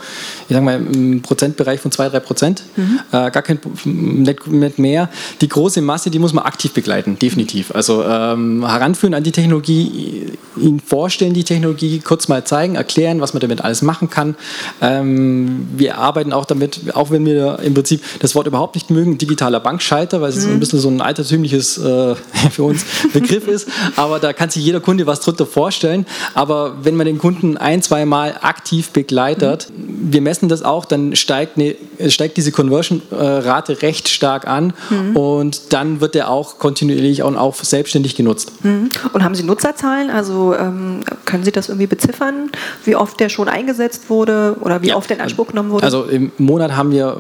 ich 0.50 0.56
sag 0.56 0.64
mal, 0.64 0.76
im 0.76 1.22
Prozentbereich 1.22 1.80
von 1.80 1.92
2 1.92 2.02
zwei, 2.02 2.10
drei 2.10 2.20
Prozent, 2.20 2.64
mhm. 2.76 3.00
äh, 3.12 3.30
gar 3.30 3.42
kein 3.42 3.60
nicht, 3.86 4.48
nicht, 4.48 4.80
mehr. 4.80 5.10
Die 5.42 5.48
große 5.48 5.82
Masse, 5.82 6.10
die 6.10 6.20
muss 6.20 6.34
man 6.34 6.46
aktiv 6.46 6.74
begleiten, 6.74 7.20
definitiv. 7.20 7.74
Also 7.76 8.04
ähm, 8.04 8.66
heranführen 8.66 9.14
an 9.14 9.24
die 9.24 9.32
Technologie, 9.32 10.32
ihnen 10.58 10.80
vorstellen, 10.80 11.34
die 11.34 11.44
Technologie 11.44 12.00
kurz 12.00 12.28
mal 12.28 12.44
zeigen, 12.44 12.76
erklären, 12.76 13.22
was 13.22 13.34
man 13.34 13.42
damit 13.42 13.62
alles 13.62 13.82
machen 13.82 14.10
kann. 14.10 14.36
Ähm, 14.82 15.68
wir 15.76 15.98
arbeiten 15.98 16.34
auch 16.34 16.46
damit, 16.46 16.96
auch 16.96 17.12
wenn 17.12 17.26
wir 17.26 17.60
im 17.60 17.74
Prinzip 17.74 18.02
das 18.20 18.34
Wort 18.36 18.48
überhaupt 18.48 18.76
nicht 18.76 18.90
mögen, 18.90 19.18
digitaler 19.18 19.60
Bankschalter, 19.60 20.22
weil 20.22 20.30
es 20.30 20.46
mhm. 20.46 20.54
ein 20.54 20.60
bisschen 20.60 20.80
so 20.80 20.90
ein 20.90 21.02
altertümliches 21.02 21.78
äh, 21.78 22.16
für 22.52 22.64
uns 22.64 22.86
Begriff 23.14 23.48
ist, 23.48 23.68
aber 23.96 24.20
da 24.20 24.34
kann 24.34 24.50
sich 24.50 24.64
jeder 24.64 24.80
Kunde 24.80 25.06
was 25.06 25.21
drunter 25.22 25.46
vorstellen. 25.46 26.06
Aber 26.34 26.84
wenn 26.84 26.96
man 26.96 27.06
den 27.06 27.18
Kunden 27.18 27.58
ein, 27.58 27.82
zwei 27.82 28.06
Mal 28.06 28.38
aktiv 28.42 28.90
begleitet, 28.90 29.72
mhm. 29.76 30.14
wir 30.14 30.22
messen 30.22 30.50
das 30.50 30.64
auch, 30.64 30.86
dann 30.86 31.16
steigt 31.16 31.58
eine 31.58 31.76
steigt 32.10 32.38
diese 32.38 32.52
Conversion-Rate 32.52 33.82
recht 33.82 34.10
stark 34.10 34.48
an 34.48 34.74
mhm. 34.90 35.16
und 35.16 35.74
dann 35.74 36.02
wird 36.02 36.16
er 36.16 36.30
auch 36.30 36.58
kontinuierlich 36.60 37.24
und 37.24 37.38
auch 37.38 37.56
selbstständig 37.56 38.16
genutzt. 38.16 38.52
Mhm. 38.64 38.90
Und 39.14 39.24
haben 39.24 39.36
Sie 39.36 39.44
Nutzerzahlen? 39.44 40.10
Also 40.10 40.56
ähm, 40.56 41.02
können 41.26 41.44
Sie 41.44 41.52
das 41.52 41.70
irgendwie 41.70 41.88
beziffern, 41.88 42.50
wie 42.86 42.96
oft 42.96 43.20
der 43.20 43.30
schon 43.30 43.48
eingesetzt 43.48 44.10
wurde 44.10 44.56
oder 44.62 44.82
wie 44.82 44.90
ja. 44.90 44.96
oft 44.96 45.10
der 45.10 45.18
in 45.18 45.24
Anspruch 45.24 45.48
genommen 45.48 45.72
wurde? 45.72 45.84
Also 45.84 46.04
im 46.04 46.32
Monat 46.38 46.76
haben 46.76 46.92
wir 46.92 47.18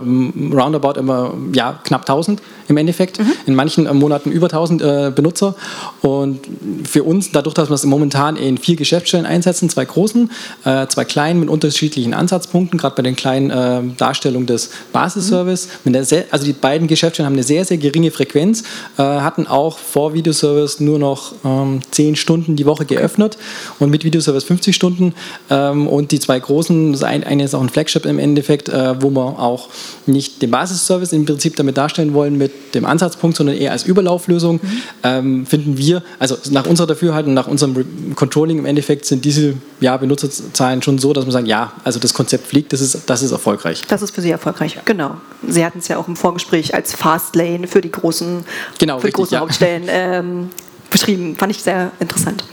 roundabout 0.53 0.99
immer 0.99 1.33
ja, 1.53 1.79
knapp 1.83 2.01
1000 2.01 2.41
im 2.67 2.77
Endeffekt. 2.77 3.19
Mhm. 3.19 3.33
In 3.45 3.55
manchen 3.55 3.97
Monaten 3.97 4.31
über 4.31 4.47
1000 4.47 4.81
äh, 4.81 5.11
Benutzer. 5.13 5.55
Und 6.01 6.39
für 6.83 7.03
uns, 7.03 7.31
dadurch, 7.31 7.53
dass 7.53 7.69
wir 7.69 7.75
es 7.75 7.85
momentan 7.91 8.37
in 8.37 8.57
vier 8.57 8.77
Geschäftsstellen 8.77 9.27
einsetzen, 9.27 9.69
zwei 9.69 9.85
großen, 9.85 10.31
äh, 10.65 10.87
zwei 10.87 11.05
kleinen 11.05 11.39
mit 11.39 11.49
unterschiedlichen 11.49 12.15
Ansatzpunkten, 12.15 12.79
gerade 12.79 12.95
bei 12.95 13.03
den 13.03 13.15
kleinen 13.15 13.51
äh, 13.51 13.81
Darstellungen 13.97 14.47
des 14.47 14.71
Basisservice. 14.91 15.67
Mhm. 15.83 15.95
also 16.31 16.45
die 16.45 16.53
beiden 16.53 16.87
Geschäftsstellen 16.87 17.27
haben 17.27 17.33
eine 17.33 17.43
sehr, 17.43 17.65
sehr 17.65 17.77
geringe 17.77 18.09
Frequenz, 18.09 18.63
äh, 18.97 19.03
hatten 19.03 19.45
auch 19.45 19.77
vor 19.77 20.13
Videoservice 20.13 20.79
nur 20.79 20.97
noch 20.97 21.33
ähm, 21.45 21.81
10 21.91 22.15
Stunden 22.15 22.55
die 22.55 22.65
Woche 22.65 22.85
geöffnet 22.85 23.37
und 23.79 23.89
mit 23.89 24.03
Videoservice 24.03 24.45
50 24.45 24.75
Stunden. 24.75 25.13
Ähm, 25.49 25.87
und 25.87 26.11
die 26.11 26.19
zwei 26.19 26.39
großen, 26.39 26.93
das 26.93 27.03
eine 27.03 27.43
ist 27.43 27.53
auch 27.53 27.61
ein 27.61 27.69
Flagship 27.69 28.05
im 28.05 28.19
Endeffekt, 28.19 28.69
äh, 28.69 29.01
wo 29.01 29.09
wir 29.09 29.37
auch 29.37 29.67
nicht 30.05 30.41
den 30.41 30.51
Basisservice 30.51 31.11
im 31.11 31.25
Prinzip 31.25 31.57
damit 31.57 31.77
darstellen 31.77 32.13
wollen 32.13 32.37
mit 32.37 32.73
dem 32.73 32.85
Ansatzpunkt, 32.85 33.35
sondern 33.35 33.57
eher 33.57 33.73
als 33.73 33.83
Überlauflösung, 33.83 34.61
mhm. 34.61 34.81
ähm, 35.03 35.45
finden 35.45 35.77
wir, 35.77 36.03
also 36.19 36.37
nach 36.51 36.65
unserer 36.65 36.87
Dafürhaltung, 36.87 37.33
nach 37.33 37.47
unserem 37.47 37.80
Controlling 38.15 38.59
im 38.59 38.65
Endeffekt 38.65 39.05
sind 39.05 39.25
diese 39.25 39.55
ja, 39.79 39.95
Benutzerzahlen 39.97 40.81
schon 40.81 40.99
so, 40.99 41.13
dass 41.13 41.25
man 41.25 41.31
sagen, 41.31 41.45
ja, 41.45 41.73
also 41.83 41.99
das 41.99 42.13
Konzept 42.13 42.47
fliegt, 42.47 42.73
das 42.73 42.81
ist, 42.81 43.09
das 43.09 43.21
ist 43.21 43.31
erfolgreich. 43.31 43.83
Das 43.87 44.01
ist 44.01 44.13
für 44.13 44.21
Sie 44.21 44.31
erfolgreich, 44.31 44.77
genau. 44.85 45.15
Sie 45.47 45.65
hatten 45.65 45.79
es 45.79 45.87
ja 45.87 45.97
auch 45.97 46.07
im 46.07 46.15
Vorgespräch 46.15 46.73
als 46.73 46.93
Fastlane 46.93 47.67
für 47.67 47.81
die 47.81 47.91
großen, 47.91 48.43
genau, 48.79 48.99
für 48.99 49.07
die 49.07 49.13
großen 49.13 49.35
ja. 49.35 49.39
Hauptstellen 49.41 49.83
ähm, 49.87 50.49
beschrieben. 50.91 51.35
Fand 51.35 51.51
ich 51.51 51.63
sehr 51.63 51.91
interessant. 51.99 52.43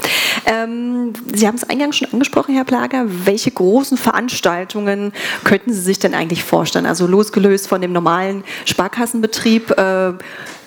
Ähm, 0.47 1.13
Sie 1.35 1.47
haben 1.47 1.57
es 1.57 1.65
eingangs 1.65 1.97
schon 1.97 2.09
angesprochen, 2.13 2.55
Herr 2.55 2.65
Plager. 2.65 3.05
Welche 3.27 3.51
großen 3.51 3.99
Veranstaltungen 3.99 5.13
könnten 5.45 5.75
Sie 5.75 5.81
sich 5.81 5.99
denn 5.99 6.15
eigentlich 6.15 6.43
vorstellen? 6.43 6.87
Also 6.87 7.07
losgelöst 7.07 7.69
von 7.69 7.83
dem 7.83 7.93
normalen 7.93 8.45
Sparkassenbetrieb. 8.65 9.73
Äh, 9.77 10.13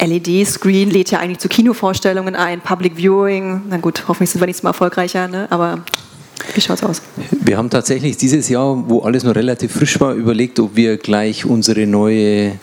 LED-Screen 0.06 0.92
lädt 0.92 1.10
ja 1.12 1.20
eigentlich 1.20 1.40
zu 1.40 1.48
Kinovorstellungen 1.48 2.36
ein, 2.36 2.62
Public 2.62 2.98
Viewing. 2.98 3.62
Na 3.70 3.78
gut, 3.78 4.04
hoffentlich 4.08 4.30
sind 4.30 4.42
wir 4.42 4.46
nächstes 4.46 4.64
Mal 4.64 4.72
erfolgreicher, 4.72 5.28
ne? 5.28 5.48
aber 5.50 5.80
wie 6.54 6.62
schaut 6.62 6.78
es 6.78 6.84
aus? 6.84 7.02
Wir 7.32 7.58
haben 7.58 7.70
tatsächlich 7.70 8.18
dieses 8.18 8.50
Jahr, 8.50 8.90
wo 8.90 9.00
alles 9.02 9.24
noch 9.24 9.36
relativ 9.36 9.74
frisch 9.74 10.00
war, 10.00 10.14
überlegt, 10.14 10.60
ob 10.60 10.76
wir 10.76 10.98
gleich 10.98 11.46
unsere 11.46 11.88
neue 11.88 12.60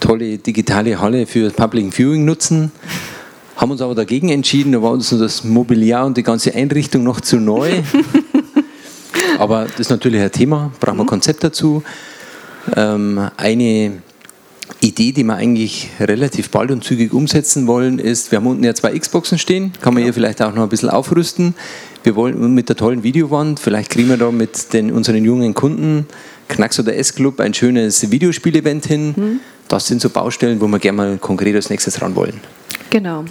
tolle 0.00 0.38
digitale 0.38 1.00
Halle 1.00 1.26
für 1.26 1.50
Public 1.50 1.94
Viewing 1.94 2.24
nutzen 2.24 2.72
haben 3.56 3.70
uns 3.70 3.80
aber 3.80 3.94
dagegen 3.94 4.28
entschieden, 4.28 4.72
da 4.72 4.82
war 4.82 4.92
uns 4.92 5.10
das 5.10 5.44
Mobiliar 5.44 6.06
und 6.06 6.16
die 6.16 6.22
ganze 6.22 6.54
Einrichtung 6.54 7.02
noch 7.02 7.20
zu 7.20 7.36
neu. 7.38 7.70
aber 9.38 9.64
das 9.64 9.80
ist 9.80 9.90
natürlich 9.90 10.20
ein 10.20 10.32
Thema, 10.32 10.72
brauchen 10.80 10.98
wir 10.98 11.04
ein 11.04 11.06
Konzept 11.06 11.44
dazu. 11.44 11.82
Ähm, 12.76 13.30
eine 13.36 14.02
Idee, 14.80 15.12
die 15.12 15.24
wir 15.24 15.34
eigentlich 15.34 15.90
relativ 16.00 16.50
bald 16.50 16.70
und 16.70 16.82
zügig 16.82 17.12
umsetzen 17.12 17.66
wollen, 17.66 17.98
ist, 17.98 18.30
wir 18.30 18.38
haben 18.38 18.46
unten 18.46 18.64
ja 18.64 18.74
zwei 18.74 18.98
Xboxen 18.98 19.38
stehen, 19.38 19.72
kann 19.80 19.94
man 19.94 20.02
hier 20.02 20.14
vielleicht 20.14 20.42
auch 20.42 20.54
noch 20.54 20.62
ein 20.62 20.68
bisschen 20.68 20.90
aufrüsten. 20.90 21.54
Wir 22.02 22.16
wollen 22.16 22.54
mit 22.54 22.68
der 22.68 22.76
tollen 22.76 23.02
Videowand, 23.02 23.60
vielleicht 23.60 23.90
kriegen 23.90 24.08
wir 24.08 24.16
da 24.16 24.30
mit 24.30 24.72
den, 24.72 24.92
unseren 24.92 25.24
jungen 25.24 25.54
Kunden, 25.54 26.06
Knacks 26.48 26.80
oder 26.80 26.96
S-Club, 26.96 27.40
ein 27.40 27.54
schönes 27.54 28.10
Videospielevent 28.10 28.86
hin. 28.86 29.14
Mhm. 29.16 29.40
Das 29.68 29.86
sind 29.86 30.00
so 30.00 30.10
Baustellen, 30.10 30.60
wo 30.60 30.66
wir 30.66 30.78
gerne 30.78 30.96
mal 30.96 31.18
konkret 31.18 31.54
als 31.54 31.70
nächstes 31.70 32.02
ran 32.02 32.16
wollen. 32.16 32.40
Genau. 32.92 33.24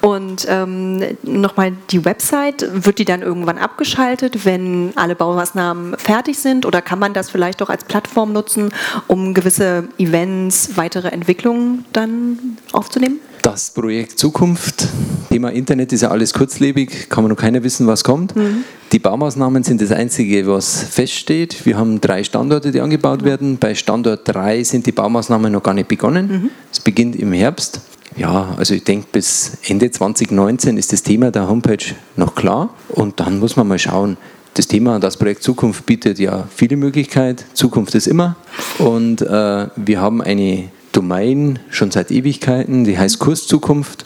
Und 0.00 0.46
ähm, 0.48 1.02
nochmal 1.24 1.72
die 1.90 2.04
Website, 2.04 2.64
wird 2.72 3.00
die 3.00 3.04
dann 3.04 3.20
irgendwann 3.20 3.58
abgeschaltet, 3.58 4.44
wenn 4.44 4.92
alle 4.94 5.16
Baumaßnahmen 5.16 5.98
fertig 5.98 6.38
sind? 6.38 6.64
Oder 6.64 6.82
kann 6.82 7.00
man 7.00 7.14
das 7.14 7.28
vielleicht 7.28 7.60
auch 7.60 7.68
als 7.68 7.82
Plattform 7.82 8.32
nutzen, 8.32 8.70
um 9.08 9.34
gewisse 9.34 9.88
Events, 9.98 10.76
weitere 10.76 11.08
Entwicklungen 11.08 11.84
dann 11.92 12.58
aufzunehmen? 12.70 13.18
Das 13.42 13.70
Projekt 13.70 14.20
Zukunft, 14.20 14.86
Thema 15.30 15.50
Internet 15.50 15.92
ist 15.92 16.02
ja 16.02 16.10
alles 16.12 16.32
kurzlebig, 16.32 17.08
kann 17.08 17.24
man 17.24 17.30
noch 17.32 17.38
keiner 17.38 17.64
wissen, 17.64 17.88
was 17.88 18.04
kommt. 18.04 18.36
Mhm. 18.36 18.62
Die 18.92 19.00
Baumaßnahmen 19.00 19.64
sind 19.64 19.80
das 19.80 19.90
Einzige, 19.90 20.46
was 20.46 20.84
feststeht. 20.84 21.66
Wir 21.66 21.76
haben 21.76 22.00
drei 22.00 22.22
Standorte, 22.22 22.70
die 22.70 22.80
angebaut 22.80 23.24
werden. 23.24 23.58
Bei 23.58 23.74
Standort 23.74 24.20
3 24.24 24.62
sind 24.62 24.86
die 24.86 24.92
Baumaßnahmen 24.92 25.52
noch 25.52 25.62
gar 25.62 25.74
nicht 25.74 25.88
begonnen. 25.88 26.28
Mhm. 26.28 26.50
Es 26.70 26.78
beginnt 26.78 27.16
im 27.16 27.32
Herbst. 27.32 27.80
Ja, 28.18 28.54
also 28.56 28.74
ich 28.74 28.82
denke, 28.82 29.06
bis 29.12 29.58
Ende 29.62 29.92
2019 29.92 30.76
ist 30.76 30.92
das 30.92 31.04
Thema 31.04 31.30
der 31.30 31.48
Homepage 31.48 31.94
noch 32.16 32.34
klar 32.34 32.74
und 32.88 33.20
dann 33.20 33.38
muss 33.38 33.54
man 33.54 33.68
mal 33.68 33.78
schauen. 33.78 34.16
Das 34.54 34.66
Thema, 34.66 34.98
das 34.98 35.16
Projekt 35.16 35.44
Zukunft 35.44 35.86
bietet 35.86 36.18
ja 36.18 36.48
viele 36.52 36.76
Möglichkeiten. 36.76 37.44
Zukunft 37.54 37.94
ist 37.94 38.08
immer. 38.08 38.34
Und 38.78 39.22
äh, 39.22 39.68
wir 39.76 40.00
haben 40.00 40.20
eine 40.20 40.68
Domain 40.90 41.60
schon 41.70 41.92
seit 41.92 42.10
Ewigkeiten, 42.10 42.82
die 42.82 42.98
heißt 42.98 43.20
Kurszukunft, 43.20 44.04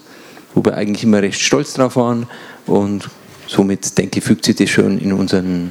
wo 0.55 0.63
wir 0.63 0.77
eigentlich 0.77 1.05
immer 1.05 1.23
recht 1.23 1.41
stolz 1.41 1.73
drauf 1.73 1.97
waren. 1.97 2.27
Und 2.67 3.09
somit, 3.47 3.97
denke 3.97 4.19
ich, 4.19 4.25
fügt 4.25 4.45
sich 4.45 4.57
das 4.57 4.69
schon 4.69 4.99
in 4.99 5.15
unseren 5.15 5.71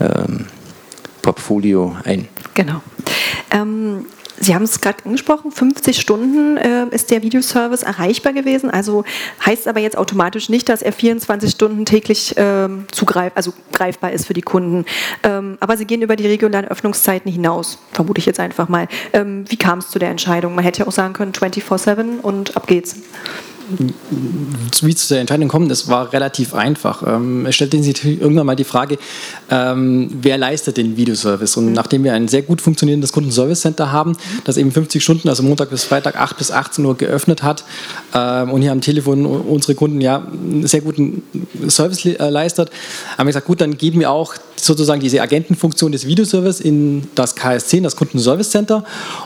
ähm, 0.00 0.46
Portfolio 1.20 1.94
ein. 2.04 2.28
Genau. 2.54 2.80
Ähm, 3.50 4.06
Sie 4.38 4.54
haben 4.54 4.64
es 4.64 4.80
gerade 4.80 5.04
angesprochen, 5.04 5.50
50 5.50 5.98
Stunden 5.98 6.56
äh, 6.56 6.86
ist 6.90 7.10
der 7.10 7.22
Videoservice 7.22 7.82
erreichbar 7.82 8.32
gewesen. 8.32 8.70
Also 8.70 9.04
heißt 9.44 9.66
aber 9.66 9.80
jetzt 9.80 9.96
automatisch 9.96 10.48
nicht, 10.48 10.68
dass 10.68 10.82
er 10.82 10.92
24 10.92 11.50
Stunden 11.50 11.84
täglich 11.84 12.34
ähm, 12.36 12.86
zugreif 12.92 13.32
also 13.34 13.52
greifbar 13.72 14.12
ist 14.12 14.26
für 14.26 14.34
die 14.34 14.42
Kunden. 14.42 14.84
Ähm, 15.22 15.56
aber 15.60 15.76
Sie 15.76 15.86
gehen 15.86 16.02
über 16.02 16.16
die 16.16 16.26
regionalen 16.26 16.68
Öffnungszeiten 16.68 17.30
hinaus, 17.30 17.78
vermute 17.92 18.18
ich 18.18 18.26
jetzt 18.26 18.40
einfach 18.40 18.68
mal. 18.68 18.88
Ähm, 19.12 19.44
wie 19.48 19.56
kam 19.56 19.78
es 19.78 19.88
zu 19.90 19.98
der 19.98 20.10
Entscheidung? 20.10 20.54
Man 20.54 20.64
hätte 20.64 20.80
ja 20.80 20.86
auch 20.86 20.92
sagen 20.92 21.14
können 21.14 21.32
24/7 21.32 22.20
und 22.20 22.56
ab 22.56 22.66
geht's 22.66 22.96
wie 24.82 24.94
zu 24.94 25.08
der 25.08 25.20
Entscheidung 25.20 25.48
kommen, 25.48 25.68
das 25.68 25.88
war 25.88 26.12
relativ 26.12 26.54
einfach. 26.54 27.02
Ähm, 27.06 27.46
es 27.46 27.54
stellte 27.54 27.82
sich 27.82 28.04
irgendwann 28.04 28.46
mal 28.46 28.56
die 28.56 28.64
Frage, 28.64 28.98
ähm, 29.50 30.08
wer 30.22 30.38
leistet 30.38 30.76
den 30.76 30.96
Videoservice? 30.96 31.56
Und 31.56 31.72
nachdem 31.72 32.04
wir 32.04 32.12
ein 32.12 32.28
sehr 32.28 32.42
gut 32.42 32.60
funktionierendes 32.60 33.12
Kundenservice 33.12 33.62
Center 33.62 33.90
haben, 33.92 34.16
das 34.44 34.56
eben 34.56 34.70
50 34.70 35.02
Stunden, 35.02 35.28
also 35.28 35.42
Montag 35.42 35.70
bis 35.70 35.84
Freitag 35.84 36.16
8 36.16 36.38
bis 36.38 36.50
18 36.50 36.84
Uhr 36.84 36.96
geöffnet 36.96 37.42
hat 37.42 37.64
ähm, 38.14 38.50
und 38.50 38.62
hier 38.62 38.72
am 38.72 38.80
Telefon 38.80 39.26
unsere 39.26 39.74
Kunden 39.74 40.00
ja 40.00 40.18
einen 40.18 40.66
sehr 40.66 40.80
guten 40.80 41.22
Service 41.68 42.04
äh, 42.04 42.28
leistet, 42.28 42.70
haben 43.18 43.26
wir 43.26 43.30
gesagt, 43.30 43.46
gut, 43.46 43.60
dann 43.60 43.76
geben 43.76 44.00
wir 44.00 44.10
auch 44.10 44.34
sozusagen 44.56 45.00
diese 45.00 45.20
Agentenfunktion 45.20 45.92
des 45.92 46.06
Videoservice 46.06 46.60
in 46.60 47.08
das 47.14 47.36
KS10, 47.36 47.82
das 47.82 47.96
Kundenservice 47.96 48.50
Center 48.50 48.84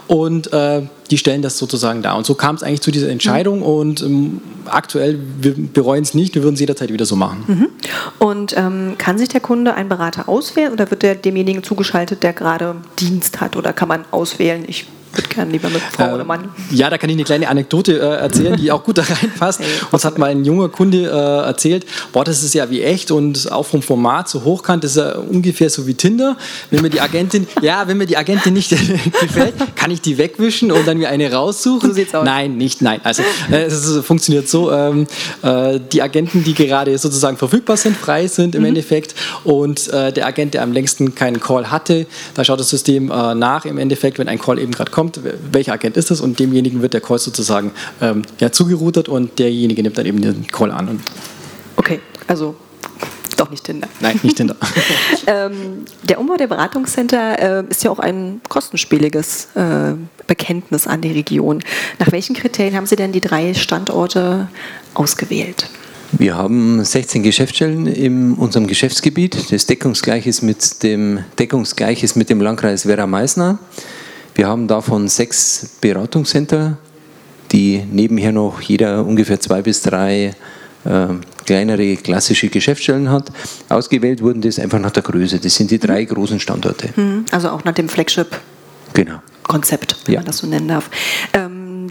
und 0.09 0.53
äh, 0.53 0.83
die 1.11 1.19
stellen 1.19 1.43
das 1.43 1.59
sozusagen 1.59 2.03
da. 2.03 2.13
Und 2.13 2.27
so 2.27 2.35
kam 2.35 2.55
es 2.55 2.63
eigentlich 2.63 2.81
zu 2.81 2.91
dieser 2.91 3.09
Entscheidung 3.09 3.59
mhm. 3.59 3.65
und 3.65 4.03
ähm, 4.03 4.41
aktuell, 4.67 5.19
wir 5.41 5.55
bereuen 5.57 6.03
es 6.03 6.15
nicht, 6.15 6.35
wir 6.35 6.43
würden 6.43 6.55
es 6.55 6.61
jederzeit 6.61 6.93
wieder 6.93 7.07
so 7.07 7.17
machen. 7.17 7.45
Mhm. 7.47 7.69
Und 8.19 8.57
ähm, 8.57 8.95
kann 8.99 9.19
sich 9.19 9.29
der 9.29 9.41
Kunde 9.41 9.75
einen 9.75 9.89
Berater 9.89 10.29
auswählen 10.29 10.73
oder 10.73 10.91
wird 10.91 11.03
der 11.03 11.15
demjenigen 11.15 11.63
zugeschaltet, 11.63 12.23
der 12.23 12.33
gerade 12.33 12.77
Dienst 12.99 13.41
hat 13.41 13.57
oder 13.57 13.73
kann 13.73 13.89
man 13.89 14.05
auswählen, 14.11 14.65
ich 14.67 14.87
würde 15.13 15.29
gerne 15.29 15.51
lieber 15.51 15.69
mit 15.69 15.83
Frau 15.83 16.11
äh, 16.11 16.15
oder 16.15 16.25
Mann. 16.25 16.51
Ja, 16.71 16.89
da 16.91 16.99
kann 16.99 17.11
ich 17.11 17.17
eine 17.17 17.25
kleine 17.25 17.49
Anekdote 17.49 17.99
äh, 17.99 18.21
erzählen, 18.21 18.57
die 18.57 18.71
auch 18.71 18.85
gut 18.85 18.99
da 18.99 19.03
reinpasst. 19.03 19.61
Hey, 19.61 19.69
Uns 19.91 20.05
hat 20.05 20.19
mal 20.19 20.31
ein 20.31 20.45
junger 20.45 20.69
Kunde 20.69 21.07
äh, 21.07 21.47
erzählt, 21.47 21.85
boah, 22.13 22.25
das 22.25 22.43
ist 22.43 22.55
ja 22.55 22.71
wie 22.71 22.83
echt 22.83 23.11
und 23.11 23.51
auch 23.51 23.67
vom 23.67 23.83
Format 23.83 24.29
so 24.29 24.45
hochkant, 24.45 24.85
das 24.85 24.93
ist 24.93 24.97
ja 24.99 25.17
ungefähr 25.17 25.69
so 25.71 25.87
wie 25.87 25.95
Tinder. 25.95 26.37
Wenn 26.71 26.83
mir 26.83 26.91
die 26.91 27.01
Agentin, 27.01 27.47
ja, 27.63 27.87
wenn 27.89 27.97
mir 27.97 28.07
die 28.07 28.17
Agentin 28.17 28.55
nicht 28.55 28.71
gefällt, 29.21 29.55
kann 29.75 29.91
ich 29.91 30.01
die 30.01 30.17
wegwischen 30.19 30.71
und 30.71 30.87
dann 30.87 30.99
mir 30.99 31.09
eine 31.09 31.33
raussuchen. 31.33 31.91
So 31.91 31.95
sieht's 31.95 32.15
aus. 32.15 32.25
Nein, 32.25 32.57
nicht, 32.57 32.83
nein. 32.83 33.01
Also 33.03 33.23
äh, 33.51 33.63
es 33.63 33.85
ist, 33.85 34.05
funktioniert 34.05 34.49
so, 34.49 34.71
ähm, 34.73 35.07
äh, 35.43 35.81
die 35.93 36.03
Agenten, 36.03 36.45
die 36.45 36.55
gerade 36.55 36.97
sozusagen 36.99 37.37
verfügbar 37.37 37.77
sind, 37.77 37.97
frei 37.97 38.29
sind 38.29 38.55
im 38.55 38.63
mhm. 38.63 38.69
Endeffekt 38.69 39.15
und 39.45 39.89
äh, 39.89 40.13
der 40.13 40.27
Agent, 40.27 40.55
der 40.55 40.63
am 40.63 40.73
längsten 40.73 41.15
keinen 41.15 41.41
Call 41.41 41.71
hatte, 41.71 42.07
da 42.35 42.45
schaut 42.45 42.61
das 42.61 42.71
System 42.71 43.07
nach 43.07 43.65
im 43.65 43.79
Endeffekt, 43.79 44.19
wenn 44.19 44.29
ein 44.29 44.39
Call 44.39 44.59
eben 44.59 44.73
gerade 44.73 44.91
kommt 44.91 45.00
kommt, 45.01 45.21
welcher 45.51 45.73
Agent 45.73 45.97
ist 45.97 46.11
es 46.11 46.21
und 46.21 46.39
demjenigen 46.39 46.83
wird 46.83 46.93
der 46.93 47.01
Call 47.01 47.19
sozusagen 47.19 47.73
ähm, 48.03 48.21
ja, 48.39 48.53
zugeroutet 48.53 49.09
und 49.09 49.39
derjenige 49.39 49.83
nimmt 49.83 49.97
dann 49.97 50.05
eben 50.05 50.21
den 50.21 50.47
Call 50.49 50.71
an. 50.71 51.01
okay, 51.79 52.01
also 52.27 52.55
doch 53.39 53.51
nicht 53.51 53.65
Tinder. 53.65 53.89
Nein, 54.01 54.21
nicht 54.23 54.37
Tinder. 54.37 54.57
ähm, 55.27 55.87
der 56.03 56.21
Umbau 56.21 56.37
der 56.37 56.49
Beratungscenter 56.49 57.61
äh, 57.61 57.65
ist 57.71 57.83
ja 57.83 57.91
auch 57.91 57.99
ein 57.99 58.43
kostenspieliges 58.51 59.49
äh, 59.55 59.95
Bekenntnis 60.27 60.87
an 60.87 61.01
die 61.01 61.13
Region. 61.13 61.65
Nach 61.99 62.13
welchen 62.13 62.37
Kriterien 62.37 62.77
haben 62.77 62.85
Sie 62.85 62.97
denn 62.97 63.13
die 63.13 63.23
drei 63.23 63.55
Standorte 63.55 64.49
ausgewählt? 64.93 65.71
Wir 66.13 66.37
haben 66.37 66.85
16 66.85 67.23
Geschäftsstellen 67.23 67.87
in 67.87 68.35
unserem 68.35 68.67
Geschäftsgebiet, 68.67 69.51
das 69.51 69.65
deckungsgleich 69.65 70.27
ist 70.27 70.43
mit 70.43 70.83
dem, 70.83 71.21
deckungsgleich 71.39 72.03
ist 72.03 72.17
mit 72.17 72.29
dem 72.29 72.43
Landkreis 72.43 72.85
Werra-Meißner. 72.85 73.59
Wir 74.35 74.47
haben 74.47 74.69
davon 74.69 75.09
sechs 75.09 75.77
Beratungscenter, 75.81 76.79
die 77.53 77.83
nebenher 77.91 78.33
noch 78.33 78.61
jeder 78.61 79.05
ungefähr 79.05 79.41
zwei 79.41 79.63
bis 79.63 79.83
drei 79.83 80.35
äh, 80.85 81.07
kleinere 81.45 81.97
klassische 81.97 82.49
Geschäftsstellen 82.49 83.11
hat. 83.11 83.31
Ausgewählt 83.69 84.23
wurden 84.23 84.41
das 84.41 84.59
einfach 84.59 84.79
nach 84.79 84.93
der 84.93 85.03
Größe. 85.03 85.41
Das 85.41 85.55
sind 85.55 85.71
die 85.71 85.79
drei 85.79 86.05
großen 86.05 86.39
Standorte. 86.39 86.91
Mhm. 86.95 87.25
Also 87.31 87.51
auch 87.51 87.65
nach 87.65 87.75
dem 87.75 87.89
Flagship. 87.89 88.29
Genau. 88.95 89.21
Konzept, 89.43 89.97
wenn 90.05 90.15
ja. 90.15 90.21
man 90.21 90.27
das 90.27 90.39
so 90.39 90.47
nennen 90.47 90.69
darf. 90.69 90.89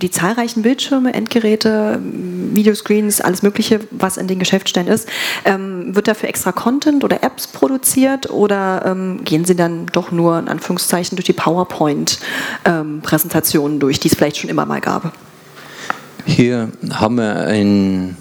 Die 0.01 0.11
zahlreichen 0.11 0.61
Bildschirme, 0.61 1.13
Endgeräte, 1.13 1.99
Videoscreens, 2.01 3.19
alles 3.21 3.41
Mögliche, 3.41 3.79
was 3.91 4.17
in 4.17 4.27
den 4.27 4.39
Geschäftsstellen 4.39 4.87
ist, 4.87 5.07
ähm, 5.45 5.95
wird 5.95 6.07
dafür 6.07 6.29
extra 6.29 6.51
Content 6.51 7.03
oder 7.03 7.23
Apps 7.23 7.47
produziert 7.47 8.29
oder 8.29 8.83
ähm, 8.85 9.21
gehen 9.25 9.45
Sie 9.45 9.55
dann 9.55 9.87
doch 9.87 10.11
nur 10.11 10.37
in 10.39 10.47
Anführungszeichen 10.47 11.15
durch 11.17 11.25
die 11.25 11.33
PowerPoint-Präsentationen 11.33 13.73
ähm, 13.75 13.79
durch, 13.79 13.99
die 13.99 14.07
es 14.07 14.15
vielleicht 14.15 14.37
schon 14.37 14.49
immer 14.49 14.65
mal 14.65 14.79
gab? 14.79 15.11
Hier 16.25 16.69
haben 16.91 17.15
wir 17.15 17.47
ein, 17.47 18.15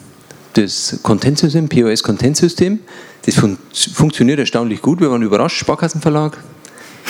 das 0.55 0.99
Content-System, 1.03 1.69
POS-Content-System. 1.69 2.81
Das 3.25 3.37
fun 3.37 3.59
funktioniert 3.93 4.39
erstaunlich 4.39 4.81
gut. 4.83 5.01
Wir 5.01 5.11
waren 5.11 5.23
überrascht, 5.23 5.59
Sparkassenverlag. 5.59 6.37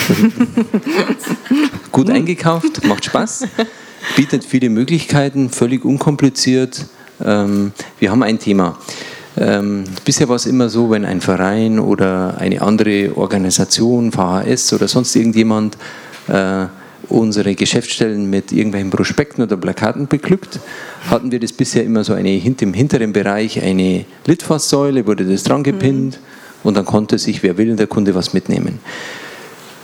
gut 1.91 2.09
eingekauft, 2.09 2.85
macht 2.85 3.05
Spaß, 3.05 3.47
bietet 4.15 4.43
viele 4.43 4.69
Möglichkeiten, 4.69 5.49
völlig 5.49 5.85
unkompliziert. 5.85 6.85
Ähm, 7.23 7.71
wir 7.99 8.11
haben 8.11 8.23
ein 8.23 8.39
Thema. 8.39 8.77
Ähm, 9.37 9.83
bisher 10.05 10.27
war 10.27 10.35
es 10.35 10.45
immer 10.45 10.69
so, 10.69 10.89
wenn 10.89 11.05
ein 11.05 11.21
Verein 11.21 11.79
oder 11.79 12.37
eine 12.37 12.61
andere 12.61 13.15
Organisation, 13.15 14.11
VHS 14.11 14.73
oder 14.73 14.87
sonst 14.87 15.15
irgendjemand 15.15 15.77
äh, 16.27 16.65
unsere 17.07 17.55
Geschäftsstellen 17.55 18.29
mit 18.29 18.51
irgendwelchen 18.51 18.89
Prospekten 18.89 19.43
oder 19.43 19.57
Plakaten 19.57 20.07
beglückt, 20.07 20.59
hatten 21.09 21.31
wir 21.31 21.39
das 21.39 21.53
bisher 21.53 21.83
immer 21.83 22.03
so 22.03 22.13
eine 22.13 22.35
im 22.37 22.73
hinteren 22.73 23.13
Bereich 23.13 23.61
eine 23.63 24.05
Litfaßsäule, 24.25 25.07
wurde 25.07 25.25
das 25.25 25.43
dran 25.43 25.63
gepinnt 25.63 26.19
mhm. 26.19 26.67
und 26.67 26.77
dann 26.77 26.85
konnte 26.85 27.17
sich, 27.17 27.41
wer 27.41 27.57
will, 27.57 27.75
der 27.75 27.87
Kunde 27.87 28.15
was 28.15 28.33
mitnehmen. 28.33 28.79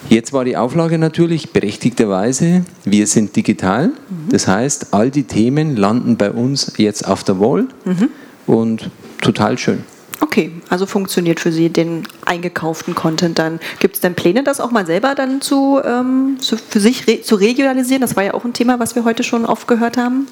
Jetzt 0.10 0.34
war 0.34 0.46
die 0.46 0.56
Auflage 0.56 0.98
natürlich 0.98 1.52
berechtigterweise, 1.52 2.64
wir 2.84 3.08
sind 3.08 3.36
digital. 3.36 3.88
Mhm. 3.88 4.30
Das 4.30 4.48
heißt, 4.48 4.94
all 4.94 5.10
die 5.10 5.24
Themen 5.24 5.76
landen 5.76 6.18
bei 6.18 6.32
uns 6.32 6.74
jetzt 6.78 7.08
auf 7.08 7.24
der 7.24 7.40
Wall 7.40 7.68
mhm. 7.86 8.10
und 8.46 8.92
total 9.22 9.58
schön. 9.58 9.84
Okay, 10.22 10.52
also 10.70 10.86
funktioniert 10.86 11.40
für 11.40 11.52
Sie 11.52 11.70
den 11.70 12.04
eingekauften 12.26 12.96
Content 12.96 13.38
dann. 13.38 13.60
Gibt 13.80 13.96
es 13.96 14.02
denn 14.02 14.16
Pläne, 14.16 14.44
das 14.44 14.60
auch 14.60 14.72
mal 14.72 14.86
selber 14.86 15.14
dann 15.16 15.42
zu, 15.42 15.82
ähm, 15.84 16.38
zu 16.40 16.58
für 16.58 16.80
sich 16.80 17.08
re 17.08 17.22
zu 17.22 17.36
regionalisieren? 17.36 18.02
Das 18.02 18.16
war 18.16 18.24
ja 18.24 18.34
auch 18.34 18.46
ein 18.46 18.54
Thema, 18.54 18.80
was 18.80 18.96
wir 18.96 19.04
heute 19.04 19.24
schon 19.24 19.46
oft 19.46 19.68
gehört 19.68 19.98
haben. 19.98 20.28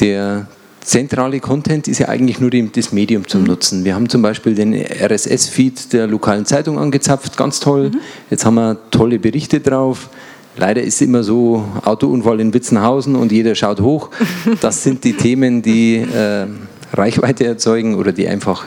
Der 0.00 0.46
zentrale 0.84 1.40
Content 1.40 1.88
ist 1.88 1.98
ja 1.98 2.08
eigentlich 2.08 2.40
nur 2.40 2.50
das 2.50 2.92
Medium 2.92 3.26
zum 3.26 3.42
mhm. 3.42 3.46
Nutzen. 3.48 3.84
Wir 3.84 3.94
haben 3.94 4.08
zum 4.08 4.22
Beispiel 4.22 4.54
den 4.54 4.74
RSS-Feed 4.74 5.92
der 5.92 6.06
lokalen 6.06 6.46
Zeitung 6.46 6.78
angezapft, 6.78 7.36
ganz 7.36 7.58
toll. 7.60 7.90
Mhm. 7.90 8.00
Jetzt 8.30 8.44
haben 8.44 8.54
wir 8.54 8.78
tolle 8.90 9.18
Berichte 9.18 9.60
drauf. 9.60 10.10
Leider 10.56 10.82
ist 10.82 10.96
es 10.96 11.00
immer 11.00 11.24
so, 11.24 11.64
Autounfall 11.84 12.38
in 12.40 12.54
Witzenhausen 12.54 13.16
und 13.16 13.32
jeder 13.32 13.54
schaut 13.54 13.80
hoch. 13.80 14.10
Das 14.60 14.82
sind 14.82 15.02
die 15.02 15.14
Themen, 15.14 15.62
die 15.62 15.96
äh, 15.96 16.46
Reichweite 16.92 17.44
erzeugen 17.44 17.96
oder 17.96 18.12
die 18.12 18.28
einfach 18.28 18.66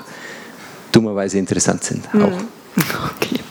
dummerweise 0.92 1.38
interessant 1.38 1.84
sind. 1.84 2.14
Mhm. 2.14 2.24
Auch. 2.24 2.42
Okay. 3.16 3.47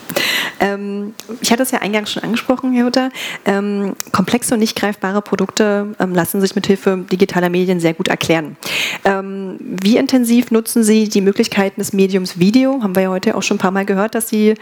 Ähm, 0.60 1.14
ich 1.40 1.50
hatte 1.50 1.62
es 1.62 1.70
ja 1.70 1.80
eingangs 1.80 2.12
schon 2.12 2.22
angesprochen, 2.22 2.72
Herr 2.72 2.86
Hutter. 2.86 3.10
Ähm, 3.44 3.94
komplexe 4.12 4.54
und 4.54 4.60
nicht 4.60 4.76
greifbare 4.76 5.22
Produkte 5.22 5.94
ähm, 5.98 6.14
lassen 6.14 6.40
sich 6.40 6.54
mit 6.54 6.66
Hilfe 6.66 7.04
digitaler 7.10 7.50
Medien 7.50 7.80
sehr 7.80 7.94
gut 7.94 8.08
erklären. 8.08 8.56
Ähm, 9.04 9.56
wie 9.60 9.96
intensiv 9.96 10.50
nutzen 10.50 10.82
Sie 10.82 11.08
die 11.08 11.20
Möglichkeiten 11.20 11.80
des 11.80 11.92
Mediums 11.92 12.38
Video? 12.38 12.82
Haben 12.82 12.94
wir 12.94 13.04
ja 13.04 13.10
heute 13.10 13.34
auch 13.34 13.42
schon 13.42 13.56
ein 13.56 13.60
paar 13.60 13.70
Mal 13.70 13.84
gehört, 13.84 14.14
dass 14.14 14.28
Sie 14.28 14.50
äh, 14.50 14.56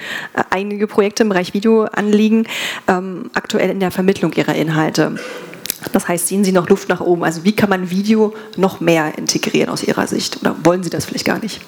einige 0.51 0.87
Projekte 0.87 1.23
im 1.23 1.29
Bereich 1.29 1.55
Video 1.55 1.85
anliegen, 1.85 2.47
ähm, 2.89 3.31
aktuell 3.35 3.71
in 3.71 3.81
der 3.81 3.91
Vermittlung 3.91 4.33
Ihrer 4.33 4.55
Inhalte. 4.55 5.17
Das 5.93 6.09
heißt, 6.09 6.29
sehen 6.29 6.45
Sie 6.45 6.53
noch 6.53 6.69
Luft 6.69 6.89
nach 6.89 7.01
oben? 7.01 7.25
Also 7.25 7.45
wie 7.45 7.55
kann 7.55 7.69
man 7.69 7.91
Video 7.91 8.35
noch 8.57 8.81
mehr 8.81 9.17
integrieren 9.19 9.69
aus 9.69 9.83
Ihrer 9.83 10.07
Sicht? 10.07 10.41
Oder 10.41 10.57
wollen 10.65 10.83
Sie 10.83 10.91
das 10.91 11.05
vielleicht 11.05 11.27
gar 11.27 11.39
nicht? 11.39 11.61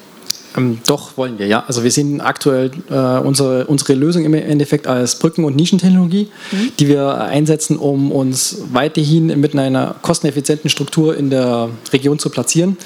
Ähm, 0.57 0.79
doch, 0.87 1.17
wollen 1.17 1.37
wir, 1.37 1.47
ja. 1.47 1.63
Also 1.67 1.83
wir 1.83 1.91
sehen 1.91 2.19
aktuell 2.19 2.71
äh, 2.89 2.93
unsere, 2.93 3.67
unsere 3.67 3.93
Lösung 3.93 4.25
im 4.25 4.33
Endeffekt 4.33 4.87
als 4.87 5.19
Brücken- 5.19 5.43
und 5.43 5.55
Nischentechnologie, 5.55 6.27
mhm. 6.51 6.71
die 6.79 6.87
wir 6.87 7.15
einsetzen, 7.21 7.77
um 7.77 8.11
uns 8.11 8.57
weiterhin 8.71 9.39
mit 9.39 9.55
einer 9.55 9.95
kosteneffizienten 10.01 10.69
Struktur 10.69 11.15
in 11.15 11.29
der 11.29 11.69
Region 11.93 12.19
zu 12.19 12.29
platzieren. 12.29 12.77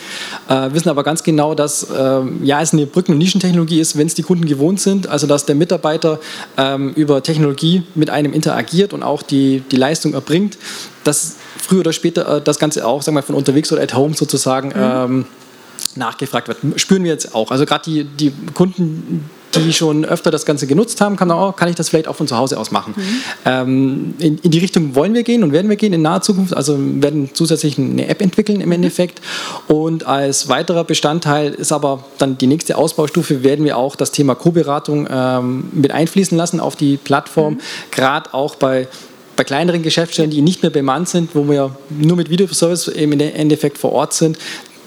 Äh, 0.49 0.73
wissen 0.73 0.89
aber 0.89 1.03
ganz 1.03 1.23
genau, 1.23 1.55
dass 1.55 1.83
äh, 1.83 2.21
ja, 2.43 2.61
es 2.61 2.73
eine 2.73 2.85
Brücken- 2.85 3.13
und 3.13 3.17
Nischentechnologie 3.17 3.79
ist, 3.79 3.97
wenn 3.97 4.07
es 4.07 4.13
die 4.13 4.23
Kunden 4.23 4.45
gewohnt 4.45 4.81
sind, 4.81 5.07
also 5.07 5.27
dass 5.27 5.45
der 5.45 5.55
Mitarbeiter 5.55 6.19
ähm, 6.57 6.91
über 6.95 7.23
Technologie 7.23 7.83
mit 7.95 8.09
einem 8.09 8.33
interagiert 8.33 8.93
und 8.93 9.03
auch 9.03 9.23
die, 9.23 9.63
die 9.71 9.77
Leistung 9.77 10.13
erbringt, 10.13 10.57
dass 11.03 11.37
früher 11.57 11.81
oder 11.81 11.93
später 11.93 12.37
äh, 12.37 12.41
das 12.41 12.59
Ganze 12.59 12.85
auch 12.85 13.01
sagen 13.01 13.15
wir, 13.15 13.23
von 13.23 13.35
unterwegs 13.35 13.71
oder 13.71 13.81
at 13.81 13.95
home 13.95 14.13
sozusagen 14.13 14.69
mhm. 14.69 14.73
ähm, 14.77 15.25
nachgefragt 15.97 16.47
wird. 16.47 16.57
Spüren 16.75 17.03
wir 17.03 17.11
jetzt 17.11 17.35
auch. 17.35 17.51
Also 17.51 17.65
gerade 17.65 17.83
die, 17.83 18.03
die 18.03 18.33
Kunden, 18.53 19.29
die 19.55 19.73
schon 19.73 20.05
öfter 20.05 20.31
das 20.31 20.45
Ganze 20.45 20.67
genutzt 20.67 21.01
haben, 21.01 21.17
kann, 21.17 21.29
auch, 21.31 21.55
kann 21.55 21.69
ich 21.69 21.75
das 21.75 21.89
vielleicht 21.89 22.07
auch 22.07 22.15
von 22.15 22.27
zu 22.27 22.37
Hause 22.37 22.57
aus 22.57 22.71
machen. 22.71 22.93
Mhm. 22.95 23.21
Ähm, 23.45 24.13
in, 24.19 24.37
in, 24.39 24.51
die 24.51 24.59
Richtung 24.59 24.95
wollen 24.95 25.13
wir 25.13 25.23
gehen 25.23 25.43
und 25.43 25.51
werden 25.51 25.69
wir 25.69 25.75
gehen 25.75 25.93
in 25.93 26.01
naher 26.01 26.21
Zukunft. 26.21 26.55
Also 26.55 26.77
werden 26.79 27.29
zusätzlich 27.33 27.77
eine 27.77 28.07
App 28.07 28.21
entwickeln 28.21 28.61
im. 28.61 28.71
Endeffekt. 28.71 29.21
Und 29.67 30.05
als 30.05 30.47
weiterer 30.47 30.85
Bestandteil 30.85 31.53
ist 31.53 31.73
aber 31.73 32.05
dann 32.17 32.37
die 32.37 32.47
nächste 32.47 32.77
Ausbaustufe, 32.77 33.43
werden 33.43 33.65
wir 33.65 33.77
auch 33.77 33.97
das 33.97 34.11
Thema 34.11 34.33
Co-Beratung 34.33 35.07
ähm, 35.11 35.65
mit 35.73 35.91
einfließen 35.91 36.37
lassen 36.37 36.61
auf 36.61 36.77
die 36.77 36.95
Plattform. 36.97 37.55
Mhm. 37.55 37.59
Gerade 37.91 38.33
auch 38.33 38.55
bei 38.55 38.87
bei 39.35 39.45
kleineren 39.45 39.81
Geschäftsstellen, 39.81 40.29
die 40.29 40.41
nicht 40.41 40.61
mehr 40.61 40.69
bemannt 40.69 41.09
sind, 41.09 41.33
wo 41.33 41.49
wir 41.49 41.75
nur 41.89 42.15
mit 42.15 42.29
Videoservice 42.29 42.89
im 42.89 43.11
Endeffekt 43.19 43.79
vor 43.79 43.91
Ort 43.91 44.13
sind, 44.13 44.37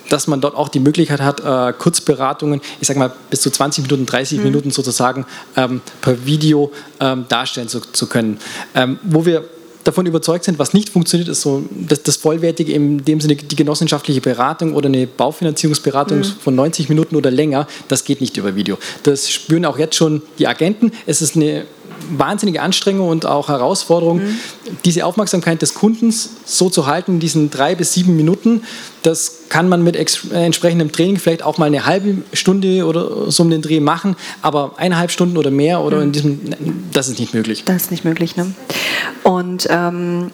dass 0.09 0.27
man 0.27 0.41
dort 0.41 0.55
auch 0.55 0.69
die 0.69 0.81
Möglichkeit 0.81 1.21
hat, 1.21 1.41
äh, 1.41 1.73
Kurzberatungen, 1.77 2.61
ich 2.81 2.89
sage 2.89 2.99
mal 2.99 3.13
bis 3.31 3.41
zu 3.41 3.51
20 3.51 3.85
Minuten, 3.85 4.07
30 4.07 4.39
mhm. 4.39 4.45
Minuten 4.45 4.71
sozusagen 4.71 5.27
ähm, 5.57 5.81
per 6.01 6.27
Video 6.27 6.73
ähm, 7.01 7.27
darstellen 7.29 7.69
zu, 7.69 7.81
zu 7.81 8.07
können. 8.07 8.39
Ähm, 8.75 8.99
wo 9.03 9.25
wir 9.27 9.45
davon 9.85 10.07
überzeugt 10.07 10.45
sind, 10.45 10.59
was 10.59 10.73
nicht 10.73 10.89
funktioniert, 10.89 11.29
ist 11.29 11.43
so 11.43 11.63
das, 11.71 12.03
das 12.03 12.17
vollwertige, 12.17 12.73
in 12.73 13.05
dem 13.05 13.21
Sinne 13.21 13.37
die 13.37 13.57
genossenschaftliche 13.57 14.21
Beratung 14.21 14.75
oder 14.75 14.87
eine 14.87 15.07
Baufinanzierungsberatung 15.07 16.19
mhm. 16.19 16.25
von 16.25 16.55
90 16.55 16.89
Minuten 16.89 17.17
oder 17.17 17.31
länger, 17.31 17.67
das 17.89 18.05
geht 18.05 18.21
nicht 18.21 18.37
über 18.37 18.57
Video. 18.57 18.79
Das 19.03 19.31
spüren 19.31 19.65
auch 19.65 19.79
jetzt 19.79 19.97
schon 19.97 20.23
die 20.39 20.47
Agenten. 20.47 20.93
Es 21.07 21.23
ist 21.23 21.37
eine 21.37 21.67
wahnsinnige 22.11 22.63
Anstrengung 22.63 23.09
und 23.09 23.27
auch 23.27 23.49
Herausforderung, 23.49 24.19
mhm. 24.19 24.39
diese 24.85 25.05
Aufmerksamkeit 25.05 25.63
des 25.63 25.75
Kundens 25.75 26.31
so 26.45 26.71
zu 26.71 26.87
halten 26.87 27.15
in 27.15 27.21
diesen 27.21 27.51
drei 27.51 27.75
bis 27.75 27.93
sieben 27.93 28.17
Minuten. 28.17 28.63
Das 29.03 29.49
kann 29.49 29.69
man 29.69 29.83
mit 29.83 29.97
entsprechendem 29.97 30.91
Training 30.91 31.19
vielleicht 31.19 31.43
auch 31.43 31.59
mal 31.59 31.67
eine 31.67 31.87
halbe 31.87 32.23
Stunde 32.33 32.87
oder 32.87 33.31
so 33.31 33.43
um 33.43 33.51
den 33.51 33.63
Dreh 33.63 33.81
machen, 33.81 34.17
aber 34.43 34.73
eineinhalb 34.77 35.11
Stunden 35.11 35.37
oder 35.37 35.51
mehr 35.51 35.81
oder 35.81 35.99
mhm. 35.99 36.03
in 36.03 36.13
diesem, 36.13 36.41
das 36.93 37.09
ist 37.09 37.19
nicht 37.19 37.35
möglich. 37.35 37.65
Das 37.65 37.77
ist 37.77 37.91
nicht 37.91 38.05
möglich, 38.05 38.37
ne? 38.37 38.55
Und 39.23 39.67
ähm, 39.71 40.31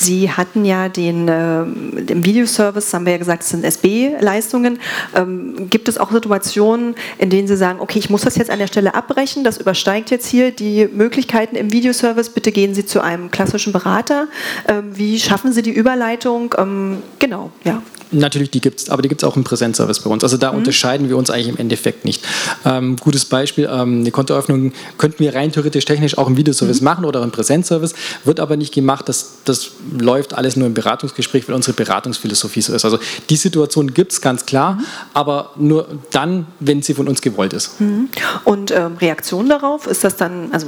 Sie 0.00 0.30
hatten 0.30 0.64
ja 0.64 0.88
den, 0.88 1.28
äh, 1.28 1.64
den 2.02 2.24
Videoservice, 2.24 2.92
haben 2.94 3.04
wir 3.04 3.12
ja 3.12 3.18
gesagt, 3.18 3.42
das 3.42 3.50
sind 3.50 3.64
SB-Leistungen. 3.64 4.78
Ähm, 5.14 5.68
gibt 5.70 5.88
es 5.88 5.98
auch 5.98 6.12
Situationen, 6.12 6.94
in 7.18 7.30
denen 7.30 7.48
Sie 7.48 7.56
sagen, 7.56 7.80
okay, 7.80 7.98
ich 7.98 8.10
muss 8.10 8.22
das 8.22 8.36
jetzt 8.36 8.50
an 8.50 8.58
der 8.58 8.66
Stelle 8.66 8.94
abbrechen, 8.94 9.44
das 9.44 9.58
übersteigt 9.58 10.10
jetzt 10.10 10.26
hier 10.26 10.52
die 10.52 10.88
Möglichkeiten 10.92 11.56
im 11.56 11.72
Videoservice, 11.72 12.30
bitte 12.30 12.52
gehen 12.52 12.74
Sie 12.74 12.86
zu 12.86 13.00
einem 13.00 13.30
klassischen 13.30 13.72
Berater. 13.72 14.28
Ähm, 14.66 14.96
wie 14.96 15.18
schaffen 15.18 15.52
Sie 15.52 15.62
die 15.62 15.72
Überleitung? 15.72 16.54
Ähm, 16.58 17.02
genau, 17.18 17.50
ja. 17.64 17.82
Natürlich, 18.10 18.50
die 18.50 18.60
gibt 18.60 18.80
es, 18.80 18.90
aber 18.90 19.02
die 19.02 19.08
gibt 19.08 19.22
es 19.22 19.28
auch 19.28 19.36
im 19.36 19.44
Präsenzservice 19.44 20.00
bei 20.00 20.10
uns. 20.10 20.22
Also 20.22 20.36
da 20.36 20.52
mhm. 20.52 20.58
unterscheiden 20.58 21.08
wir 21.08 21.16
uns 21.16 21.30
eigentlich 21.30 21.48
im 21.48 21.56
Endeffekt 21.56 22.04
nicht. 22.04 22.24
Ähm, 22.64 22.96
gutes 22.96 23.24
Beispiel, 23.24 23.68
ähm, 23.70 24.00
eine 24.00 24.10
Kontoeröffnung 24.10 24.72
könnten 24.96 25.20
wir 25.20 25.34
rein 25.34 25.52
theoretisch 25.52 25.84
technisch 25.84 26.16
auch 26.16 26.28
im 26.28 26.36
Videoservice 26.36 26.80
mhm. 26.80 26.84
machen 26.84 27.04
oder 27.04 27.22
im 27.22 27.30
Präsenzservice, 27.30 27.94
wird 28.24 28.40
aber 28.40 28.56
nicht 28.56 28.72
gemacht. 28.72 29.08
Das, 29.08 29.38
das 29.44 29.72
läuft 29.98 30.34
alles 30.34 30.56
nur 30.56 30.66
im 30.66 30.74
Beratungsgespräch, 30.74 31.48
weil 31.48 31.54
unsere 31.54 31.74
Beratungsphilosophie 31.74 32.62
so 32.62 32.74
ist. 32.74 32.84
Also 32.84 32.98
die 33.30 33.36
Situation 33.36 33.92
gibt 33.92 34.12
es 34.12 34.20
ganz 34.20 34.46
klar, 34.46 34.74
mhm. 34.74 34.84
aber 35.14 35.50
nur 35.56 35.86
dann, 36.10 36.46
wenn 36.60 36.82
sie 36.82 36.94
von 36.94 37.08
uns 37.08 37.20
gewollt 37.20 37.52
ist. 37.52 37.80
Mhm. 37.80 38.08
Und 38.44 38.70
ähm, 38.70 38.96
Reaktion 39.00 39.48
darauf, 39.48 39.86
ist 39.86 40.04
das 40.04 40.16
dann, 40.16 40.52
also 40.52 40.66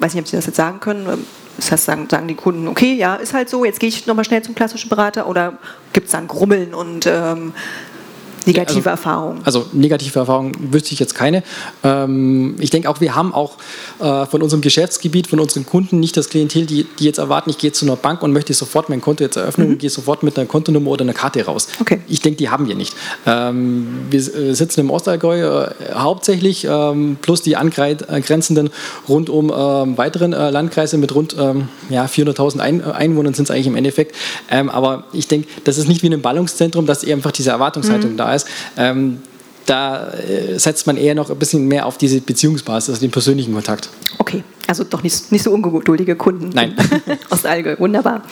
weiß 0.00 0.14
nicht, 0.14 0.22
ob 0.22 0.28
Sie 0.28 0.36
das 0.36 0.46
jetzt 0.46 0.56
sagen 0.56 0.80
können, 0.80 1.06
ähm, 1.08 1.24
das 1.56 1.70
heißt, 1.70 1.84
sagen, 1.84 2.08
sagen 2.10 2.28
die 2.28 2.34
Kunden, 2.34 2.68
okay, 2.68 2.94
ja, 2.94 3.14
ist 3.14 3.34
halt 3.34 3.48
so, 3.48 3.64
jetzt 3.64 3.80
gehe 3.80 3.88
ich 3.88 4.06
nochmal 4.06 4.24
schnell 4.24 4.42
zum 4.42 4.54
klassischen 4.54 4.88
Berater 4.88 5.26
oder 5.26 5.58
gibt 5.92 6.06
es 6.06 6.12
dann 6.12 6.26
Grummeln 6.26 6.74
und 6.74 7.06
ähm, 7.06 7.54
negative 8.46 8.78
also, 8.78 8.90
Erfahrungen? 8.90 9.40
Also 9.44 9.66
negative 9.72 10.18
Erfahrungen 10.18 10.52
wüsste 10.72 10.92
ich 10.92 11.00
jetzt 11.00 11.14
keine. 11.14 11.42
Ähm, 11.82 12.56
ich 12.58 12.70
denke 12.70 12.88
auch, 12.88 13.00
wir 13.00 13.14
haben 13.14 13.32
auch 13.32 13.56
äh, 14.00 14.26
von 14.26 14.42
unserem 14.42 14.60
Geschäftsgebiet, 14.60 15.26
von 15.26 15.40
unseren 15.40 15.66
Kunden 15.66 16.00
nicht 16.00 16.16
das 16.16 16.28
Klientel, 16.28 16.66
die, 16.66 16.84
die 16.98 17.04
jetzt 17.04 17.18
erwarten, 17.18 17.50
ich 17.50 17.58
gehe 17.58 17.72
zu 17.72 17.84
einer 17.86 17.96
Bank 17.96 18.22
und 18.22 18.32
möchte 18.32 18.52
sofort 18.54 18.88
mein 18.88 19.00
Konto 19.00 19.24
jetzt 19.24 19.36
eröffnen 19.36 19.68
mhm. 19.68 19.72
und 19.74 19.78
gehe 19.78 19.90
sofort 19.90 20.22
mit 20.22 20.38
einer 20.38 20.46
Kontonummer 20.46 20.90
oder 20.90 21.02
einer 21.02 21.14
Karte 21.14 21.44
raus. 21.44 21.68
Okay. 21.80 22.00
Ich 22.08 22.20
denke, 22.20 22.38
die 22.38 22.50
haben 22.50 22.68
wir 22.68 22.74
nicht. 22.74 22.94
Ähm, 23.26 24.06
wir 24.10 24.20
äh, 24.20 24.54
sitzen 24.54 24.80
im 24.80 24.90
Ostallgäu 24.90 25.40
äh, 25.40 25.70
hauptsächlich, 25.94 26.66
ähm, 26.68 27.16
plus 27.20 27.42
die 27.42 27.56
angrenzenden 27.56 28.70
rund 29.08 29.30
um 29.30 29.52
ähm, 29.56 29.96
weiteren 29.96 30.32
äh, 30.32 30.50
Landkreise 30.50 30.98
mit 30.98 31.14
rund 31.14 31.36
ähm, 31.38 31.68
ja, 31.88 32.04
400.000 32.04 32.58
Ein 32.58 32.84
Einwohnern 32.84 33.34
sind 33.34 33.44
es 33.44 33.50
eigentlich 33.50 33.66
im 33.66 33.76
Endeffekt. 33.76 34.14
Ähm, 34.50 34.68
aber 34.68 35.04
ich 35.12 35.28
denke, 35.28 35.48
das 35.64 35.78
ist 35.78 35.88
nicht 35.88 36.02
wie 36.02 36.06
in 36.08 36.12
einem 36.12 36.22
Ballungszentrum, 36.22 36.86
dass 36.86 37.04
einfach 37.04 37.32
diese 37.32 37.50
Erwartungshaltung 37.50 38.12
mhm. 38.12 38.16
da 38.16 38.33
ist. 38.33 38.33
Ähm, 38.76 39.18
da 39.66 40.12
äh, 40.12 40.58
setzt 40.58 40.86
man 40.86 40.96
eher 40.96 41.14
noch 41.14 41.30
ein 41.30 41.38
bisschen 41.38 41.66
mehr 41.66 41.86
auf 41.86 41.98
diese 41.98 42.20
Beziehungsbasis, 42.20 42.90
also 42.90 43.00
den 43.00 43.10
persönlichen 43.10 43.54
Kontakt. 43.54 43.88
Okay, 44.18 44.44
also 44.66 44.84
doch 44.84 45.02
nicht, 45.02 45.32
nicht 45.32 45.42
so 45.42 45.50
ungeduldige 45.52 46.16
Kunden. 46.16 46.50
Nein. 46.50 46.76
Aus 47.30 47.44
Allgäu, 47.44 47.76
wunderbar. 47.78 48.22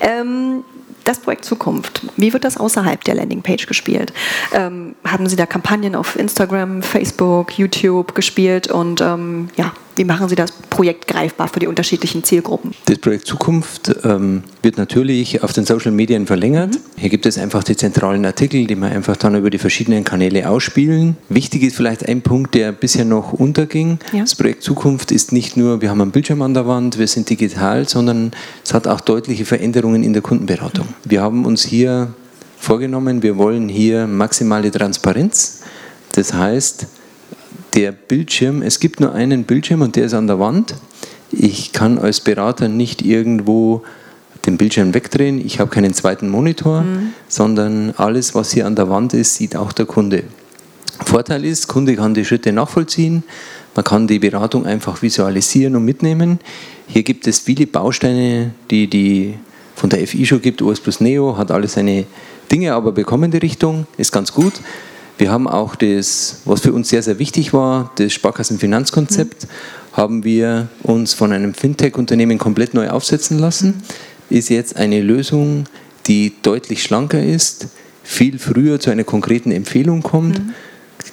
Ähm, 0.00 0.64
das 1.04 1.20
Projekt 1.20 1.44
Zukunft, 1.44 2.02
wie 2.16 2.32
wird 2.32 2.44
das 2.44 2.58
außerhalb 2.58 3.02
der 3.02 3.14
Landingpage 3.14 3.66
gespielt? 3.66 4.12
Ähm, 4.52 4.94
haben 5.04 5.26
Sie 5.26 5.36
da 5.36 5.46
Kampagnen 5.46 5.94
auf 5.94 6.16
Instagram, 6.16 6.82
Facebook, 6.82 7.58
YouTube 7.58 8.14
gespielt 8.14 8.70
und 8.70 9.00
ähm, 9.00 9.48
ja, 9.56 9.72
wie 9.98 10.04
machen 10.04 10.28
Sie 10.28 10.36
das 10.36 10.52
Projekt 10.52 11.08
greifbar 11.08 11.48
für 11.48 11.58
die 11.58 11.66
unterschiedlichen 11.66 12.22
Zielgruppen? 12.22 12.72
Das 12.86 12.98
Projekt 12.98 13.26
Zukunft 13.26 13.94
ähm, 14.04 14.44
wird 14.62 14.78
natürlich 14.78 15.42
auf 15.42 15.52
den 15.52 15.66
Social 15.66 15.90
Medien 15.90 16.26
verlängert. 16.26 16.74
Mhm. 16.74 16.78
Hier 16.96 17.10
gibt 17.10 17.26
es 17.26 17.36
einfach 17.36 17.64
die 17.64 17.76
zentralen 17.76 18.24
Artikel, 18.24 18.66
die 18.66 18.76
wir 18.76 18.86
einfach 18.86 19.16
dann 19.16 19.34
über 19.34 19.50
die 19.50 19.58
verschiedenen 19.58 20.04
Kanäle 20.04 20.48
ausspielen. 20.48 21.16
Wichtig 21.28 21.64
ist 21.64 21.76
vielleicht 21.76 22.08
ein 22.08 22.22
Punkt, 22.22 22.54
der 22.54 22.72
bisher 22.72 23.04
noch 23.04 23.32
unterging. 23.32 23.98
Ja. 24.12 24.20
Das 24.20 24.36
Projekt 24.36 24.62
Zukunft 24.62 25.10
ist 25.10 25.32
nicht 25.32 25.56
nur, 25.56 25.80
wir 25.80 25.90
haben 25.90 26.00
einen 26.00 26.12
Bildschirm 26.12 26.42
an 26.42 26.54
der 26.54 26.66
Wand, 26.66 26.98
wir 26.98 27.08
sind 27.08 27.28
digital, 27.28 27.88
sondern 27.88 28.30
es 28.64 28.72
hat 28.72 28.86
auch 28.86 29.00
deutliche 29.00 29.44
Veränderungen 29.44 30.04
in 30.04 30.12
der 30.12 30.22
Kundenberatung. 30.22 30.86
Mhm. 30.86 31.10
Wir 31.10 31.22
haben 31.22 31.44
uns 31.44 31.64
hier 31.64 32.14
vorgenommen, 32.56 33.22
wir 33.22 33.36
wollen 33.36 33.68
hier 33.68 34.06
maximale 34.06 34.70
Transparenz. 34.70 35.60
Das 36.12 36.32
heißt, 36.32 36.86
der 37.74 37.92
Bildschirm, 37.92 38.62
es 38.62 38.80
gibt 38.80 39.00
nur 39.00 39.12
einen 39.14 39.44
Bildschirm 39.44 39.82
und 39.82 39.96
der 39.96 40.04
ist 40.04 40.14
an 40.14 40.26
der 40.26 40.40
Wand. 40.40 40.74
Ich 41.30 41.72
kann 41.72 41.98
als 41.98 42.20
Berater 42.20 42.68
nicht 42.68 43.02
irgendwo 43.02 43.82
den 44.46 44.56
Bildschirm 44.56 44.94
wegdrehen. 44.94 45.44
Ich 45.44 45.60
habe 45.60 45.70
keinen 45.70 45.92
zweiten 45.92 46.28
Monitor, 46.28 46.82
mhm. 46.82 47.12
sondern 47.28 47.92
alles, 47.96 48.34
was 48.34 48.52
hier 48.52 48.66
an 48.66 48.76
der 48.76 48.88
Wand 48.88 49.14
ist, 49.14 49.34
sieht 49.34 49.56
auch 49.56 49.72
der 49.72 49.86
Kunde. 49.86 50.24
Vorteil 51.04 51.44
ist, 51.44 51.68
Kunde 51.68 51.96
kann 51.96 52.14
die 52.14 52.24
Schritte 52.24 52.52
nachvollziehen. 52.52 53.22
Man 53.74 53.84
kann 53.84 54.06
die 54.06 54.18
Beratung 54.18 54.66
einfach 54.66 55.02
visualisieren 55.02 55.76
und 55.76 55.84
mitnehmen. 55.84 56.40
Hier 56.86 57.02
gibt 57.02 57.26
es 57.26 57.38
viele 57.38 57.66
Bausteine, 57.66 58.52
die 58.70 58.88
die 58.88 59.34
von 59.76 59.90
der 59.90 60.06
FI 60.06 60.26
schon 60.26 60.42
gibt. 60.42 60.62
OS 60.62 60.80
plus 60.80 61.00
Neo 61.00 61.36
hat 61.36 61.50
alle 61.50 61.68
seine 61.68 62.04
Dinge, 62.50 62.72
aber 62.72 62.92
bekommen 62.92 63.30
die 63.30 63.38
Richtung, 63.38 63.86
ist 63.96 64.10
ganz 64.10 64.32
gut. 64.32 64.54
Wir 65.18 65.32
haben 65.32 65.48
auch 65.48 65.74
das, 65.74 66.42
was 66.44 66.60
für 66.60 66.72
uns 66.72 66.88
sehr, 66.88 67.02
sehr 67.02 67.18
wichtig 67.18 67.52
war, 67.52 67.92
das 67.96 68.12
Sparkassenfinanzkonzept, 68.12 69.44
mhm. 69.44 69.96
haben 69.96 70.24
wir 70.24 70.68
uns 70.84 71.12
von 71.12 71.32
einem 71.32 71.54
Fintech-Unternehmen 71.54 72.38
komplett 72.38 72.72
neu 72.72 72.88
aufsetzen 72.88 73.38
lassen. 73.38 73.82
Mhm. 74.30 74.36
Ist 74.36 74.48
jetzt 74.48 74.76
eine 74.76 75.00
Lösung, 75.02 75.64
die 76.06 76.34
deutlich 76.42 76.82
schlanker 76.84 77.22
ist, 77.22 77.66
viel 78.04 78.38
früher 78.38 78.78
zu 78.78 78.90
einer 78.90 79.04
konkreten 79.04 79.50
Empfehlung 79.50 80.02
kommt. 80.02 80.38
Mhm. 80.38 80.54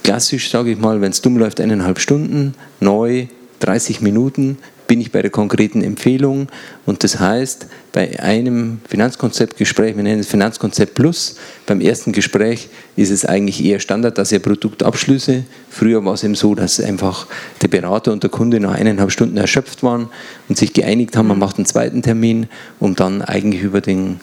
Klassisch, 0.04 0.52
sage 0.52 0.72
ich 0.72 0.78
mal, 0.78 1.02
wenn 1.02 1.12
es 1.12 1.22
dumm 1.22 1.38
läuft, 1.38 1.60
eineinhalb 1.60 2.00
Stunden, 2.00 2.54
neu 2.80 3.26
30 3.60 4.02
Minuten, 4.02 4.60
bin 4.88 5.02
ich 5.02 5.12
bei 5.12 5.21
der 5.21 5.32
konkreten 5.32 5.82
Empfehlung. 5.82 6.48
Und 6.86 7.04
das 7.04 7.19
heißt, 7.19 7.67
bei 7.91 8.19
einem 8.19 8.80
Finanzkonzeptgespräch, 8.88 9.95
wir 9.95 10.04
nennen 10.04 10.19
es 10.19 10.28
Finanzkonzept 10.28 10.95
Plus, 10.95 11.38
beim 11.65 11.82
ersten 11.82 12.12
Gespräch 12.12 12.69
ist 12.95 13.10
es 13.10 13.26
eigentlich 13.26 13.63
eher 13.63 13.80
Standard, 13.80 14.17
dass 14.17 14.32
ihr 14.32 14.39
Produktabschlüsse. 14.39 15.43
Früher 15.69 16.04
war 16.06 16.13
es 16.13 16.24
eben 16.24 16.36
so, 16.36 16.56
dass 16.56 16.80
einfach 16.80 17.28
der 17.62 17.67
Berater 17.67 18.12
und 18.12 18.24
der 18.24 18.30
Kunde 18.30 18.60
nach 18.60 18.76
eineinhalb 18.76 19.12
Stunden 19.12 19.38
erschöpft 19.38 19.84
waren 19.84 20.10
und 20.50 20.58
sich 20.58 20.74
geeinigt 20.74 21.17
haben, 21.17 21.28
man 21.28 21.39
macht 21.39 21.58
einen 21.58 21.65
zweiten 21.65 22.02
Termin, 22.02 22.48
um 22.80 22.95
dann 22.95 23.21
eigentlich 23.21 23.63
über 23.63 23.82
den 23.82 24.19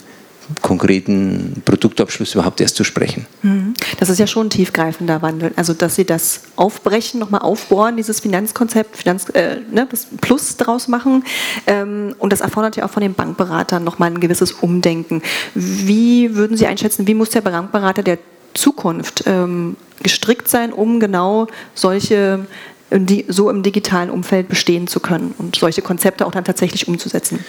konkreten 0.61 1.62
Produktabschluss 1.64 2.35
überhaupt 2.35 2.61
erst 2.61 2.76
zu 2.76 2.85
sprechen. 2.85 3.26
Mhm. 3.42 3.74
Das 3.98 4.09
ist 4.09 4.18
ja 4.18 4.26
schon 4.26 4.46
ein 4.46 4.50
tiefgreifender 4.50 5.22
Wandel. 5.22 5.52
Also, 5.57 5.72
dass 5.74 5.94
Sie 5.94 6.05
das 6.05 6.42
aufbrechen, 6.57 7.20
nochmal 7.20 7.42
aufbohren, 7.42 7.96
dieses 7.96 8.20
Finanzkonzept, 8.20 8.96
Finanz, 8.96 9.28
äh, 9.31 9.57
ne, 9.70 9.87
das 9.90 10.07
Plus 10.20 10.57
daraus 10.57 10.88
machen. 10.88 11.24
Ähm, 11.66 12.14
und 12.18 12.33
das 12.33 12.40
erfordert 12.40 12.76
ja 12.76 12.85
auch 12.85 12.90
von 12.90 13.02
den 13.02 13.14
Bankberatern 13.14 13.83
nochmal 13.83 14.11
ein 14.11 14.20
gewisses 14.20 14.52
Umdenken. 14.52 15.22
Wie 15.55 16.35
würden 16.35 16.57
Sie 16.57 16.66
einschätzen, 16.66 17.07
wie 17.07 17.14
muss 17.14 17.31
der 17.31 17.40
Bankberater 17.40 18.02
der 18.02 18.18
Zukunft 18.55 19.24
ähm, 19.26 19.76
gestrickt 20.02 20.48
sein, 20.48 20.72
um 20.72 21.00
genau 21.00 21.46
solche 21.74 22.46
die 22.94 23.24
so 23.28 23.48
im 23.48 23.62
digitalen 23.62 24.11
Umfeld 24.11 24.48
bestehen 24.48 24.87
zu 24.87 25.00
können 25.00 25.35
und 25.38 25.57
solche 25.57 25.81
Konzepte 25.81 26.26
auch 26.26 26.33
dann 26.33 26.44
tatsächlich 26.44 26.88
umzusetzen? 26.88 27.42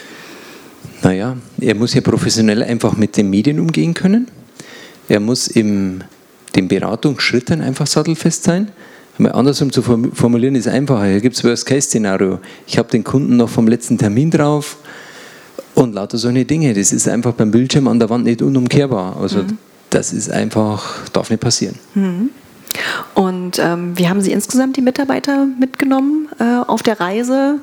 Naja, 1.04 1.36
er 1.60 1.76
muss 1.76 1.94
ja 1.94 2.02
professionell 2.02 2.63
einfach 2.63 2.96
mit 2.96 3.18
den 3.18 3.30
Medien 3.30 3.60
umgehen 3.60 3.94
können. 3.94 4.28
Er 5.10 5.20
muss 5.20 5.48
in 5.48 6.04
den 6.56 6.68
Beratungsschritten 6.70 7.62
einfach 7.62 7.88
sattelfest 7.88 8.44
sein. 8.44 8.70
Aber 9.20 9.36
andersrum 9.36 9.72
zu 9.72 9.82
formulieren 9.82 10.56
ist 10.56 10.68
einfacher. 10.68 11.06
Hier 11.06 11.22
gibt 11.22 11.36
es 11.36 11.44
Worst-Case-Szenario. 11.44 12.39
Ich 12.66 12.78
habe 12.78 12.89
den 12.89 13.04
Kunden 13.04 13.38
noch 13.38 13.50
vom 13.50 13.68
letzten 13.68 13.98
Termin 13.98 14.32
drauf 14.32 14.78
und 15.76 15.94
lauter 15.94 16.18
solche 16.18 16.46
Dinge. 16.46 16.74
Das 16.74 16.92
ist 16.92 17.08
einfach 17.08 17.34
beim 17.34 17.52
Bildschirm 17.52 17.88
an 17.88 18.00
der 18.00 18.10
Wand 18.10 18.24
nicht 18.24 18.42
unumkehrbar. 18.42 19.18
Also 19.20 19.39
mhm. 19.39 19.58
das 19.89 20.13
ist 20.13 20.32
einfach, 20.32 21.08
darf 21.10 21.30
nicht 21.30 21.42
passieren. 21.42 21.76
Mhm. 21.94 22.30
Und 23.13 23.60
ähm, 23.60 23.98
wie 23.98 24.08
haben 24.08 24.22
Sie 24.22 24.32
insgesamt 24.32 24.78
die 24.78 24.82
Mitarbeiter 24.82 25.46
mitgenommen 25.60 26.30
äh, 26.39 26.44
auf 26.66 26.82
der 26.82 27.00
Reise? 27.00 27.60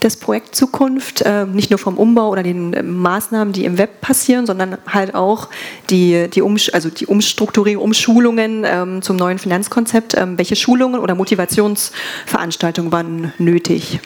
Das 0.00 0.16
Projekt 0.16 0.54
Zukunft, 0.56 1.22
äh, 1.22 1.44
nicht 1.44 1.70
nur 1.70 1.78
vom 1.78 1.96
Umbau 1.98 2.30
oder 2.30 2.42
den 2.42 2.72
äh, 2.72 2.82
Maßnahmen, 2.82 3.52
die 3.52 3.64
im 3.64 3.78
Web 3.78 4.00
passieren, 4.00 4.46
sondern 4.46 4.78
halt 4.86 5.14
auch 5.14 5.48
die, 5.90 6.28
die, 6.28 6.42
um, 6.42 6.56
also 6.72 6.88
die 6.88 7.06
Umstrukturierung, 7.06 7.84
Umschulungen 7.84 8.64
ähm, 8.64 9.02
zum 9.02 9.16
neuen 9.16 9.38
Finanzkonzept. 9.38 10.14
Ähm, 10.14 10.38
welche 10.38 10.56
Schulungen 10.56 11.00
oder 11.00 11.14
Motivationsveranstaltungen 11.14 12.90
waren 12.90 13.32
nötig? 13.38 14.00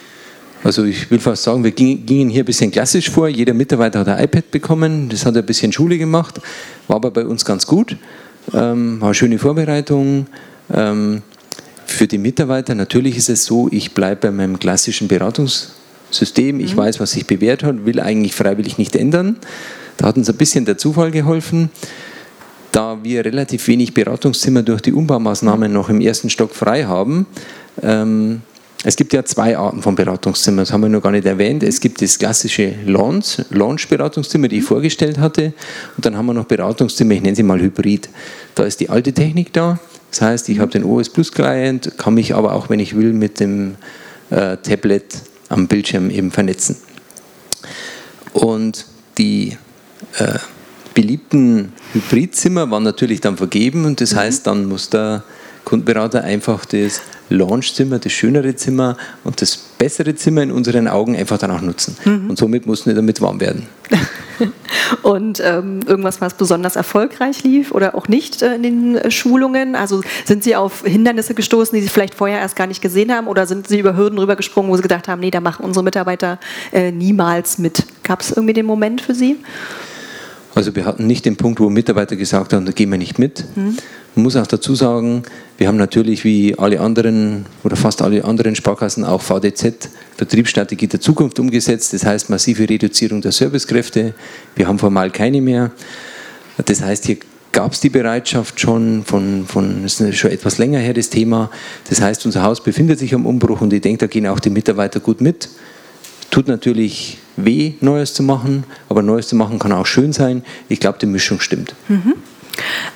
Also 0.62 0.84
ich 0.84 1.10
will 1.10 1.18
fast 1.18 1.42
sagen, 1.42 1.62
wir 1.62 1.72
gingen 1.72 2.30
hier 2.30 2.42
ein 2.42 2.46
bisschen 2.46 2.70
klassisch 2.70 3.10
vor. 3.10 3.28
Jeder 3.28 3.54
Mitarbeiter 3.54 4.00
hat 4.00 4.08
ein 4.08 4.24
iPad 4.24 4.50
bekommen, 4.50 5.08
das 5.08 5.26
hat 5.26 5.36
ein 5.36 5.44
bisschen 5.44 5.72
Schule 5.72 5.98
gemacht, 5.98 6.40
war 6.88 6.96
aber 6.96 7.10
bei 7.10 7.26
uns 7.26 7.44
ganz 7.44 7.66
gut, 7.66 7.96
ähm, 8.54 9.00
war 9.00 9.08
eine 9.08 9.14
schöne 9.14 9.38
Vorbereitung. 9.38 10.26
Für 10.66 12.06
die 12.06 12.16
Mitarbeiter 12.16 12.74
natürlich 12.74 13.18
ist 13.18 13.28
es 13.28 13.44
so, 13.44 13.68
ich 13.70 13.92
bleibe 13.92 14.22
bei 14.22 14.30
meinem 14.30 14.58
klassischen 14.58 15.08
Beratungs- 15.08 15.68
System. 16.14 16.60
Ich 16.60 16.74
mhm. 16.74 16.78
weiß, 16.78 17.00
was 17.00 17.12
sich 17.12 17.26
bewährt 17.26 17.62
hat, 17.62 17.86
will 17.86 18.00
eigentlich 18.00 18.34
freiwillig 18.34 18.78
nicht 18.78 18.96
ändern. 18.96 19.36
Da 19.96 20.06
hat 20.06 20.16
uns 20.16 20.28
ein 20.28 20.36
bisschen 20.36 20.64
der 20.64 20.78
Zufall 20.78 21.10
geholfen. 21.10 21.70
Da 22.72 22.98
wir 23.04 23.24
relativ 23.24 23.68
wenig 23.68 23.94
Beratungszimmer 23.94 24.62
durch 24.62 24.82
die 24.82 24.92
Umbaumaßnahmen 24.92 25.72
noch 25.72 25.88
im 25.88 26.00
ersten 26.00 26.28
Stock 26.28 26.54
frei 26.54 26.84
haben, 26.84 27.26
ähm, 27.82 28.42
es 28.86 28.96
gibt 28.96 29.14
ja 29.14 29.24
zwei 29.24 29.56
Arten 29.56 29.80
von 29.80 29.94
Beratungszimmern, 29.94 30.58
das 30.58 30.72
haben 30.72 30.82
wir 30.82 30.90
noch 30.90 31.00
gar 31.00 31.10
nicht 31.10 31.24
erwähnt. 31.24 31.62
Es 31.62 31.80
gibt 31.80 32.02
das 32.02 32.18
klassische 32.18 32.74
Launch-Beratungszimmer, 32.84 34.48
die 34.48 34.56
ich 34.56 34.62
mhm. 34.62 34.66
vorgestellt 34.66 35.18
hatte. 35.18 35.54
Und 35.96 36.04
dann 36.04 36.16
haben 36.16 36.26
wir 36.26 36.34
noch 36.34 36.44
Beratungszimmer, 36.44 37.14
ich 37.14 37.22
nenne 37.22 37.34
sie 37.34 37.42
mal 37.42 37.60
Hybrid. 37.60 38.10
Da 38.54 38.64
ist 38.64 38.80
die 38.80 38.90
alte 38.90 39.14
Technik 39.14 39.54
da. 39.54 39.78
Das 40.10 40.20
heißt, 40.20 40.48
ich 40.50 40.58
habe 40.58 40.70
den 40.70 40.84
OS 40.84 41.08
Plus 41.08 41.32
Client, 41.32 41.92
kann 41.96 42.14
mich 42.14 42.34
aber 42.34 42.52
auch, 42.52 42.68
wenn 42.68 42.78
ich 42.78 42.94
will, 42.94 43.14
mit 43.14 43.40
dem 43.40 43.76
äh, 44.30 44.58
Tablet 44.58 45.06
am 45.54 45.68
Bildschirm 45.68 46.10
eben 46.10 46.32
vernetzen. 46.32 46.76
Und 48.32 48.86
die 49.16 49.56
äh, 50.18 50.38
beliebten 50.94 51.72
Hybridzimmer 51.92 52.70
waren 52.70 52.82
natürlich 52.82 53.20
dann 53.20 53.36
vergeben 53.36 53.84
und 53.84 54.00
das 54.00 54.12
mhm. 54.12 54.16
heißt, 54.16 54.46
dann 54.46 54.66
muss 54.66 54.90
der 54.90 55.22
Kundenberater 55.64 56.24
einfach 56.24 56.64
das 56.64 57.00
Launchzimmer, 57.28 57.98
das 57.98 58.12
schönere 58.12 58.54
Zimmer 58.56 58.96
und 59.24 59.40
das 59.40 59.56
bessere 59.56 60.14
Zimmer 60.14 60.42
in 60.42 60.50
unseren 60.50 60.88
Augen 60.88 61.16
einfach 61.16 61.38
dann 61.38 61.50
auch 61.50 61.60
nutzen. 61.60 61.96
Mhm. 62.04 62.30
Und 62.30 62.38
somit 62.38 62.66
mussten 62.66 62.90
wir 62.90 62.94
damit 62.94 63.20
warm 63.20 63.40
werden. 63.40 63.66
und 65.02 65.40
ähm, 65.44 65.80
irgendwas, 65.86 66.20
was 66.20 66.34
besonders 66.34 66.76
erfolgreich 66.76 67.42
lief 67.44 67.72
oder 67.72 67.94
auch 67.94 68.08
nicht 68.08 68.42
äh, 68.42 68.54
in 68.54 68.62
den 68.62 68.96
äh, 68.96 69.10
Schulungen? 69.10 69.76
Also 69.76 70.02
sind 70.24 70.44
Sie 70.44 70.56
auf 70.56 70.82
Hindernisse 70.84 71.34
gestoßen, 71.34 71.74
die 71.76 71.82
Sie 71.82 71.88
vielleicht 71.88 72.14
vorher 72.14 72.40
erst 72.40 72.56
gar 72.56 72.66
nicht 72.66 72.82
gesehen 72.82 73.12
haben 73.12 73.26
oder 73.26 73.46
sind 73.46 73.68
Sie 73.68 73.78
über 73.78 73.96
Hürden 73.96 74.18
rübergesprungen, 74.18 74.70
wo 74.70 74.76
Sie 74.76 74.82
gedacht 74.82 75.08
haben, 75.08 75.20
nee, 75.20 75.30
da 75.30 75.40
machen 75.40 75.64
unsere 75.64 75.84
Mitarbeiter 75.84 76.38
äh, 76.72 76.90
niemals 76.90 77.58
mit? 77.58 77.84
Gab 78.02 78.20
es 78.20 78.32
irgendwie 78.32 78.54
den 78.54 78.66
Moment 78.66 79.00
für 79.00 79.14
Sie? 79.14 79.36
Also 80.54 80.74
wir 80.76 80.84
hatten 80.84 81.06
nicht 81.06 81.24
den 81.24 81.36
Punkt, 81.36 81.58
wo 81.60 81.68
Mitarbeiter 81.68 82.16
gesagt 82.16 82.52
haben, 82.52 82.64
da 82.64 82.72
gehen 82.72 82.90
wir 82.90 82.98
nicht 82.98 83.18
mit. 83.18 83.44
Mhm. 83.56 83.76
Man 84.14 84.22
muss 84.22 84.36
auch 84.36 84.46
dazu 84.46 84.76
sagen, 84.76 85.24
wir 85.58 85.66
haben 85.66 85.76
natürlich 85.76 86.24
wie 86.24 86.56
alle 86.56 86.80
anderen 86.80 87.46
oder 87.64 87.74
fast 87.74 88.02
alle 88.02 88.24
anderen 88.24 88.54
Sparkassen 88.54 89.04
auch 89.04 89.20
VDZ, 89.20 89.88
Vertriebsstrategie 90.16 90.86
der 90.86 91.00
Zukunft 91.00 91.40
umgesetzt. 91.40 91.92
Das 91.92 92.06
heißt 92.06 92.30
massive 92.30 92.68
Reduzierung 92.68 93.20
der 93.20 93.32
Servicekräfte. 93.32 94.14
Wir 94.54 94.68
haben 94.68 94.78
formal 94.78 95.10
keine 95.10 95.40
mehr. 95.40 95.72
Das 96.64 96.80
heißt, 96.80 97.06
hier 97.06 97.16
gab 97.50 97.72
es 97.72 97.80
die 97.80 97.88
Bereitschaft 97.88 98.60
schon 98.60 99.04
von, 99.04 99.46
von, 99.46 99.84
ist 99.84 100.02
schon 100.16 100.30
etwas 100.30 100.58
länger 100.58 100.78
her, 100.78 100.94
das 100.94 101.10
Thema. 101.10 101.50
Das 101.88 102.00
heißt, 102.00 102.24
unser 102.26 102.42
Haus 102.42 102.62
befindet 102.62 103.00
sich 103.00 103.14
am 103.14 103.26
Umbruch 103.26 103.60
und 103.60 103.72
ich 103.72 103.80
denke, 103.80 103.98
da 103.98 104.06
gehen 104.06 104.26
auch 104.28 104.40
die 104.40 104.50
Mitarbeiter 104.50 105.00
gut 105.00 105.20
mit. 105.20 105.48
Tut 106.30 106.46
natürlich 106.46 107.18
weh, 107.36 107.74
Neues 107.80 108.14
zu 108.14 108.22
machen, 108.22 108.64
aber 108.88 109.02
Neues 109.02 109.28
zu 109.28 109.36
machen 109.36 109.58
kann 109.58 109.72
auch 109.72 109.86
schön 109.86 110.12
sein. 110.12 110.44
Ich 110.68 110.80
glaube, 110.80 110.98
die 110.98 111.06
Mischung 111.06 111.40
stimmt. 111.40 111.74
Mhm. 111.88 112.14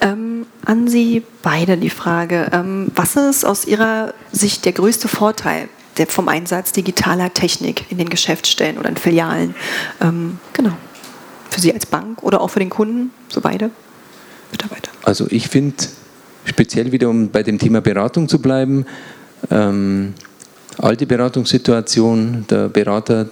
Ähm, 0.00 0.46
an 0.64 0.88
Sie 0.88 1.22
beide 1.42 1.76
die 1.76 1.90
Frage, 1.90 2.48
ähm, 2.52 2.90
was 2.94 3.16
ist 3.16 3.44
aus 3.44 3.64
Ihrer 3.64 4.14
Sicht 4.32 4.64
der 4.64 4.72
größte 4.72 5.08
Vorteil 5.08 5.68
der, 5.96 6.06
vom 6.06 6.28
Einsatz 6.28 6.72
digitaler 6.72 7.34
Technik 7.34 7.90
in 7.90 7.98
den 7.98 8.08
Geschäftsstellen 8.08 8.78
oder 8.78 8.88
in 8.88 8.96
Filialen? 8.96 9.54
Ähm, 10.00 10.38
genau. 10.52 10.72
Für 11.50 11.60
Sie 11.60 11.72
als 11.72 11.86
Bank 11.86 12.22
oder 12.22 12.40
auch 12.40 12.48
für 12.48 12.60
den 12.60 12.70
Kunden, 12.70 13.10
so 13.28 13.40
beide 13.40 13.70
Mitarbeiter? 14.52 14.90
Also 15.02 15.26
ich 15.30 15.48
finde, 15.48 15.76
speziell 16.44 16.92
wieder 16.92 17.08
um 17.08 17.30
bei 17.30 17.42
dem 17.42 17.58
Thema 17.58 17.80
Beratung 17.80 18.28
zu 18.28 18.40
bleiben, 18.40 18.86
ähm, 19.50 20.14
alte 20.78 21.06
Beratungssituation, 21.06 22.44
der 22.48 22.68
Berater 22.68 23.28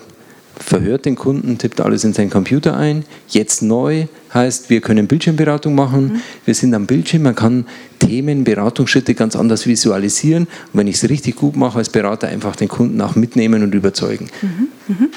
verhört 0.59 1.05
den 1.05 1.17
Kunden, 1.17 1.59
tippt 1.59 1.81
alles 1.81 2.05
in 2.05 2.13
seinen 2.13 2.31
Computer 2.31 2.77
ein. 2.77 3.05
Jetzt 3.29 3.63
neu 3.63 4.07
heißt, 4.33 4.71
wir 4.71 4.81
können 4.81 5.07
Bildschirmberatung 5.07 5.75
machen. 5.75 6.05
Mhm. 6.05 6.21
Wir 6.45 6.55
sind 6.55 6.75
am 6.75 6.87
Bildschirm, 6.87 7.23
man 7.23 7.35
kann 7.35 7.67
Themen, 7.99 8.45
Beratungsschritte 8.45 9.15
ganz 9.15 9.37
anders 9.37 9.67
visualisieren. 9.67 10.45
Und 10.73 10.81
wenn 10.81 10.87
ich 10.87 10.97
es 10.97 11.09
richtig 11.09 11.37
gut 11.37 11.57
mache 11.57 11.79
als 11.79 11.89
Berater, 11.89 12.29
einfach 12.29 12.57
den 12.57 12.69
Kunden 12.69 13.01
auch 13.01 13.17
mitnehmen 13.17 13.63
und 13.63 13.75
überzeugen. 13.75 14.29
Mhm. 14.43 14.69
Mhm. 14.89 15.09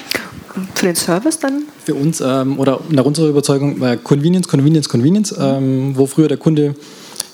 Für 0.74 0.86
den 0.86 0.96
Service 0.96 1.38
dann? 1.38 1.62
Für 1.84 1.94
uns 1.94 2.20
ähm, 2.20 2.58
oder 2.58 2.80
nach 2.90 3.04
unserer 3.04 3.28
Überzeugung 3.28 3.80
äh, 3.82 3.98
Convenience, 4.02 4.48
Convenience, 4.48 4.88
Convenience, 4.88 5.34
ähm, 5.38 5.92
wo 5.96 6.06
früher 6.06 6.28
der 6.28 6.38
Kunde 6.38 6.74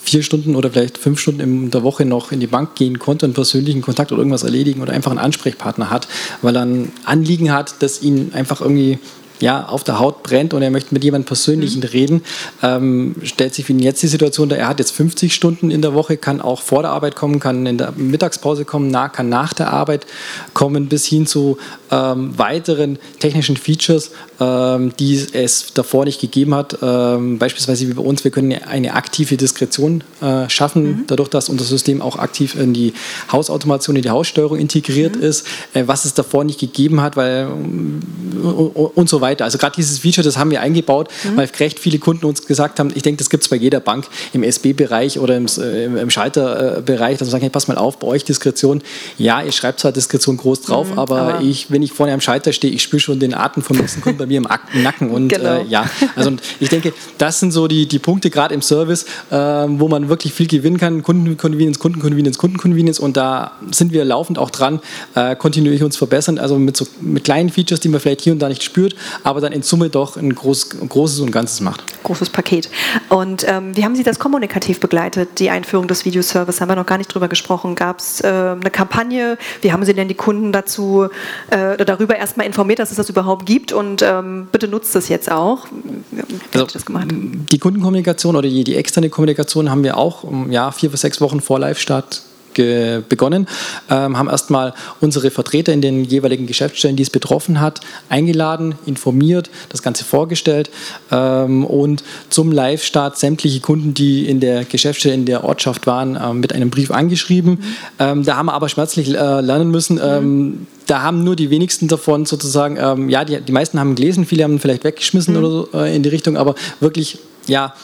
vier 0.07 0.23
Stunden 0.23 0.55
oder 0.55 0.71
vielleicht 0.71 0.99
fünf 0.99 1.19
Stunden 1.19 1.41
in 1.41 1.71
der 1.71 1.83
Woche 1.83 2.05
noch 2.05 2.31
in 2.31 2.39
die 2.39 2.47
Bank 2.47 2.77
gehen 2.77 2.99
konnte 2.99 3.27
und 3.27 3.35
persönlichen 3.35 3.83
Kontakt 3.83 4.13
oder 4.13 4.21
irgendwas 4.21 4.45
erledigen 4.45 4.81
oder 4.81 4.93
einfach 4.93 5.11
einen 5.11 5.19
Ansprechpartner 5.19 5.91
hat, 5.91 6.07
weil 6.43 6.57
er 6.57 6.65
ein 6.65 6.93
Anliegen 7.05 7.53
hat, 7.53 7.75
das 7.81 8.03
ihn 8.03 8.31
einfach 8.33 8.61
irgendwie 8.61 9.01
ja, 9.41 9.67
auf 9.67 9.85
der 9.85 9.99
Haut 9.99 10.23
brennt 10.23 10.55
und 10.55 10.63
er 10.63 10.71
möchte 10.71 10.95
mit 10.95 11.05
jemandem 11.05 11.27
persönlich 11.27 11.77
mhm. 11.77 11.83
reden, 11.83 12.23
ähm, 12.63 13.17
stellt 13.23 13.55
sich 13.55 13.67
für 13.67 13.73
ihn 13.73 13.79
jetzt 13.79 14.03
die 14.03 14.07
Situation 14.07 14.49
dar, 14.49 14.59
er 14.59 14.69
hat 14.69 14.79
jetzt 14.79 14.93
50 14.93 15.35
Stunden 15.35 15.71
in 15.71 15.83
der 15.83 15.95
Woche, 15.95 16.17
kann 16.17 16.41
auch 16.41 16.63
vor 16.63 16.83
der 16.83 16.93
Arbeit 16.93 17.17
kommen, 17.17 17.41
kann 17.41 17.67
in 17.67 17.79
der 17.79 17.93
Mittagspause 17.93 18.65
kommen, 18.65 18.89
nach, 18.89 19.13
kann 19.13 19.29
nach 19.29 19.53
der 19.53 19.73
Arbeit 19.73 20.07
kommen, 20.55 20.89
bis 20.89 21.07
hin 21.07 21.27
zu 21.27 21.59
ähm, 21.91 22.37
weiteren 22.39 22.99
technischen 23.21 23.57
Features, 23.57 24.11
ähm, 24.41 24.93
die 24.99 25.15
es 25.33 25.73
davor 25.75 26.05
nicht 26.05 26.21
gegeben 26.21 26.55
hat. 26.55 26.79
Ähm, 26.83 27.39
beispielsweise 27.39 27.89
wie 27.89 27.95
bei 27.95 28.03
uns, 28.03 28.25
wir 28.25 28.31
können 28.31 28.53
eine 28.53 28.95
aktive 28.95 29.37
Diskretion 29.37 30.03
äh, 30.21 30.49
schaffen, 30.49 30.85
mhm. 30.85 31.05
dadurch, 31.07 31.29
dass 31.29 31.49
unser 31.49 31.65
System 31.65 32.01
auch 32.03 32.17
aktiv 32.17 32.55
in 32.59 32.73
die 32.73 32.95
Hausautomation, 33.31 33.97
in 33.97 34.03
die 34.03 34.11
Haussteuerung 34.11 34.59
integriert 34.59 35.17
mhm. 35.17 35.23
ist, 35.23 35.47
äh, 35.75 35.85
was 35.87 36.05
es 36.05 36.15
davor 36.15 36.45
nicht 36.45 36.59
gegeben 36.59 37.01
hat, 37.01 37.17
weil 37.17 37.47
und 37.47 39.09
so 39.09 39.21
weiter. 39.21 39.26
Also 39.27 39.59
gerade 39.59 39.77
dieses 39.77 39.99
Feature, 39.99 40.25
das 40.25 40.37
haben 40.37 40.51
wir 40.51 40.61
eingebaut, 40.61 41.09
mhm. 41.25 41.37
weil 41.37 41.49
recht 41.59 41.79
viele 41.79 41.99
Kunden 41.99 42.27
uns 42.27 42.47
gesagt 42.47 42.79
haben, 42.79 42.91
ich 42.95 43.03
denke, 43.03 43.19
das 43.19 43.31
gibt 43.31 43.43
es 43.43 43.49
bei 43.49 43.57
jeder 43.57 43.81
Bank 43.81 44.07
im 44.33 44.43
SB-Bereich 44.43 45.19
oder 45.19 45.37
im, 45.37 45.47
äh, 45.59 45.85
im 45.85 46.11
Schalterbereich, 46.11 47.19
dass 47.19 47.27
man 47.27 47.33
sagen, 47.33 47.43
hey, 47.43 47.51
pass 47.51 47.69
mal 47.69 47.77
auf, 47.77 47.99
bei 47.99 48.07
euch 48.07 48.25
Diskretion, 48.25 48.83
ja, 49.19 49.43
ihr 49.43 49.53
schreibt 49.53 49.81
zwar 49.81 49.93
Diskretion 49.93 50.37
groß 50.37 50.63
drauf, 50.63 50.91
mhm, 50.91 50.99
aber, 50.99 51.21
aber 51.21 51.41
ich, 51.43 51.71
wenn 51.71 51.83
ich 51.83 51.93
vorne 51.93 52.13
am 52.13 52.21
Schalter 52.21 52.53
stehe, 52.53 52.73
ich 52.73 52.83
spüre 52.83 53.01
schon 53.01 53.21
den 53.21 53.35
Atem 53.35 53.63
vom 53.63 53.77
nächsten 53.77 54.01
Kunden 54.01 54.19
bei 54.19 54.27
mir 54.27 54.39
im 54.39 54.49
Nacken 54.83 55.11
und 55.11 55.29
genau. 55.29 55.61
äh, 55.61 55.65
ja, 55.65 55.89
also 56.15 56.33
ich 56.61 56.69
denke, 56.69 56.93
das 57.19 57.41
sind 57.41 57.53
so 57.53 57.69
die, 57.69 57.87
die 57.87 57.99
Punkte 57.99 58.31
gerade 58.31 58.55
im 58.55 58.63
Service, 58.63 59.05
äh, 59.31 59.37
wo 59.37 59.89
man 59.89 60.09
wirklich 60.09 60.33
viel 60.33 60.47
gewinnen 60.47 60.79
kann, 60.79 61.03
Kundenconvenience, 61.03 61.79
Kundenconvenience, 61.79 62.39
Kundenconvenience 62.39 63.01
und 63.01 63.17
da 63.17 63.53
sind 63.71 63.93
wir 63.93 64.05
laufend 64.05 64.39
auch 64.39 64.51
dran, 64.51 64.81
äh, 65.15 65.37
kontinuierlich 65.37 65.83
uns 65.83 65.97
verbessern, 65.97 66.39
also 66.39 66.59
mit, 66.59 66.77
so, 66.77 66.87
mit 67.01 67.25
kleinen 67.25 67.51
Features, 67.51 67.81
die 67.81 67.89
man 67.89 68.01
vielleicht 68.01 68.23
hier 68.23 68.33
und 68.33 68.39
da 68.41 68.49
nicht 68.49 68.63
spürt, 68.63 68.95
aber 69.23 69.41
dann 69.41 69.53
in 69.53 69.63
Summe 69.63 69.91
doch 69.91 70.17
ein, 70.17 70.35
groß, 70.35 70.71
großes 70.89 71.21
und 71.21 71.31
Ganzes 71.33 71.61
macht. 71.61 71.83
Großes 72.03 72.31
Paket. 72.31 72.69
Und 73.09 73.45
ähm, 73.49 73.77
wie 73.77 73.85
haben 73.85 73.97
Sie 73.97 74.03
das 74.03 74.19
kommunikativ 74.19 74.81
begleitet, 74.81 75.39
die 75.39 75.51
Einführung 75.51 75.89
des 75.89 76.05
Videoservice? 76.05 76.61
Haben 76.61 76.69
wir 76.69 76.77
noch 76.77 76.87
gar 76.87 76.99
nicht 76.99 77.13
drüber 77.13 77.29
gesprochen. 77.29 77.75
Gab 77.75 77.99
es 77.99 78.21
äh, 78.21 78.27
eine 78.27 78.71
Kampagne? 78.71 79.39
Wie 79.63 79.73
haben 79.73 79.85
Sie 79.85 79.95
denn 79.95 80.09
die 80.09 80.15
Kunden 80.15 80.53
dazu 80.53 81.09
äh, 81.51 81.85
darüber 81.85 82.17
erstmal 82.17 82.47
informiert, 82.47 82.79
dass 82.79 82.91
es 82.91 82.97
das 82.97 83.09
überhaupt 83.09 83.47
gibt? 83.47 83.73
Und 83.73 84.03
ähm, 84.03 84.49
bitte 84.53 84.69
nutzt 84.69 84.95
es 84.97 85.09
jetzt 85.09 85.31
auch. 85.31 85.67
Wie 86.11 86.59
also, 86.59 86.67
das 86.73 86.87
gemacht? 86.87 87.09
Die 87.11 87.59
Kundenkommunikation 87.59 88.37
oder 88.37 88.49
die, 88.49 88.65
die 88.65 88.77
externe 88.77 89.11
Kommunikation 89.11 89.71
haben 89.71 89.83
wir 89.83 89.97
auch 89.97 90.25
ja, 90.51 90.71
vier 90.71 90.91
bis 90.91 91.01
sechs 91.01 91.21
Wochen 91.21 91.41
vor 91.41 91.59
Live-Start 91.59 92.23
begonnen, 92.57 93.47
ähm, 93.91 94.17
haben 94.19 94.29
erstmal 94.29 94.75
unsere 95.01 95.31
Vertreter 95.31 95.73
in 95.73 95.81
den 95.81 96.05
jeweiligen 96.05 96.47
Geschäftsstellen, 96.47 96.97
die 96.97 97.03
es 97.03 97.11
betroffen 97.11 97.61
hat, 97.61 97.81
eingeladen, 98.09 98.75
informiert, 98.87 99.51
das 99.69 99.83
Ganze 99.83 100.05
vorgestellt 100.05 100.71
ähm, 101.11 101.65
und 101.65 102.03
zum 102.31 102.53
Live-Start 102.53 103.19
sämtliche 103.19 103.61
Kunden, 103.61 103.95
die 103.95 104.29
in 104.29 104.41
der 104.41 104.65
Geschäftsstelle 104.65 105.15
in 105.15 105.27
der 105.27 105.45
Ortschaft 105.45 105.87
waren, 105.87 106.19
ähm, 106.23 106.41
mit 106.41 106.53
einem 106.53 106.71
Brief 106.71 106.91
angeschrieben. 106.91 107.59
Mhm. 107.99 108.25
Da 108.25 108.37
haben 108.37 108.47
wir 108.47 108.55
aber 108.55 108.69
schmerzlich 108.69 109.09
äh, 109.09 109.41
lernen 109.41 109.71
müssen, 109.71 109.97
mhm. 109.97 110.67
da 110.87 111.03
haben 111.03 111.25
nur 111.25 111.37
die 111.37 111.51
wenigsten 111.51 111.89
davon 111.89 112.27
sozusagen, 112.27 112.77
ähm, 112.79 113.09
ja, 113.09 113.25
die, 113.25 113.41
die 113.41 113.53
meisten 113.53 113.79
haben 113.81 113.95
gelesen, 113.95 114.27
viele 114.27 114.45
haben 114.45 114.59
vielleicht 114.59 114.85
weggeschmissen 114.85 115.35
mhm. 115.35 115.39
oder 115.41 115.51
so 115.51 115.69
äh, 115.75 115.95
in 115.95 116.03
die 116.03 116.09
Richtung, 116.09 116.37
aber 116.37 116.55
wirklich, 116.81 117.19
ja, 117.47 117.75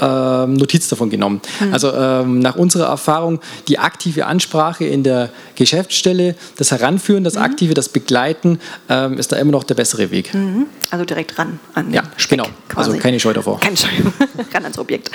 ähm, 0.00 0.54
Notiz 0.54 0.88
davon 0.88 1.10
genommen. 1.10 1.40
Mhm. 1.60 1.72
Also 1.72 1.92
ähm, 1.92 2.38
nach 2.38 2.56
unserer 2.56 2.86
Erfahrung 2.86 3.40
die 3.68 3.78
aktive 3.78 4.26
Ansprache 4.26 4.84
in 4.84 5.02
der 5.02 5.30
Geschäftsstelle, 5.56 6.34
das 6.56 6.70
Heranführen, 6.70 7.24
das 7.24 7.34
mhm. 7.34 7.42
Aktive, 7.42 7.74
das 7.74 7.88
Begleiten 7.88 8.60
ähm, 8.88 9.18
ist 9.18 9.32
da 9.32 9.36
immer 9.36 9.52
noch 9.52 9.64
der 9.64 9.74
bessere 9.74 10.10
Weg. 10.10 10.32
Mhm. 10.34 10.66
Also 10.90 11.04
direkt 11.04 11.38
ran 11.38 11.60
an 11.74 11.92
Ja, 11.92 12.02
Speck, 12.16 12.38
genau. 12.38 12.50
Quasi. 12.68 12.90
Also 12.90 13.02
keine 13.02 13.20
Scheu 13.20 13.32
davor. 13.32 13.60
Keine 13.60 13.76
Scheu. 13.76 13.88
ran 14.54 14.64
ans 14.64 14.78
Objekt. 14.78 15.10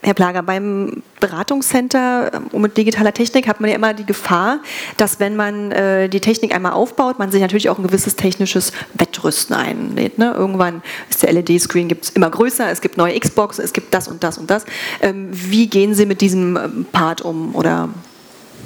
Herr 0.00 0.14
Plager, 0.14 0.44
beim 0.44 1.02
Beratungscenter 1.18 2.30
ähm, 2.52 2.62
mit 2.62 2.76
digitaler 2.76 3.12
Technik 3.12 3.48
hat 3.48 3.60
man 3.60 3.68
ja 3.68 3.76
immer 3.76 3.94
die 3.94 4.06
Gefahr, 4.06 4.60
dass 4.96 5.18
wenn 5.18 5.34
man 5.34 5.72
äh, 5.72 6.08
die 6.08 6.20
Technik 6.20 6.54
einmal 6.54 6.72
aufbaut, 6.72 7.18
man 7.18 7.32
sich 7.32 7.40
natürlich 7.40 7.68
auch 7.68 7.78
ein 7.78 7.86
gewisses 7.86 8.14
technisches 8.14 8.72
Wettrüsten 8.94 9.56
einlädt. 9.56 10.16
Ne? 10.18 10.32
Irgendwann 10.36 10.82
ist 11.10 11.24
der 11.24 11.32
LED-Screen 11.32 11.90
immer 12.14 12.30
größer, 12.30 12.70
es 12.70 12.80
gibt 12.80 12.96
neue 12.96 13.18
Xbox, 13.18 13.58
es 13.58 13.72
gibt 13.72 13.92
das 13.92 14.06
und 14.06 14.22
das 14.22 14.38
und 14.38 14.50
das. 14.50 14.64
Ähm, 15.02 15.30
wie 15.32 15.66
gehen 15.66 15.94
Sie 15.94 16.06
mit 16.06 16.20
diesem 16.20 16.56
ähm, 16.56 16.86
Part 16.92 17.22
um 17.22 17.56
oder 17.56 17.88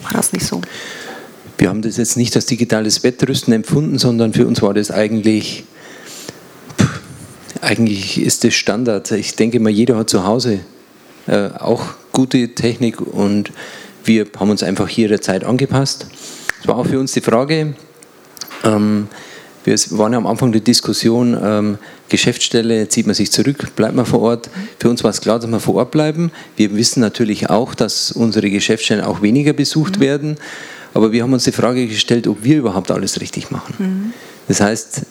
war 0.03 0.13
das 0.13 0.35
nicht 0.35 0.45
so? 0.45 0.61
Wir 1.57 1.71
haben 1.71 1.81
das 1.81 1.97
jetzt 1.97 2.19
nicht 2.19 2.37
als 2.37 2.45
digitales 2.45 3.03
Wettrüsten 3.05 3.55
empfunden, 3.55 3.99
sondern 3.99 4.35
für 4.35 4.47
uns 4.47 4.61
war 4.61 4.75
das 4.75 4.91
eigentlich, 4.91 5.65
eigentlich 7.63 8.21
ist 8.21 8.45
das 8.45 8.53
Standard. 8.53 9.11
Ich 9.13 9.35
denke 9.35 9.61
mal, 9.61 9.71
jeder 9.71 9.97
hat 9.97 10.11
zu 10.11 10.25
Hause 10.25 10.61
äh, 11.27 11.49
auch 11.59 11.83
gute 12.13 12.55
Technik 12.55 13.01
und 13.01 13.53
wir 14.05 14.27
haben 14.39 14.51
uns 14.51 14.63
einfach 14.63 14.89
hier 14.89 15.09
der 15.09 15.21
Zeit 15.21 15.45
angepasst. 15.45 16.07
Es 16.61 16.69
war 16.69 16.77
auch 16.77 16.87
für 16.87 16.99
uns 16.99 17.13
die 17.13 17.21
Frage, 17.21 17.75
ähm, 18.65 19.09
wir 19.65 19.77
waren 19.91 20.13
ja 20.13 20.19
am 20.19 20.27
Anfang 20.27 20.51
der 20.51 20.61
Diskussion, 20.61 21.39
ähm, 21.41 21.79
Geschäftsstelle, 22.09 22.89
zieht 22.89 23.07
man 23.07 23.15
sich 23.15 23.31
zurück, 23.31 23.75
bleibt 23.77 23.95
man 23.95 24.05
vor 24.05 24.21
Ort. 24.21 24.51
Für 24.79 24.91
uns 24.91 25.05
war 25.05 25.11
es 25.11 25.21
klar, 25.21 25.39
dass 25.39 25.49
wir 25.49 25.61
vor 25.61 25.77
Ort 25.77 25.93
bleiben. 25.93 26.33
Wir 26.57 26.75
wissen 26.75 27.01
natürlich 27.01 27.49
auch, 27.49 27.75
dass 27.75 28.11
unsere 28.13 28.51
Geschäftsstellen 28.51 29.05
auch 29.05 29.23
weniger 29.23 29.53
besucht 29.53 29.99
mhm. 29.99 30.03
werden. 30.03 30.37
Aber 30.95 31.13
wir 31.13 31.23
haben 31.23 31.33
uns 31.33 31.45
die 31.45 31.53
Frage 31.53 31.87
gestellt, 31.87 32.27
ob 32.27 32.43
wir 32.43 32.59
überhaupt 32.59 32.91
alles 32.91 33.21
richtig 33.21 33.51
machen. 33.51 33.75
Mhm. 33.79 34.13
Das 34.49 34.61
heißt, 34.61 35.03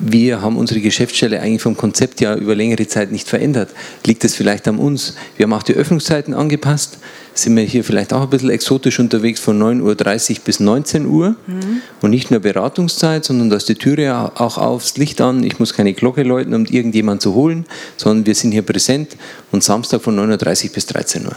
wir 0.00 0.40
haben 0.40 0.56
unsere 0.56 0.80
Geschäftsstelle 0.80 1.40
eigentlich 1.40 1.62
vom 1.62 1.76
Konzept 1.76 2.20
ja 2.20 2.34
über 2.34 2.54
längere 2.54 2.86
Zeit 2.86 3.12
nicht 3.12 3.28
verändert. 3.28 3.70
Liegt 4.06 4.24
es 4.24 4.34
vielleicht 4.34 4.66
an 4.66 4.78
uns? 4.78 5.14
Wir 5.36 5.44
haben 5.44 5.52
auch 5.52 5.62
die 5.62 5.74
Öffnungszeiten 5.74 6.34
angepasst. 6.34 6.98
Sind 7.34 7.56
wir 7.56 7.62
hier 7.64 7.84
vielleicht 7.84 8.12
auch 8.12 8.22
ein 8.22 8.30
bisschen 8.30 8.50
exotisch 8.50 8.98
unterwegs 8.98 9.40
von 9.40 9.60
9.30 9.60 10.30
Uhr 10.30 10.36
bis 10.44 10.60
19 10.60 11.06
Uhr 11.06 11.36
mhm. 11.46 11.82
und 12.00 12.10
nicht 12.10 12.30
nur 12.30 12.40
Beratungszeit, 12.40 13.24
sondern 13.24 13.50
da 13.50 13.56
ist 13.56 13.68
die 13.68 13.74
Türe 13.74 14.32
auch 14.34 14.58
aufs 14.58 14.96
Licht 14.96 15.20
an. 15.20 15.44
Ich 15.44 15.58
muss 15.58 15.74
keine 15.74 15.92
Glocke 15.92 16.22
läuten, 16.22 16.54
um 16.54 16.64
irgendjemanden 16.64 17.20
zu 17.20 17.34
holen, 17.34 17.66
sondern 17.96 18.26
wir 18.26 18.34
sind 18.34 18.52
hier 18.52 18.62
präsent 18.62 19.16
und 19.52 19.62
Samstag 19.62 20.02
von 20.02 20.18
9.30 20.18 20.64
Uhr 20.64 20.72
bis 20.72 20.86
13 20.86 21.26
Uhr. 21.26 21.36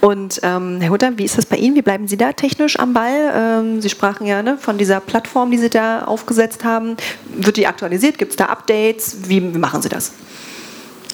Und 0.00 0.40
ähm, 0.42 0.80
Herr 0.80 0.90
Hutter, 0.90 1.12
wie 1.16 1.24
ist 1.24 1.38
das 1.38 1.46
bei 1.46 1.56
Ihnen? 1.56 1.74
Wie 1.76 1.82
bleiben 1.82 2.08
Sie 2.08 2.16
da 2.16 2.32
technisch 2.32 2.78
am 2.78 2.92
Ball? 2.92 3.32
Ähm, 3.34 3.80
Sie 3.80 3.88
sprachen 3.88 4.26
ja 4.26 4.42
ne, 4.42 4.58
von 4.58 4.78
dieser 4.78 5.00
Plattform, 5.00 5.50
die 5.50 5.58
Sie 5.58 5.70
da 5.70 6.04
aufgesetzt 6.04 6.64
haben. 6.64 6.96
Wird 7.36 7.56
die 7.56 7.66
aktualisiert? 7.66 8.18
Gibt 8.18 8.32
es 8.32 8.36
da 8.36 8.46
Updates? 8.46 9.16
Wie, 9.28 9.54
wie 9.54 9.58
machen 9.58 9.82
Sie 9.82 9.88
das? 9.88 10.12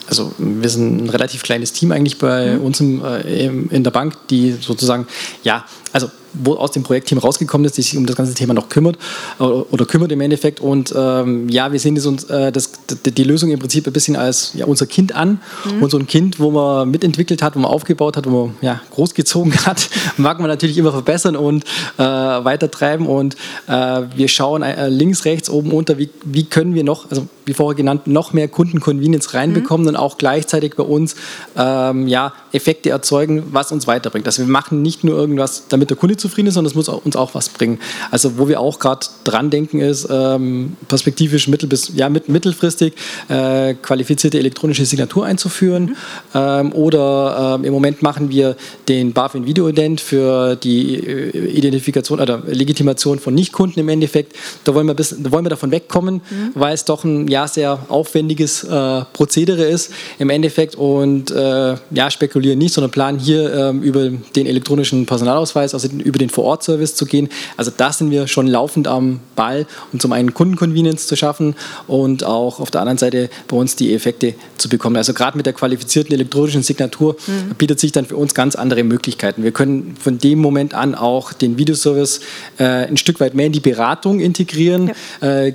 also 0.09 0.33
wir 0.39 0.69
sind 0.69 1.03
ein 1.03 1.09
relativ 1.09 1.43
kleines 1.43 1.71
Team 1.71 1.91
eigentlich 1.91 2.17
bei 2.17 2.55
mhm. 2.55 2.61
uns 2.61 2.79
im, 2.79 3.05
äh, 3.05 3.45
in 3.45 3.83
der 3.83 3.91
Bank, 3.91 4.15
die 4.29 4.53
sozusagen, 4.53 5.07
ja, 5.43 5.65
also 5.93 6.09
wo 6.33 6.55
aus 6.55 6.71
dem 6.71 6.83
Projektteam 6.83 7.17
rausgekommen 7.17 7.65
ist, 7.65 7.77
die 7.77 7.81
sich 7.81 7.97
um 7.97 8.05
das 8.05 8.15
ganze 8.15 8.33
Thema 8.33 8.53
noch 8.53 8.69
kümmert 8.69 8.97
äh, 9.39 9.43
oder 9.43 9.85
kümmert 9.85 10.11
im 10.11 10.21
Endeffekt. 10.21 10.59
Und 10.59 10.93
ähm, 10.95 11.49
ja, 11.49 11.71
wir 11.71 11.79
sehen 11.79 11.95
das, 11.95 12.05
äh, 12.29 12.51
das, 12.51 12.71
die 13.05 13.23
Lösung 13.23 13.51
im 13.51 13.59
Prinzip 13.59 13.87
ein 13.87 13.93
bisschen 13.93 14.15
als 14.15 14.51
ja, 14.53 14.65
unser 14.65 14.85
Kind 14.85 15.15
an. 15.15 15.39
Mhm. 15.65 15.83
Und 15.83 15.89
so 15.91 15.97
ein 15.97 16.07
Kind, 16.07 16.39
wo 16.39 16.51
man 16.51 16.89
mitentwickelt 16.89 17.41
hat, 17.41 17.55
wo 17.55 17.59
man 17.59 17.71
aufgebaut 17.71 18.17
hat, 18.17 18.29
wo 18.29 18.45
man 18.45 18.55
ja, 18.61 18.81
großgezogen 18.91 19.53
hat, 19.65 19.89
mag 20.17 20.39
man 20.39 20.47
natürlich 20.47 20.77
immer 20.77 20.91
verbessern 20.91 21.35
und 21.35 21.63
äh, 21.97 22.03
weitertreiben. 22.03 23.07
Und 23.07 23.35
äh, 23.67 24.01
wir 24.15 24.27
schauen 24.27 24.63
äh, 24.63 24.89
links, 24.89 25.25
rechts, 25.25 25.49
oben, 25.49 25.71
unter, 25.71 25.97
wie, 25.97 26.09
wie 26.23 26.45
können 26.45 26.75
wir 26.75 26.83
noch, 26.83 27.09
also 27.09 27.27
wie 27.45 27.53
vorher 27.53 27.75
genannt, 27.75 28.07
noch 28.07 28.33
mehr 28.33 28.47
Kundenconvenience 28.47 29.33
reinbekommen 29.33 29.85
mhm. 29.85 29.89
und 29.89 29.95
auch 29.95 30.17
gleichzeitig 30.17 30.75
bei 30.75 30.83
uns 30.83 31.15
ähm, 31.57 32.07
ja, 32.07 32.33
Effekte 32.51 32.89
erzeugen, 32.89 33.43
was 33.51 33.71
uns 33.71 33.87
weiterbringt. 33.87 34.27
Also 34.27 34.43
wir 34.43 34.51
machen 34.51 34.81
nicht 34.81 35.03
nur 35.03 35.17
irgendwas, 35.17 35.63
damit 35.67 35.89
der 35.89 35.97
Kunde 35.97 36.17
zufrieden 36.19 36.47
ist, 36.47 36.55
sondern 36.55 36.69
es 36.69 36.75
muss 36.75 36.89
uns 36.89 37.15
auch 37.15 37.35
was 37.35 37.49
bringen. 37.49 37.79
Also 38.11 38.37
wo 38.37 38.47
wir 38.47 38.59
auch 38.59 38.79
gerade 38.79 39.05
dran 39.23 39.49
denken 39.49 39.79
ist, 39.79 40.07
ähm, 40.09 40.75
perspektivisch 40.87 41.47
mittel 41.47 41.67
bis, 41.67 41.91
ja, 41.95 42.09
mit, 42.09 42.29
mittelfristig 42.29 42.93
äh, 43.27 43.73
qualifizierte 43.75 44.37
elektronische 44.39 44.85
Signatur 44.85 45.25
einzuführen. 45.25 45.83
Mhm. 45.83 45.95
Ähm, 46.33 46.73
oder 46.73 47.55
ähm, 47.55 47.65
im 47.65 47.73
Moment 47.73 48.01
machen 48.01 48.29
wir 48.29 48.55
den 48.87 49.13
BaFin 49.13 49.45
Videoident 49.45 50.01
für 50.01 50.55
die 50.55 50.95
äh, 50.95 51.29
Identifikation 51.51 52.19
oder 52.19 52.43
Legitimation 52.47 53.19
von 53.19 53.33
Nichtkunden 53.33 53.79
im 53.79 53.89
Endeffekt. 53.89 54.35
Da 54.63 54.73
wollen 54.73 54.87
wir, 54.87 54.93
bis, 54.93 55.15
da 55.17 55.31
wollen 55.31 55.45
wir 55.45 55.49
davon 55.49 55.71
wegkommen, 55.71 56.15
mhm. 56.15 56.51
weil 56.55 56.73
es 56.73 56.85
doch 56.85 57.03
ein 57.03 57.27
ja, 57.27 57.47
sehr 57.47 57.79
aufwendiges 57.89 58.63
äh, 58.63 59.01
Prozedere 59.13 59.63
ist 59.63 59.91
im 60.17 60.29
Endeffekt 60.29 60.75
und 60.75 61.31
äh, 61.31 61.75
ja, 61.91 62.11
spekulieren 62.11 62.59
nicht, 62.59 62.73
sondern 62.73 62.91
planen 62.91 63.19
hier 63.19 63.53
ähm, 63.53 63.81
über 63.81 64.09
den 64.09 64.45
elektronischen 64.45 65.05
Personalausweis, 65.05 65.73
also 65.73 65.87
über 66.09 66.19
den 66.19 66.29
Vor-Ort-Service 66.29 66.95
zu 66.95 67.05
gehen. 67.05 67.29
Also 67.55 67.71
da 67.75 67.93
sind 67.93 68.11
wir 68.11 68.27
schon 68.27 68.47
laufend 68.47 68.87
am 68.87 69.19
Ball, 69.35 69.65
um 69.93 69.99
zum 69.99 70.11
einen 70.11 70.33
Kundenconvenience 70.33 71.07
zu 71.07 71.15
schaffen 71.15 71.55
und 71.87 72.23
auch 72.23 72.59
auf 72.59 72.71
der 72.71 72.81
anderen 72.81 72.97
Seite 72.97 73.29
bei 73.47 73.55
uns 73.55 73.75
die 73.75 73.93
Effekte 73.93 74.33
zu 74.57 74.67
bekommen. 74.67 74.97
Also 74.97 75.13
gerade 75.13 75.37
mit 75.37 75.45
der 75.45 75.53
qualifizierten 75.53 76.13
elektronischen 76.13 76.63
Signatur 76.63 77.15
mhm. 77.25 77.55
bietet 77.55 77.79
sich 77.79 77.91
dann 77.91 78.05
für 78.05 78.17
uns 78.17 78.33
ganz 78.33 78.55
andere 78.55 78.83
Möglichkeiten. 78.83 79.43
Wir 79.43 79.51
können 79.51 79.95
von 79.99 80.17
dem 80.17 80.39
Moment 80.39 80.73
an 80.73 80.95
auch 80.95 81.31
den 81.31 81.57
Videoservice 81.57 82.21
äh, 82.57 82.63
ein 82.63 82.97
Stück 82.97 83.19
weit 83.19 83.33
mehr 83.33 83.45
in 83.45 83.51
die 83.51 83.59
Beratung 83.59 84.19
integrieren, 84.19 84.91
ja. 85.21 85.45
äh, 85.45 85.53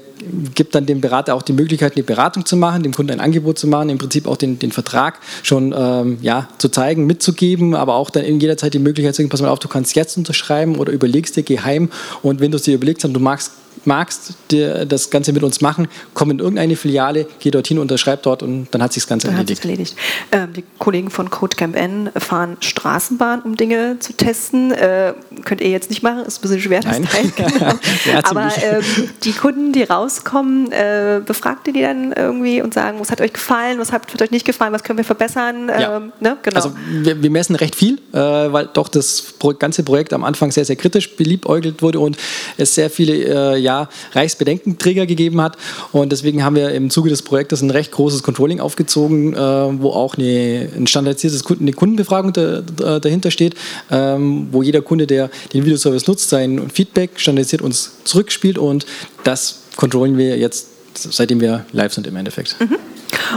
gibt 0.54 0.74
dann 0.74 0.86
dem 0.86 1.00
Berater 1.00 1.34
auch 1.34 1.42
die 1.42 1.52
Möglichkeit, 1.52 1.96
eine 1.96 2.04
Beratung 2.04 2.46
zu 2.46 2.56
machen, 2.56 2.82
dem 2.82 2.94
Kunden 2.94 3.12
ein 3.12 3.20
Angebot 3.20 3.58
zu 3.58 3.66
machen, 3.66 3.90
im 3.90 3.98
Prinzip 3.98 4.26
auch 4.26 4.36
den, 4.36 4.58
den 4.58 4.72
Vertrag 4.72 5.18
schon 5.42 5.74
ähm, 5.76 6.18
ja, 6.22 6.48
zu 6.56 6.70
zeigen, 6.70 7.06
mitzugeben, 7.06 7.74
aber 7.74 7.96
auch 7.96 8.08
dann 8.08 8.24
in 8.24 8.40
jeder 8.40 8.56
Zeit 8.56 8.72
die 8.72 8.78
Möglichkeit 8.78 9.14
zu 9.14 9.22
sagen, 9.22 9.28
pass 9.28 9.42
mal 9.42 9.48
auf, 9.48 9.58
du 9.58 9.68
kannst 9.68 9.94
jetzt 9.96 10.16
unterschreiben 10.16 10.43
oder 10.78 10.92
überlegst 10.92 11.36
dir 11.36 11.42
geheim 11.42 11.90
und 12.22 12.40
wenn 12.40 12.50
du 12.50 12.56
es 12.56 12.62
dir 12.62 12.74
überlegst 12.74 13.04
und 13.04 13.14
du 13.14 13.20
magst 13.20 13.52
magst 13.86 14.34
das 14.48 15.10
Ganze 15.10 15.32
mit 15.32 15.42
uns 15.42 15.60
machen, 15.60 15.88
komm 16.14 16.30
in 16.30 16.38
irgendeine 16.38 16.76
Filiale, 16.76 17.26
geh 17.38 17.50
dorthin, 17.50 17.78
unterschreib 17.78 18.22
dort 18.22 18.42
und 18.42 18.68
dann 18.70 18.82
hat 18.82 18.92
sich 18.92 19.02
das 19.02 19.08
Ganze 19.08 19.26
dann 19.28 19.36
erledigt. 19.36 19.64
erledigt. 19.64 19.96
Ähm, 20.32 20.52
die 20.52 20.64
Kollegen 20.78 21.10
von 21.10 21.30
Codecamp 21.30 21.76
N 21.76 22.10
fahren 22.16 22.56
Straßenbahn, 22.60 23.42
um 23.42 23.56
Dinge 23.56 23.98
zu 24.00 24.12
testen. 24.12 24.72
Äh, 24.72 25.14
könnt 25.44 25.60
ihr 25.60 25.70
jetzt 25.70 25.90
nicht 25.90 26.02
machen, 26.02 26.24
ist 26.24 26.38
ein 26.38 26.42
bisschen 26.42 26.60
schwer, 26.60 26.80
das 26.80 26.98
Nein. 26.98 27.08
Teil, 27.08 27.32
genau. 27.36 27.74
Aber 28.24 28.50
ähm, 28.62 28.82
die 29.22 29.32
Kunden, 29.32 29.72
die 29.72 29.82
rauskommen, 29.82 30.70
äh, 30.72 31.20
befragt 31.24 31.66
ihr 31.66 31.72
die 31.72 31.82
dann 31.82 32.12
irgendwie 32.12 32.62
und 32.62 32.74
sagen, 32.74 32.98
was 33.00 33.10
hat 33.10 33.20
euch 33.20 33.32
gefallen, 33.32 33.78
was 33.78 33.92
hat, 33.92 34.12
hat 34.12 34.22
euch 34.22 34.30
nicht 34.30 34.46
gefallen, 34.46 34.72
was 34.72 34.82
können 34.82 34.98
wir 34.98 35.04
verbessern? 35.04 35.68
Ja. 35.68 35.96
Ähm, 35.96 36.12
ne? 36.20 36.36
genau. 36.42 36.56
Also 36.56 36.72
wir, 37.02 37.22
wir, 37.22 37.30
messen 37.30 37.56
recht 37.56 37.74
viel, 37.74 37.98
äh, 38.12 38.18
weil 38.18 38.68
doch 38.72 38.88
das 38.88 39.34
ganze 39.58 39.82
Projekt 39.82 40.12
am 40.12 40.24
Anfang 40.24 40.52
sehr, 40.52 40.64
sehr 40.64 40.76
kritisch 40.76 41.16
beliebäugelt 41.16 41.82
wurde 41.82 42.00
und 42.00 42.16
es 42.56 42.74
sehr 42.74 42.90
viele 42.90 43.14
äh, 43.54 43.58
ja, 43.58 43.73
Jahr 43.74 43.88
Reichsbedenkenträger 44.12 45.06
gegeben 45.06 45.40
hat. 45.40 45.56
Und 45.92 46.12
deswegen 46.12 46.44
haben 46.44 46.56
wir 46.56 46.70
im 46.72 46.90
Zuge 46.90 47.10
des 47.10 47.22
Projektes 47.22 47.62
ein 47.62 47.70
recht 47.70 47.92
großes 47.92 48.22
Controlling 48.22 48.60
aufgezogen, 48.60 49.34
äh, 49.34 49.36
wo 49.38 49.90
auch 49.90 50.16
eine, 50.16 50.68
ein 50.76 50.86
standardisiertes 50.86 51.44
eine 51.46 51.72
Kundenbefragung 51.72 52.32
da, 52.32 52.62
da, 52.62 53.00
dahinter 53.00 53.30
steht, 53.30 53.54
ähm, 53.90 54.48
wo 54.52 54.62
jeder 54.62 54.82
Kunde, 54.82 55.06
der 55.06 55.30
den 55.52 55.64
Videoservice 55.64 56.06
nutzt, 56.06 56.28
sein 56.28 56.70
Feedback 56.72 57.10
standardisiert 57.16 57.62
uns 57.62 57.92
zurückspielt. 58.04 58.58
Und 58.58 58.86
das 59.24 59.62
controllen 59.76 60.16
wir 60.16 60.38
jetzt, 60.38 60.68
seitdem 60.98 61.40
wir 61.40 61.64
live 61.72 61.92
sind 61.92 62.06
im 62.06 62.16
Endeffekt. 62.16 62.56
Mhm. 62.60 62.76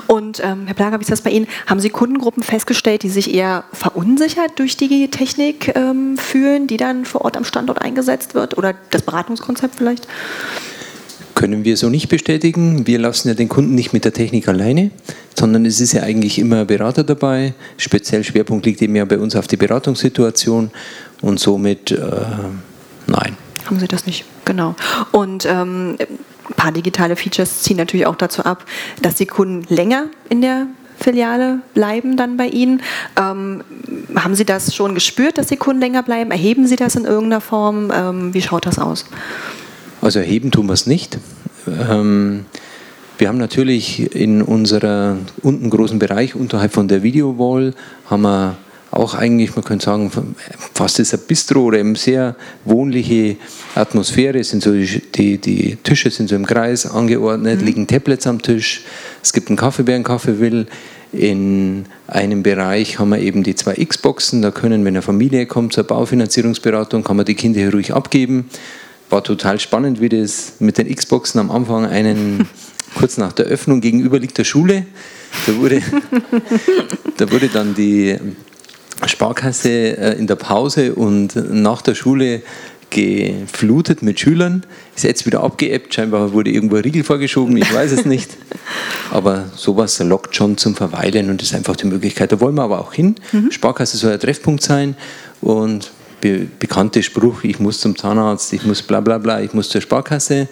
Und 0.08 0.42
ähm, 0.44 0.66
Herr 0.66 0.74
Plager, 0.74 1.00
wie 1.00 1.02
ist 1.02 1.12
das 1.12 1.22
bei 1.22 1.30
Ihnen? 1.30 1.48
Haben 1.66 1.80
Sie 1.80 1.90
Kundengruppen 1.90 2.44
festgestellt, 2.44 3.04
die 3.04 3.10
sich 3.10 3.34
eher 3.34 3.64
verunsichert 3.74 4.52
durch 4.58 4.78
die 4.78 5.10
Technik 5.10 5.76
ähm, 5.76 6.18
fühlen, 6.18 6.68
die 6.68 6.78
dann 6.78 7.06
vor 7.06 7.22
Ort 7.22 7.38
am 7.38 7.44
Standort 7.44 7.82
eingesetzt 7.82 8.36
wird? 8.36 8.58
Oder 8.58 8.74
das 8.92 9.02
Beratungskonzept 9.02 9.76
vielleicht? 9.76 10.08
Können 11.36 11.64
wir 11.64 11.78
so 11.78 11.90
nicht 11.90 12.10
bestätigen. 12.10 12.88
Wir 12.88 12.98
lassen 13.00 13.28
ja 13.28 13.36
den 13.36 13.48
Kunden 13.48 13.76
nicht 13.76 13.94
mit 13.94 14.06
der 14.06 14.14
Technik 14.14 14.48
alleine, 14.48 14.90
sondern 15.36 15.66
es 15.66 15.80
ist 15.80 15.94
ja 15.94 16.02
eigentlich 16.02 16.40
immer 16.40 16.62
ein 16.62 16.68
Berater 16.68 17.04
dabei. 17.04 17.54
Speziell 17.78 18.24
Schwerpunkt 18.24 18.66
liegt 18.66 18.82
eben 18.82 18.96
ja 18.96 19.06
bei 19.06 19.20
uns 19.20 19.36
auf 19.36 19.48
die 19.48 19.58
Beratungssituation 19.58 20.72
und 21.22 21.40
somit 21.40 21.92
äh, 21.92 22.00
nein. 23.06 23.38
Haben 23.66 23.80
Sie 23.80 23.88
das 23.88 24.06
nicht, 24.06 24.26
genau. 24.46 24.76
Und 25.12 25.46
ähm, 25.46 25.98
ein 26.50 26.54
paar 26.56 26.72
digitale 26.72 27.16
Features 27.16 27.62
ziehen 27.62 27.78
natürlich 27.78 28.06
auch 28.06 28.16
dazu 28.16 28.44
ab, 28.44 28.66
dass 29.02 29.16
die 29.16 29.26
Kunden 29.26 29.74
länger 29.74 30.06
in 30.30 30.42
der 30.42 30.68
Filiale 31.00 31.60
bleiben 31.74 32.18
dann 32.18 32.38
bei 32.38 32.48
Ihnen. 32.48 32.82
Ähm, 33.18 33.64
haben 34.16 34.36
Sie 34.36 34.46
das 34.46 34.74
schon 34.74 34.96
gespürt, 34.96 35.38
dass 35.38 35.48
die 35.48 35.58
Kunden 35.58 35.82
länger 35.82 36.04
bleiben? 36.04 36.32
Erheben 36.32 36.68
Sie 36.68 36.76
das 36.76 36.96
in 36.96 37.06
irgendeiner 37.06 37.42
Form? 37.42 37.92
Ähm, 37.94 38.34
wie 38.34 38.42
schaut 38.42 38.66
das 38.66 38.80
aus? 38.80 39.06
Also 40.02 40.20
erheben 40.20 40.52
tun 40.52 40.68
wir 40.68 40.74
es 40.74 40.88
nicht. 40.88 41.20
Ähm, 41.68 42.46
wir 43.18 43.28
haben 43.28 43.38
natürlich 43.38 44.16
in 44.16 44.42
unserer 44.42 45.18
unten 45.42 45.70
großen 45.70 46.00
Bereich 46.00 46.36
unterhalb 46.36 46.74
von 46.74 46.88
der 46.88 47.04
Video 47.04 47.38
Wall 47.38 47.74
haben 48.10 48.22
wir 48.24 48.58
auch 48.98 49.14
eigentlich, 49.14 49.56
man 49.56 49.64
könnte 49.64 49.86
sagen, 49.86 50.12
fast 50.74 51.00
ist 51.00 51.14
ein 51.14 51.20
Bistro 51.28 51.62
oder 51.66 51.78
eben 51.78 51.96
sehr 51.96 52.36
wohnliche 52.66 53.38
Atmosphäre. 53.76 54.40
Es 54.40 54.50
sind 54.50 54.64
so 54.64 54.74
die, 54.74 55.38
die 55.38 55.78
Tische 55.84 56.10
sind 56.10 56.30
so 56.30 56.36
im 56.36 56.46
Kreis 56.46 56.90
angeordnet, 56.90 57.62
mhm. 57.62 57.66
liegen 57.66 57.88
Tablets 57.88 58.26
am 58.26 58.42
Tisch. 58.42 58.84
Es 59.22 59.34
gibt 59.34 59.50
einen 59.50 59.58
Kaffee, 59.58 59.86
wer 59.86 59.96
einen 59.96 60.04
Kaffee 60.04 60.40
will. 60.40 60.66
In 61.14 61.86
einem 62.08 62.44
Bereich 62.44 63.00
haben 63.00 63.10
wir 63.10 63.20
eben 63.20 63.44
die 63.44 63.56
zwei 63.56 63.76
Xboxen. 63.76 64.42
Da 64.42 64.52
können, 64.52 64.84
wenn 64.84 64.96
eine 64.96 65.02
Familie 65.02 65.46
kommt 65.46 65.74
zur 65.74 65.84
Baufinanzierungsberatung, 65.84 67.04
kann 67.04 67.18
man 67.18 67.26
die 67.26 67.36
Kinder 67.36 67.60
hier 67.60 67.72
ruhig 67.72 67.94
abgeben. 67.94 68.50
War 69.10 69.24
total 69.24 69.60
spannend, 69.60 70.02
wie 70.02 70.10
das 70.10 70.54
mit 70.60 70.78
den 70.78 70.94
Xboxen 70.94 71.40
am 71.40 71.52
Anfang 71.52 71.86
einen 71.86 72.50
kurz 72.96 73.18
nach 73.18 73.32
der 73.32 73.46
Öffnung 73.46 73.80
gegenüber 73.80 74.20
liegt 74.20 74.38
der 74.38 74.44
Schule. 74.44 74.86
Da 75.46 75.56
wurde, 75.56 75.82
da 77.18 77.32
wurde 77.32 77.48
dann 77.48 77.76
die 77.76 78.18
Sparkasse 79.06 79.70
äh, 79.70 80.18
in 80.18 80.28
der 80.28 80.36
Pause 80.36 80.96
und 80.96 81.36
nach 81.36 81.82
der 81.82 81.96
Schule 81.96 82.42
geflutet 82.90 84.02
mit 84.02 84.20
Schülern. 84.20 84.66
Ist 84.96 85.04
jetzt 85.04 85.26
wieder 85.26 85.44
abgeebbt, 85.44 85.94
scheinbar 85.94 86.34
wurde 86.34 86.52
irgendwo 86.52 86.78
ein 86.78 86.82
Riegel 86.82 87.04
vorgeschoben, 87.04 87.58
ich 87.58 87.74
weiß 87.74 87.92
es 87.92 88.06
nicht. 88.06 88.32
Aber 89.12 89.46
sowas 89.56 90.00
lockt 90.00 90.36
schon 90.36 90.58
zum 90.58 90.76
Verweilen 90.76 91.30
und 91.30 91.42
ist 91.42 91.54
einfach 91.54 91.76
die 91.76 91.88
Möglichkeit. 91.88 92.32
Da 92.32 92.40
wollen 92.40 92.56
wir 92.56 92.64
aber 92.64 92.82
auch 92.82 92.94
hin. 92.94 93.16
Mhm. 93.32 93.52
Sparkasse 93.52 93.98
soll 93.98 94.14
ein 94.14 94.20
Treffpunkt 94.20 94.62
sein 94.62 94.96
und 95.42 95.92
be 96.20 96.48
bekannte 96.60 97.02
Spruch, 97.04 97.44
ich 97.44 97.60
muss 97.60 97.80
zum 97.80 97.96
Zahnarzt, 97.96 98.52
ich 98.52 98.64
muss 98.66 98.82
bla 98.82 99.00
bla 99.00 99.18
bla, 99.18 99.42
ich 99.42 99.54
muss 99.54 99.70
zur 99.70 99.82
Sparkasse. 99.82 100.50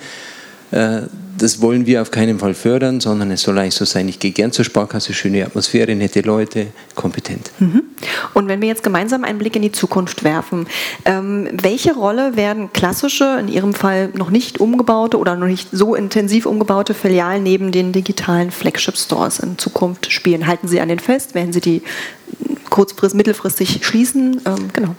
Äh, 0.72 1.02
das 1.38 1.62
wollen 1.62 1.86
wir 1.86 2.02
auf 2.02 2.12
keinen 2.12 2.40
Fall 2.40 2.54
fördern, 2.54 3.00
sondern 3.00 3.32
es 3.32 3.42
soll 3.42 3.58
eigentlich 3.58 3.76
so 3.76 3.86
sein, 3.86 4.08
ich 4.08 4.20
gehe 4.20 4.32
gern 4.32 4.52
zur 4.52 4.66
Sparkasse, 4.66 5.14
schöne 5.14 5.46
Atmosphäre, 5.46 5.96
nette 5.96 6.22
Leute, 6.22 6.68
kompetent. 6.96 7.52
Mhm. 7.60 7.84
Und 8.34 8.48
wenn 8.48 8.62
wir 8.62 8.68
jetzt 8.68 8.84
gemeinsam 8.84 9.24
einen 9.24 9.40
Blick 9.40 9.56
in 9.56 9.62
die 9.62 9.72
Zukunft 9.72 10.24
werfen, 10.24 10.68
ähm, 11.06 11.48
welche 11.52 11.94
Rolle 11.94 12.36
werden 12.36 12.72
klassische, 12.74 13.38
in 13.40 13.48
Ihrem 13.48 13.74
Fall 13.74 14.10
noch 14.16 14.30
nicht 14.30 14.60
umgebaute 14.60 15.18
oder 15.18 15.36
noch 15.36 15.48
nicht 15.48 15.70
so 15.72 15.96
intensiv 15.96 16.46
umgebaute 16.46 16.94
Filialen 16.94 17.44
neben 17.44 17.72
den 17.72 17.92
digitalen 17.92 18.52
Flagship-Stores 18.52 19.40
in 19.40 19.58
Zukunft 19.58 20.12
spielen? 20.12 20.48
Halten 20.48 20.68
Sie 20.68 20.80
an 20.80 20.90
den 20.90 21.00
fest? 21.00 21.36
Werden 21.36 21.54
Sie 21.54 21.62
die 21.62 21.82
kurzfristig, 22.70 23.18
mittelfristig 23.18 23.86
schließen? 23.86 24.42
Ähm, 24.46 24.70
genau. 24.74 24.96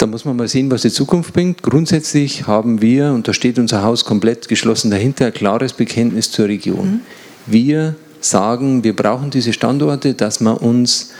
Da 0.00 0.06
muss 0.06 0.24
man 0.24 0.34
mal 0.34 0.48
sehen, 0.48 0.70
was 0.70 0.80
die 0.80 0.90
Zukunft 0.90 1.34
bringt. 1.34 1.62
Grundsätzlich 1.62 2.46
haben 2.46 2.80
wir, 2.80 3.12
und 3.12 3.28
da 3.28 3.34
steht 3.34 3.58
unser 3.58 3.82
Haus 3.82 4.06
komplett 4.06 4.48
geschlossen 4.48 4.90
dahinter, 4.90 5.26
ein 5.26 5.34
klares 5.34 5.74
Bekenntnis 5.74 6.30
zur 6.30 6.46
Region. 6.46 6.86
Mhm. 6.86 7.00
Wir 7.44 7.94
sagen, 8.22 8.82
wir 8.82 8.96
brauchen 8.96 9.28
diese 9.28 9.52
Standorte, 9.52 10.14
dass 10.14 10.40
wir 10.40 10.62
uns 10.62 11.10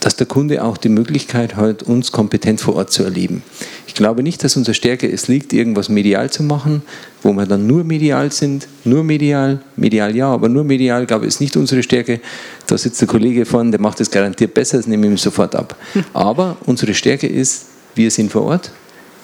dass 0.00 0.16
der 0.16 0.26
Kunde 0.26 0.64
auch 0.64 0.78
die 0.78 0.88
Möglichkeit 0.88 1.54
hat, 1.54 1.84
uns 1.84 2.10
kompetent 2.10 2.60
vor 2.60 2.74
Ort 2.74 2.90
zu 2.90 3.04
erleben. 3.04 3.44
Ich 3.86 3.94
glaube 3.94 4.24
nicht, 4.24 4.42
dass 4.42 4.56
unsere 4.56 4.74
Stärke 4.74 5.08
es 5.08 5.28
liegt, 5.28 5.52
irgendwas 5.52 5.88
medial 5.88 6.28
zu 6.28 6.42
machen, 6.42 6.82
wo 7.22 7.32
wir 7.32 7.46
dann 7.46 7.68
nur 7.68 7.84
medial 7.84 8.32
sind, 8.32 8.66
nur 8.82 9.04
medial, 9.04 9.60
medial 9.76 10.16
ja, 10.16 10.26
aber 10.26 10.48
nur 10.48 10.64
medial, 10.64 11.06
glaube 11.06 11.26
ich, 11.26 11.28
ist 11.28 11.40
nicht 11.40 11.56
unsere 11.56 11.84
Stärke. 11.84 12.18
Da 12.66 12.76
sitzt 12.76 13.00
der 13.00 13.06
Kollege 13.06 13.44
vorne, 13.44 13.70
der 13.70 13.80
macht 13.80 14.00
das 14.00 14.10
garantiert 14.10 14.54
besser, 14.54 14.78
das 14.78 14.88
nehme 14.88 15.06
ich 15.06 15.12
ihm 15.12 15.18
sofort 15.18 15.54
ab. 15.54 15.76
Aber 16.12 16.56
unsere 16.66 16.92
Stärke 16.92 17.28
ist, 17.28 17.66
wir 17.96 18.10
sind 18.10 18.30
vor 18.30 18.42
Ort, 18.42 18.70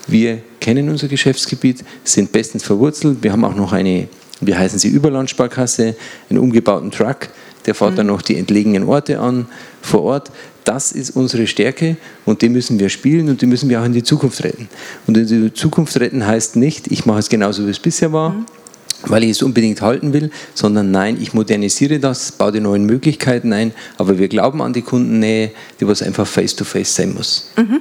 wir 0.08 0.40
kennen 0.60 0.88
unser 0.88 1.06
Geschäftsgebiet, 1.06 1.84
sind 2.02 2.32
bestens 2.32 2.64
verwurzelt, 2.64 3.18
wir 3.22 3.30
haben 3.30 3.44
auch 3.44 3.54
noch 3.54 3.72
eine, 3.72 4.08
wie 4.40 4.54
heißen 4.54 4.78
sie, 4.78 4.88
Überlandsparkasse, 4.88 5.94
einen 6.28 6.38
umgebauten 6.38 6.90
Truck, 6.90 7.28
der 7.66 7.74
fährt 7.74 7.92
mhm. 7.92 7.96
dann 7.96 8.06
noch 8.08 8.22
die 8.22 8.36
entlegenen 8.36 8.84
Orte 8.84 9.20
an 9.20 9.46
vor 9.80 10.02
Ort. 10.02 10.32
Das 10.64 10.92
ist 10.92 11.10
unsere 11.10 11.46
Stärke 11.46 11.96
und 12.24 12.42
die 12.42 12.48
müssen 12.48 12.78
wir 12.80 12.88
spielen 12.88 13.28
und 13.28 13.42
die 13.42 13.46
müssen 13.46 13.68
wir 13.68 13.80
auch 13.80 13.84
in 13.84 13.92
die 13.92 14.02
Zukunft 14.02 14.42
retten. 14.42 14.68
Und 15.06 15.16
in 15.16 15.26
die 15.26 15.52
Zukunft 15.52 15.98
retten 16.00 16.26
heißt 16.26 16.56
nicht, 16.56 16.90
ich 16.90 17.06
mache 17.06 17.20
es 17.20 17.28
genauso, 17.28 17.66
wie 17.66 17.70
es 17.70 17.78
bisher 17.78 18.12
war. 18.12 18.30
Mhm 18.30 18.46
weil 19.06 19.24
ich 19.24 19.30
es 19.30 19.42
unbedingt 19.42 19.82
halten 19.82 20.12
will, 20.12 20.30
sondern 20.54 20.90
nein, 20.90 21.18
ich 21.20 21.34
modernisiere 21.34 21.98
das, 21.98 22.32
baue 22.32 22.52
die 22.52 22.60
neuen 22.60 22.84
Möglichkeiten 22.84 23.52
ein, 23.52 23.72
aber 23.98 24.18
wir 24.18 24.28
glauben 24.28 24.62
an 24.62 24.72
die 24.72 24.82
Kundennähe, 24.82 25.50
die 25.80 25.86
was 25.86 26.02
einfach 26.02 26.26
face-to-face 26.26 26.88
-face 26.88 26.96
sein 26.96 27.14
muss. 27.14 27.50
Mhm. 27.56 27.80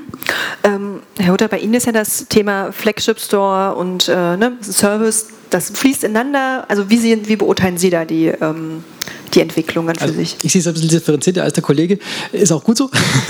Ähm, 0.64 1.00
Herr 1.18 1.34
Hutter, 1.34 1.48
bei 1.48 1.60
Ihnen 1.60 1.74
ist 1.74 1.86
ja 1.86 1.92
das 1.92 2.28
Thema 2.28 2.72
Flagship 2.72 3.20
Store 3.20 3.76
und 3.76 4.08
äh, 4.08 4.38
ne, 4.38 4.58
Service, 4.62 5.28
das 5.52 5.70
fließt 5.70 6.04
ineinander. 6.04 6.66
Also 6.68 6.90
wie, 6.90 6.98
Sie, 6.98 7.28
wie 7.28 7.36
beurteilen 7.36 7.78
Sie 7.78 7.90
da 7.90 8.06
die 8.06 8.28
ähm, 8.28 8.84
die 9.34 9.42
Entwicklungen 9.42 9.96
für 9.96 10.02
also 10.02 10.14
sich. 10.14 10.36
Ich 10.44 10.52
sehe 10.52 10.62
es 10.62 10.68
ein 10.68 10.74
bisschen 10.74 10.90
differenzierter 10.90 11.44
als 11.44 11.54
der 11.54 11.64
Kollege. 11.64 12.00
Ist 12.32 12.52
auch 12.52 12.64
gut 12.64 12.78
so. 12.78 12.90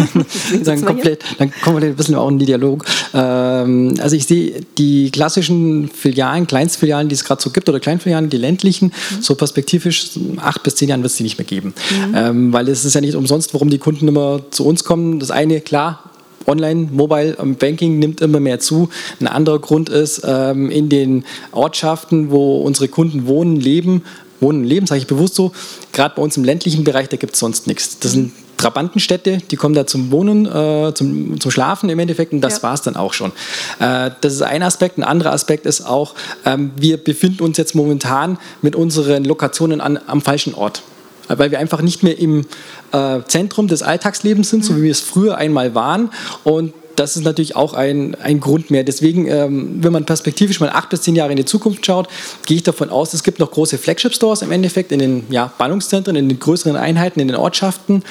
sagen 0.64 0.84
komplett, 0.84 1.24
dann 1.38 1.52
kommen 1.62 1.82
wir 1.82 1.90
ein 1.90 1.96
bisschen 1.96 2.16
auch 2.16 2.30
in 2.30 2.40
den 2.40 2.48
Dialog. 2.48 2.86
Ähm, 3.14 3.96
also 4.00 4.16
ich 4.16 4.26
sehe 4.26 4.62
die 4.78 5.12
klassischen 5.12 5.90
Filialen, 5.90 6.48
Kleinstfilialen, 6.48 7.10
die 7.10 7.16
es 7.16 7.24
gerade 7.24 7.42
so 7.42 7.50
gibt, 7.52 7.70
oder 7.70 7.80
Kleinfilialen, 7.80 8.30
die 8.30 8.38
ländlichen, 8.38 8.88
mhm. 8.88 9.22
so 9.22 9.36
perspektivisch, 9.36 10.12
acht 10.38 10.64
bis 10.64 10.76
zehn 10.76 10.90
Jahren 10.90 11.04
wird 11.04 11.12
es 11.12 11.18
die 11.18 11.24
nicht 11.24 11.38
mehr 11.38 11.46
geben. 11.46 11.74
Mhm. 11.90 12.16
Ähm, 12.16 12.54
weil 12.54 12.68
es 12.68 12.86
ist 12.86 12.96
ja 12.96 13.02
nicht 13.02 13.16
umsonst, 13.16 13.54
warum 13.54 13.70
die 13.70 13.78
Kunden 13.78 14.08
immer 14.08 14.42
zu 14.52 14.66
uns 14.66 14.84
kommen. 14.84 15.20
Das 15.20 15.32
eine, 15.32 15.62
klar, 15.62 16.11
Online, 16.48 16.89
Mobile 16.92 17.36
Banking 17.60 18.00
nimmt 18.00 18.22
immer 18.22 18.39
mehr 18.39 18.60
zu. 18.60 18.89
Ein 19.20 19.28
anderer 19.28 19.60
Grund 19.60 19.89
ist, 19.89 20.22
ähm, 20.26 20.70
in 20.70 20.89
den 20.89 21.26
Ortschaften, 21.52 22.32
wo 22.32 22.62
unsere 22.62 22.88
Kunden 22.88 23.28
wohnen, 23.28 23.56
leben, 23.56 24.04
Wohnen 24.39 24.62
und 24.62 24.68
Leben, 24.68 24.88
sage 24.88 25.00
ich 25.00 25.08
bewusst 25.08 25.36
so. 25.36 25.52
Gerade 25.94 26.16
bei 26.16 26.22
uns 26.22 26.36
im 26.36 26.44
ländlichen 26.44 26.84
Bereich, 26.84 27.10
da 27.10 27.18
gibt 27.18 27.34
es 27.34 27.39
sonst 27.39 27.68
nichts. 27.68 28.00
Das 28.00 28.14
sind 28.14 28.32
Trabantenstädte, 28.58 29.39
die 29.50 29.56
kommen 29.56 29.74
da 29.74 29.88
zum 29.88 30.12
Wohnen, 30.12 30.46
äh, 30.46 30.94
zum, 30.94 31.39
zum 31.39 31.52
Schlafen 31.52 31.89
im 31.89 31.98
Endeffekt 31.98 32.32
und 32.32 32.42
das 32.42 32.58
ja. 32.58 32.64
war 32.64 32.74
es 32.76 32.82
dann 32.82 32.96
auch 32.96 33.14
schon. 33.14 33.32
Äh, 33.80 34.12
das 34.22 34.34
ist 34.34 34.44
ein 34.44 34.62
Aspekt. 34.62 34.98
Ein 35.00 35.04
anderer 35.04 35.32
Aspekt 35.34 35.66
ist 35.66 35.82
auch, 35.82 36.14
ähm, 36.46 36.72
wir 36.76 36.98
befinden 36.98 37.44
uns 37.44 37.58
jetzt 37.58 37.74
momentan 37.74 38.38
mit 38.62 38.76
unseren 38.76 39.26
Lokationen 39.26 39.82
an, 39.82 40.00
am 40.06 40.22
falschen 40.22 40.54
Ort 40.54 40.84
weil 41.38 41.52
wir 41.52 41.60
einfach 41.60 41.82
nicht 41.82 42.04
mehr 42.04 42.18
im 42.18 42.46
äh, 42.92 43.20
Zentrum 43.28 43.68
des 43.68 43.84
Alltagslebens 43.84 44.50
sind, 44.50 44.66
so 44.66 44.78
wie 44.78 44.84
wir 44.84 44.92
es 44.92 45.02
früher 45.02 45.38
einmal 45.38 45.76
waren. 45.76 46.10
Und 46.44 46.74
das 46.96 47.16
ist 47.16 47.24
natürlich 47.24 47.56
auch 47.56 47.74
ein, 47.74 48.16
ein 48.16 48.40
Grund 48.40 48.70
mehr. 48.70 48.84
Deswegen, 48.84 49.28
ähm, 49.28 49.84
wenn 49.84 49.94
man 49.94 50.06
perspektivisch 50.06 50.60
mal 50.60 50.70
acht 50.70 50.90
bis 50.90 51.02
zehn 51.02 51.16
Jahre 51.16 51.32
in 51.32 51.38
die 51.38 51.46
Zukunft 51.46 51.86
schaut, 51.86 52.08
gehe 52.46 52.58
ich 52.58 52.64
davon 52.64 52.90
aus, 52.90 53.14
es 53.14 53.24
gibt 53.24 53.40
noch 53.40 53.52
große 53.52 53.78
Flagship-Stores 53.78 54.42
im 54.42 54.52
Endeffekt 54.52 54.92
in 54.92 55.00
den 55.00 55.24
ja, 55.30 55.52
Ballungszentren, 55.58 56.16
in 56.16 56.30
den 56.30 56.40
größeren 56.40 56.76
Einheiten, 56.76 57.20
in 57.20 57.28
den 57.28 57.38
Ortschaften. 57.38 58.04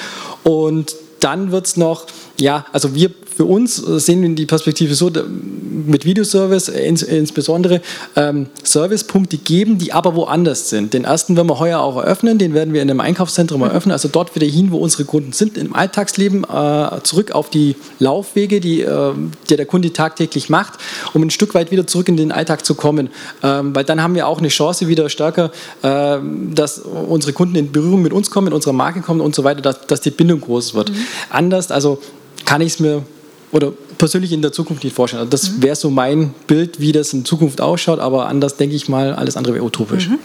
Und 0.43 0.95
dann 1.19 1.51
wird 1.51 1.67
es 1.67 1.77
noch, 1.77 2.05
ja, 2.39 2.65
also 2.71 2.95
wir 2.95 3.11
für 3.41 3.45
uns 3.45 3.77
sehen 3.77 4.21
wir 4.21 4.29
die 4.35 4.45
Perspektive 4.45 4.93
so, 4.93 5.09
mit 5.09 6.05
Videoservice 6.05 6.67
ins, 6.67 7.01
insbesondere 7.01 7.81
ähm, 8.15 8.45
Servicepunkte 8.63 9.37
geben, 9.37 9.79
die 9.79 9.93
aber 9.93 10.15
woanders 10.15 10.69
sind. 10.69 10.93
Den 10.93 11.05
ersten 11.05 11.35
werden 11.35 11.49
wir 11.49 11.57
heuer 11.57 11.79
auch 11.79 11.97
eröffnen, 11.97 12.37
den 12.37 12.53
werden 12.53 12.71
wir 12.71 12.83
in 12.83 12.91
einem 12.91 12.99
Einkaufszentrum 12.99 13.63
eröffnen, 13.63 13.93
also 13.93 14.09
dort 14.09 14.35
wieder 14.35 14.45
hin, 14.45 14.69
wo 14.69 14.77
unsere 14.77 15.05
Kunden 15.05 15.31
sind, 15.31 15.57
im 15.57 15.75
Alltagsleben, 15.75 16.43
äh, 16.43 17.01
zurück 17.01 17.31
auf 17.31 17.49
die 17.49 17.75
Laufwege, 17.97 18.59
die 18.59 18.81
äh, 18.81 19.13
der, 19.49 19.57
der 19.57 19.65
Kunde 19.65 19.91
tagtäglich 19.91 20.51
macht, 20.51 20.73
um 21.15 21.23
ein 21.23 21.31
Stück 21.31 21.55
weit 21.55 21.71
wieder 21.71 21.87
zurück 21.87 22.09
in 22.09 22.17
den 22.17 22.31
Alltag 22.31 22.63
zu 22.63 22.75
kommen. 22.75 23.09
Ähm, 23.41 23.73
weil 23.73 23.85
dann 23.85 24.03
haben 24.03 24.13
wir 24.13 24.27
auch 24.27 24.37
eine 24.37 24.49
Chance 24.49 24.87
wieder 24.87 25.09
stärker, 25.09 25.49
äh, 25.81 26.19
dass 26.53 26.77
unsere 26.77 27.33
Kunden 27.33 27.55
in 27.55 27.71
Berührung 27.71 28.03
mit 28.03 28.13
uns 28.13 28.29
kommen, 28.29 28.45
mit 28.45 28.53
unserer 28.53 28.73
Marke 28.73 29.01
kommen 29.01 29.19
und 29.19 29.33
so 29.33 29.43
weiter, 29.43 29.61
dass, 29.61 29.87
dass 29.87 30.01
die 30.01 30.11
Bindung 30.11 30.41
groß 30.41 30.75
wird. 30.75 30.91
Mhm. 30.91 30.95
Anders, 31.31 31.71
also 31.71 31.97
kann 32.45 32.61
ich 32.61 32.73
es 32.73 32.79
mir 32.79 33.03
oder 33.51 33.71
persönlich 33.97 34.31
in 34.31 34.41
der 34.41 34.51
Zukunft 34.51 34.83
nicht 34.83 34.95
vorstellen. 34.95 35.21
Also 35.21 35.31
das 35.31 35.51
mhm. 35.51 35.63
wäre 35.63 35.75
so 35.75 35.89
mein 35.89 36.33
Bild, 36.47 36.79
wie 36.79 36.91
das 36.91 37.13
in 37.13 37.25
Zukunft 37.25 37.61
ausschaut, 37.61 37.99
aber 37.99 38.27
anders 38.27 38.57
denke 38.57 38.75
ich 38.75 38.89
mal, 38.89 39.13
alles 39.13 39.37
andere 39.37 39.55
wäre 39.55 39.65
utopisch. 39.65 40.09
Mhm. 40.09 40.19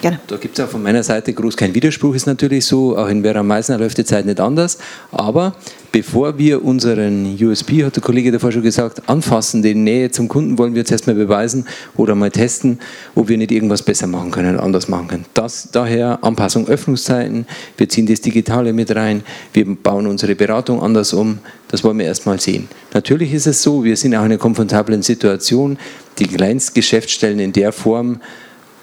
Gerne. 0.00 0.20
Da 0.26 0.36
gibt 0.36 0.58
es 0.58 0.64
auch 0.64 0.68
von 0.68 0.82
meiner 0.82 1.02
Seite 1.02 1.32
groß 1.32 1.56
kein 1.56 1.74
Widerspruch, 1.74 2.14
ist 2.14 2.26
natürlich 2.26 2.64
so. 2.66 2.96
Auch 2.96 3.08
in 3.08 3.22
Vera 3.22 3.42
Meisner 3.42 3.78
läuft 3.78 3.98
die 3.98 4.04
Zeit 4.04 4.26
nicht 4.26 4.40
anders. 4.40 4.78
Aber 5.12 5.54
bevor 5.92 6.38
wir 6.38 6.64
unseren 6.64 7.38
USP, 7.40 7.84
hat 7.84 7.96
der 7.96 8.02
Kollege 8.02 8.32
davor 8.32 8.50
schon 8.50 8.62
gesagt, 8.62 9.08
anfassen, 9.08 9.62
die 9.62 9.74
Nähe 9.74 10.10
zum 10.10 10.28
Kunden, 10.28 10.58
wollen 10.58 10.74
wir 10.74 10.80
jetzt 10.80 10.90
erstmal 10.90 11.14
beweisen 11.14 11.66
oder 11.96 12.14
mal 12.14 12.30
testen, 12.30 12.80
ob 13.14 13.28
wir 13.28 13.38
nicht 13.38 13.52
irgendwas 13.52 13.82
besser 13.82 14.06
machen 14.06 14.30
können, 14.30 14.58
anders 14.58 14.88
machen 14.88 15.08
können. 15.08 15.24
Das, 15.34 15.68
daher 15.70 16.18
Anpassung 16.22 16.66
Öffnungszeiten, 16.66 17.46
wir 17.76 17.88
ziehen 17.88 18.06
das 18.06 18.20
Digitale 18.20 18.72
mit 18.72 18.94
rein, 18.94 19.22
wir 19.52 19.64
bauen 19.76 20.06
unsere 20.06 20.34
Beratung 20.34 20.82
anders 20.82 21.12
um. 21.12 21.38
Das 21.68 21.84
wollen 21.84 21.98
wir 21.98 22.06
erstmal 22.06 22.38
sehen. 22.38 22.68
Natürlich 22.92 23.32
ist 23.32 23.46
es 23.46 23.62
so, 23.62 23.84
wir 23.84 23.96
sind 23.96 24.14
auch 24.14 24.20
in 24.20 24.26
einer 24.26 24.38
komfortablen 24.38 25.02
Situation. 25.02 25.78
Die 26.18 26.26
Kleinstgeschäftsstellen 26.26 27.38
in 27.40 27.52
der 27.52 27.72
Form, 27.72 28.20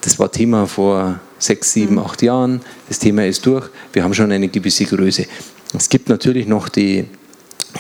das 0.02 0.20
war 0.20 0.32
Thema 0.32 0.66
vor 0.68 1.20
sechs, 1.38 1.74
sieben, 1.74 1.96
mhm. 1.96 2.00
acht 2.00 2.22
Jahren. 2.22 2.62
Das 2.88 3.00
Thema 3.00 3.26
ist 3.26 3.46
durch. 3.46 3.70
Wir 3.94 4.04
haben 4.04 4.14
schon 4.14 4.32
eine 4.32 4.48
gewisse 4.48 4.86
Größe. 4.86 5.26
Es 5.74 5.90
gibt 5.90 6.10
natürlich 6.10 6.48
noch 6.48 6.70
die 6.70 7.06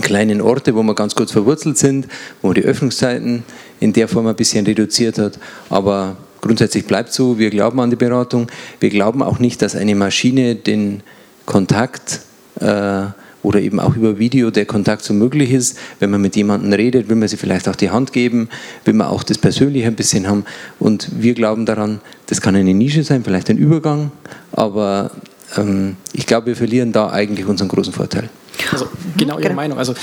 kleinen 0.01 0.41
Orte, 0.41 0.75
wo 0.75 0.83
wir 0.83 0.95
ganz 0.95 1.15
gut 1.15 1.31
verwurzelt 1.31 1.77
sind, 1.77 2.07
wo 2.41 2.49
man 2.49 2.55
die 2.55 2.63
Öffnungszeiten 2.63 3.43
in 3.79 3.93
der 3.93 4.07
Form 4.07 4.27
ein 4.27 4.35
bisschen 4.35 4.65
reduziert 4.65 5.17
hat. 5.17 5.39
Aber 5.69 6.17
grundsätzlich 6.41 6.85
bleibt 6.85 7.11
so, 7.11 7.39
wir 7.39 7.49
glauben 7.49 7.79
an 7.79 7.89
die 7.89 7.95
Beratung. 7.95 8.47
Wir 8.79 8.89
glauben 8.89 9.23
auch 9.23 9.39
nicht, 9.39 9.61
dass 9.61 9.75
eine 9.75 9.95
Maschine 9.95 10.55
den 10.55 11.01
Kontakt 11.45 12.21
äh, 12.59 13.05
oder 13.43 13.61
eben 13.61 13.79
auch 13.79 13.95
über 13.95 14.19
Video 14.19 14.51
der 14.51 14.65
Kontakt 14.65 15.03
so 15.03 15.13
möglich 15.13 15.51
ist. 15.51 15.77
Wenn 15.99 16.09
man 16.09 16.21
mit 16.21 16.35
jemandem 16.35 16.73
redet, 16.73 17.09
will 17.09 17.15
man 17.15 17.27
sie 17.27 17.37
vielleicht 17.37 17.67
auch 17.69 17.75
die 17.75 17.89
Hand 17.89 18.13
geben, 18.13 18.49
will 18.85 18.93
man 18.93 19.07
auch 19.07 19.23
das 19.23 19.37
Persönliche 19.37 19.87
ein 19.87 19.95
bisschen 19.95 20.27
haben. 20.27 20.45
Und 20.79 21.09
wir 21.19 21.33
glauben 21.33 21.65
daran, 21.65 22.01
das 22.27 22.41
kann 22.41 22.55
eine 22.55 22.73
Nische 22.73 23.03
sein, 23.03 23.23
vielleicht 23.23 23.49
ein 23.49 23.57
Übergang, 23.57 24.11
aber 24.51 25.11
ähm, 25.57 25.95
ich 26.13 26.25
glaube, 26.25 26.47
wir 26.47 26.55
verlieren 26.55 26.91
da 26.91 27.09
eigentlich 27.09 27.45
unseren 27.45 27.69
großen 27.69 27.93
Vorteil. 27.93 28.29
Also 28.71 28.87
genau 29.17 29.35
Ihre 29.35 29.43
genau. 29.43 29.55
Meinung. 29.55 29.77
Also 29.77 29.93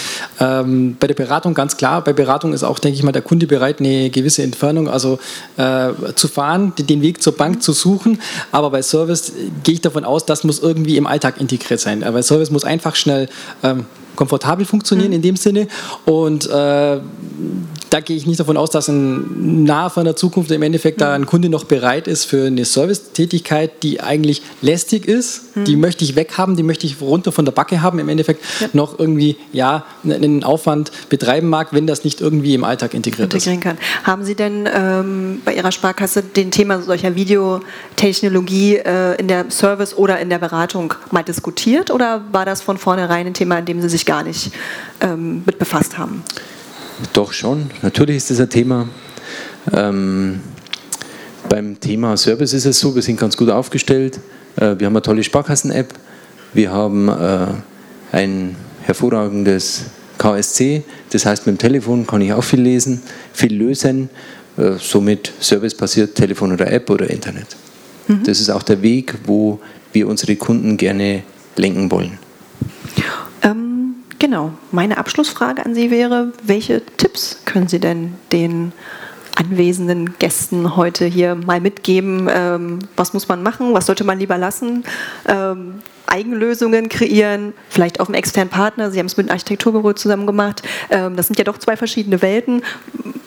ähm, 0.40 0.96
bei 0.98 1.06
der 1.06 1.14
Beratung 1.14 1.54
ganz 1.54 1.76
klar, 1.76 2.02
bei 2.02 2.12
Beratung 2.12 2.52
ist 2.52 2.62
auch, 2.62 2.78
denke 2.78 2.96
ich 2.96 3.02
mal, 3.02 3.12
der 3.12 3.22
Kunde 3.22 3.46
bereit, 3.46 3.80
eine 3.80 4.10
gewisse 4.10 4.42
Entfernung 4.42 4.88
also 4.88 5.18
äh, 5.56 5.90
zu 6.14 6.28
fahren, 6.28 6.72
den 6.78 7.02
Weg 7.02 7.22
zur 7.22 7.36
Bank 7.36 7.62
zu 7.62 7.72
suchen. 7.72 8.20
Aber 8.52 8.70
bei 8.70 8.82
Service 8.82 9.32
gehe 9.64 9.74
ich 9.74 9.80
davon 9.80 10.04
aus, 10.04 10.26
das 10.26 10.44
muss 10.44 10.60
irgendwie 10.60 10.96
im 10.96 11.06
Alltag 11.06 11.40
integriert 11.40 11.80
sein. 11.80 12.04
Weil 12.06 12.22
Service 12.22 12.50
muss 12.50 12.64
einfach 12.64 12.96
schnell 12.96 13.28
ähm, 13.62 13.86
komfortabel 14.16 14.66
funktionieren 14.66 15.08
mhm. 15.08 15.16
in 15.16 15.22
dem 15.22 15.36
Sinne. 15.36 15.68
Und 16.04 16.46
äh, 16.46 17.00
da 17.90 18.00
gehe 18.00 18.16
ich 18.16 18.26
nicht 18.26 18.40
davon 18.40 18.56
aus, 18.56 18.70
dass 18.70 18.88
in 18.88 19.64
naher 19.64 19.90
von 19.90 20.04
der 20.04 20.16
Zukunft 20.16 20.50
im 20.50 20.62
Endeffekt 20.62 20.98
mhm. 20.98 21.04
da 21.04 21.14
ein 21.14 21.26
Kunde 21.26 21.48
noch 21.48 21.64
bereit 21.64 22.08
ist 22.08 22.24
für 22.24 22.46
eine 22.46 22.64
Servicetätigkeit, 22.64 23.82
die 23.82 24.00
eigentlich 24.00 24.42
lästig 24.62 25.06
ist. 25.06 25.56
Mhm. 25.56 25.64
Die 25.64 25.76
möchte 25.76 26.04
ich 26.04 26.16
weghaben, 26.16 26.56
die 26.56 26.62
möchte 26.62 26.86
ich 26.86 27.00
runter 27.00 27.32
von 27.32 27.44
der 27.44 27.52
Backe 27.52 27.82
haben, 27.82 27.98
im 27.98 28.08
Endeffekt 28.08 28.42
ja. 28.60 28.68
noch 28.72 28.98
irgendwie 28.98 29.36
ja, 29.52 29.84
einen 30.04 30.42
Aufwand 30.44 30.90
betreiben 31.08 31.48
mag, 31.48 31.72
wenn 31.72 31.86
das 31.86 32.04
nicht 32.04 32.20
irgendwie 32.20 32.54
im 32.54 32.64
Alltag 32.64 32.94
integriert 32.94 33.32
Integrieren 33.32 33.58
ist. 33.58 33.64
Kann. 33.64 33.78
Haben 34.04 34.24
Sie 34.24 34.34
denn 34.34 34.68
ähm, 34.72 35.42
bei 35.44 35.54
Ihrer 35.54 35.72
Sparkasse 35.72 36.22
den 36.22 36.50
Thema 36.50 36.80
solcher 36.82 37.14
Videotechnologie 37.14 38.76
äh, 38.76 39.16
in 39.16 39.28
der 39.28 39.50
Service 39.50 39.96
oder 39.96 40.18
in 40.18 40.30
der 40.30 40.38
Beratung 40.38 40.94
mal 41.10 41.22
diskutiert 41.22 41.90
oder 41.90 42.22
war 42.32 42.44
das 42.44 42.62
von 42.62 42.78
vornherein 42.78 43.26
ein 43.26 43.34
Thema, 43.34 43.58
in 43.58 43.64
dem 43.64 43.80
Sie 43.80 43.88
sich 43.88 44.05
gar 44.06 44.22
nicht 44.22 44.52
ähm, 45.00 45.42
mit 45.44 45.58
befasst 45.58 45.98
haben? 45.98 46.22
Doch 47.12 47.32
schon, 47.32 47.70
natürlich 47.82 48.16
ist 48.16 48.30
das 48.30 48.40
ein 48.40 48.48
Thema. 48.48 48.88
Ähm, 49.72 50.40
beim 51.48 51.78
Thema 51.78 52.16
Service 52.16 52.52
ist 52.52 52.64
es 52.64 52.80
so, 52.80 52.94
wir 52.94 53.02
sind 53.02 53.20
ganz 53.20 53.36
gut 53.36 53.50
aufgestellt. 53.50 54.18
Äh, 54.56 54.78
wir 54.78 54.86
haben 54.86 54.96
eine 54.96 55.02
tolle 55.02 55.22
Sparkassen-App. 55.22 55.92
Wir 56.54 56.72
haben 56.72 57.08
äh, 57.08 57.46
ein 58.12 58.56
hervorragendes 58.82 59.84
KSC. 60.18 60.82
Das 61.10 61.26
heißt, 61.26 61.46
mit 61.46 61.56
dem 61.56 61.58
Telefon 61.58 62.06
kann 62.06 62.22
ich 62.22 62.32
auch 62.32 62.44
viel 62.44 62.60
lesen, 62.60 63.02
viel 63.32 63.54
lösen. 63.54 64.08
Äh, 64.56 64.72
somit 64.78 65.32
servicebasiert 65.40 66.14
Telefon 66.14 66.52
oder 66.52 66.70
App 66.72 66.88
oder 66.88 67.10
Internet. 67.10 67.56
Mhm. 68.08 68.22
Das 68.24 68.40
ist 68.40 68.50
auch 68.50 68.62
der 68.62 68.80
Weg, 68.82 69.14
wo 69.26 69.60
wir 69.92 70.08
unsere 70.08 70.36
Kunden 70.36 70.76
gerne 70.76 71.22
lenken 71.56 71.90
wollen. 71.90 72.18
Ähm, 73.42 73.75
genau, 74.18 74.52
meine 74.72 74.98
Abschlussfrage 74.98 75.64
an 75.64 75.74
Sie 75.74 75.90
wäre, 75.90 76.32
welche 76.42 76.84
Tipps 76.96 77.40
können 77.44 77.68
Sie 77.68 77.80
denn 77.80 78.14
den 78.32 78.72
anwesenden 79.36 80.18
Gästen 80.18 80.76
heute 80.76 81.04
hier 81.04 81.34
mal 81.34 81.60
mitgeben? 81.60 82.28
Ähm, 82.30 82.78
was 82.96 83.12
muss 83.12 83.28
man 83.28 83.42
machen? 83.42 83.74
Was 83.74 83.86
sollte 83.86 84.04
man 84.04 84.18
lieber 84.18 84.38
lassen? 84.38 84.84
Ähm, 85.26 85.74
Eigenlösungen 86.06 86.88
kreieren, 86.88 87.52
vielleicht 87.68 88.00
auch 88.00 88.06
einen 88.06 88.14
externen 88.14 88.48
Partner. 88.48 88.90
Sie 88.90 88.98
haben 88.98 89.06
es 89.06 89.16
mit 89.16 89.26
einem 89.26 89.34
Architekturbüro 89.34 89.92
zusammen 89.92 90.26
gemacht. 90.26 90.62
Ähm, 90.90 91.16
das 91.16 91.26
sind 91.26 91.38
ja 91.38 91.44
doch 91.44 91.58
zwei 91.58 91.76
verschiedene 91.76 92.22
Welten. 92.22 92.62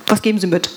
Was 0.08 0.22
geben 0.22 0.40
Sie 0.40 0.48
mit? 0.48 0.70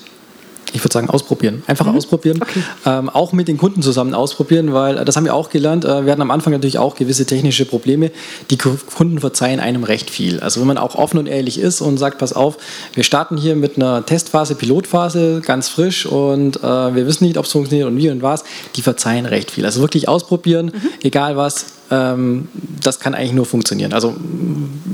Ich 0.73 0.83
würde 0.83 0.93
sagen, 0.93 1.09
ausprobieren. 1.09 1.63
Einfach 1.67 1.85
mhm. 1.85 1.95
ausprobieren. 1.95 2.39
Okay. 2.41 2.63
Ähm, 2.85 3.09
auch 3.09 3.31
mit 3.31 3.47
den 3.47 3.57
Kunden 3.57 3.81
zusammen 3.81 4.13
ausprobieren, 4.13 4.73
weil 4.73 4.97
äh, 4.97 5.05
das 5.05 5.15
haben 5.15 5.25
wir 5.25 5.35
auch 5.35 5.49
gelernt. 5.49 5.85
Äh, 5.85 6.05
wir 6.05 6.11
hatten 6.11 6.21
am 6.21 6.31
Anfang 6.31 6.51
natürlich 6.51 6.79
auch 6.79 6.95
gewisse 6.95 7.25
technische 7.25 7.65
Probleme. 7.65 8.11
Die 8.49 8.57
Kunden 8.57 9.19
verzeihen 9.19 9.59
einem 9.59 9.83
recht 9.83 10.09
viel. 10.09 10.39
Also 10.39 10.59
wenn 10.59 10.67
man 10.67 10.77
auch 10.77 10.95
offen 10.95 11.19
und 11.19 11.27
ehrlich 11.27 11.59
ist 11.59 11.81
und 11.81 11.97
sagt, 11.97 12.17
pass 12.17 12.33
auf, 12.33 12.57
wir 12.93 13.03
starten 13.03 13.37
hier 13.37 13.55
mit 13.55 13.77
einer 13.77 14.05
Testphase, 14.05 14.55
Pilotphase, 14.55 15.41
ganz 15.45 15.69
frisch 15.69 16.05
und 16.05 16.57
äh, 16.57 16.61
wir 16.95 17.05
wissen 17.05 17.25
nicht, 17.25 17.37
ob 17.37 17.45
es 17.45 17.51
funktioniert 17.51 17.87
und 17.87 17.97
wie 17.97 18.09
und 18.09 18.23
was, 18.23 18.43
die 18.75 18.81
verzeihen 18.81 19.25
recht 19.25 19.51
viel. 19.51 19.65
Also 19.65 19.81
wirklich 19.81 20.09
ausprobieren, 20.09 20.67
mhm. 20.67 20.89
egal 21.03 21.37
was, 21.37 21.65
ähm, 21.93 22.47
das 22.81 22.99
kann 22.99 23.13
eigentlich 23.13 23.33
nur 23.33 23.45
funktionieren. 23.45 23.93
Also 23.93 24.15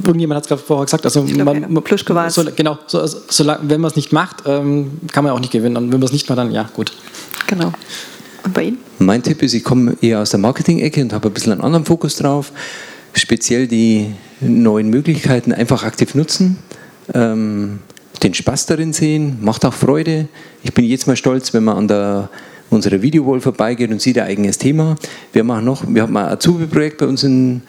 irgendjemand 0.04 0.38
hat 0.38 0.44
es 0.44 0.50
gerade 0.50 0.62
vorher 0.62 0.86
gesagt, 0.86 1.06
also 1.06 1.24
glaub, 1.24 1.46
man, 1.46 1.62
ja. 1.62 1.68
so, 2.30 2.44
genau, 2.56 2.78
so, 2.88 3.06
so, 3.06 3.46
wenn 3.62 3.82
man 3.82 3.90
es 3.90 3.96
nicht 3.96 4.12
macht, 4.12 4.44
ähm, 4.46 5.00
kann 5.12 5.24
man 5.24 5.34
auch 5.34 5.40
nicht 5.40 5.52
gewinnen. 5.52 5.69
Und 5.78 5.92
wenn 5.92 6.00
man 6.00 6.04
es 6.04 6.12
nicht 6.12 6.28
macht, 6.30 6.40
dann 6.40 6.52
ja, 6.52 6.70
gut. 6.74 6.92
Genau. 7.48 7.72
Und 8.44 8.54
bei 8.54 8.64
Ihnen? 8.64 8.78
Mein 9.00 9.24
Tipp 9.24 9.42
ist, 9.42 9.54
ich 9.54 9.64
komme 9.64 9.96
eher 10.02 10.20
aus 10.20 10.32
der 10.32 10.40
Marketing-Ecke 10.40 11.02
und 11.02 11.14
habe 11.14 11.30
ein 11.30 11.34
bisschen 11.34 11.52
einen 11.54 11.62
anderen 11.62 11.86
Fokus 11.86 12.16
drauf. 12.18 12.52
Speziell 13.14 13.68
die 13.68 14.14
neuen 14.42 14.90
Möglichkeiten 14.90 15.52
einfach 15.52 15.84
aktiv 15.84 16.16
nutzen. 16.16 16.58
Ähm, 17.14 17.80
den 18.24 18.34
Spaß 18.34 18.66
darin 18.66 18.94
sehen, 18.94 19.38
macht 19.42 19.66
auch 19.66 19.74
Freude. 19.74 20.28
Ich 20.64 20.74
bin 20.74 20.86
jetzt 20.86 21.08
mal 21.08 21.16
stolz, 21.16 21.54
wenn 21.54 21.64
man 21.64 21.78
an 21.78 21.88
der 21.88 22.30
unsere 22.70 23.02
Videowall 23.02 23.42
vorbeigeht 23.42 23.90
und 23.90 24.02
sieht 24.02 24.18
ein 24.20 24.28
eigenes 24.28 24.58
Thema. 24.58 24.96
Wir 25.34 25.44
machen 25.44 25.66
noch, 25.66 25.84
wir 25.88 26.02
haben 26.04 26.16
ein 26.16 26.26
Azubi-Projekt 26.26 27.00
bei 27.00 27.08
uns 27.08 27.24
in, 27.24 27.62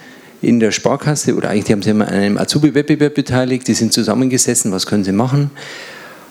in 0.43 0.61
der 0.61 0.73
Sparkasse 0.73 1.35
oder 1.35 1.51
eigentlich 1.51 1.73
haben 1.73 1.83
sie 1.83 1.91
an 1.91 2.03
einem 2.03 2.39
Azubi-Wettbewerb 2.39 3.15
beteiligt. 3.15 3.67
Die 3.69 3.75
sind 3.75 3.93
zusammengesessen, 3.93 4.73
was 4.73 4.87
können 4.87 5.05
sie 5.05 5.13
machen? 5.13 5.51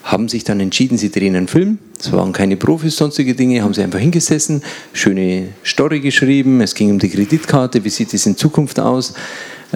Haben 0.10 0.28
sich 0.28 0.44
dann 0.44 0.60
entschieden, 0.60 0.98
sie 0.98 1.12
drehen 1.12 1.36
einen 1.36 1.48
Film. 1.48 1.78
Es 2.00 2.12
waren 2.12 2.34
keine 2.34 2.58
Profis, 2.58 2.96
sonstige 2.96 3.36
Dinge, 3.36 3.62
haben 3.62 3.76
sie 3.76 3.84
einfach 3.84 4.00
hingesessen, 4.00 4.64
schöne 4.92 5.50
Story 5.64 6.00
geschrieben. 6.00 6.62
Es 6.62 6.74
ging 6.74 6.90
um 6.90 6.98
die 6.98 7.10
Kreditkarte, 7.10 7.84
wie 7.84 7.90
sieht 7.90 8.12
es 8.16 8.26
in 8.26 8.36
Zukunft 8.36 8.80
aus? 8.80 9.14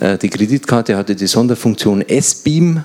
Äh, 0.01 0.17
die 0.17 0.29
Kreditkarte 0.29 0.97
hatte 0.97 1.15
die 1.15 1.27
Sonderfunktion 1.27 2.01
S-Beam, 2.01 2.83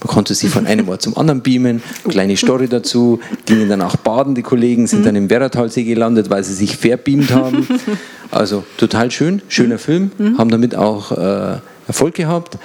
man 0.00 0.14
konnte 0.14 0.34
sie 0.34 0.48
von 0.48 0.66
einem 0.66 0.86
Ort 0.90 1.00
zum 1.00 1.16
anderen 1.16 1.40
beamen, 1.40 1.82
kleine 2.06 2.36
Story 2.36 2.68
dazu, 2.68 3.20
gingen 3.46 3.70
dann 3.70 3.80
auch 3.80 3.96
baden, 3.96 4.34
die 4.34 4.42
Kollegen 4.42 4.86
sind 4.86 5.06
dann 5.06 5.16
im 5.16 5.30
Werratalsee 5.30 5.84
gelandet, 5.84 6.28
weil 6.28 6.44
sie 6.44 6.52
sich 6.52 6.76
verbeamt 6.76 7.32
haben. 7.32 7.66
Also 8.30 8.64
total 8.76 9.10
schön, 9.12 9.40
schöner 9.48 9.78
Film, 9.78 10.10
haben 10.36 10.50
damit 10.50 10.74
auch 10.74 11.12
äh, 11.12 11.58
Erfolg 11.86 12.14
gehabt. 12.14 12.58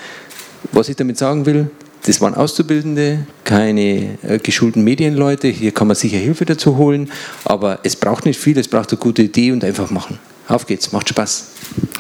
Was 0.72 0.90
ich 0.90 0.96
damit 0.96 1.18
sagen 1.18 1.46
will, 1.46 1.70
das 2.06 2.22
waren 2.22 2.34
Auszubildende, 2.34 3.26
keine 3.44 4.18
äh, 4.24 4.40
geschulten 4.40 4.84
Medienleute. 4.84 5.48
Hier 5.48 5.72
kann 5.72 5.88
man 5.88 5.96
sicher 5.96 6.18
Hilfe 6.18 6.46
dazu 6.46 6.78
holen, 6.78 7.12
aber 7.46 7.80
es 7.84 7.96
braucht 7.96 8.26
nicht 8.26 8.40
viel, 8.40 8.58
es 8.58 8.68
braucht 8.68 8.92
eine 8.92 9.00
gute 9.00 9.24
Idee 9.24 9.52
und 9.52 9.64
einfach 9.64 9.92
machen. 9.92 10.20
Auf 10.48 10.66
geht's, 10.66 10.92
macht 10.92 11.08
Spaß. 11.08 11.52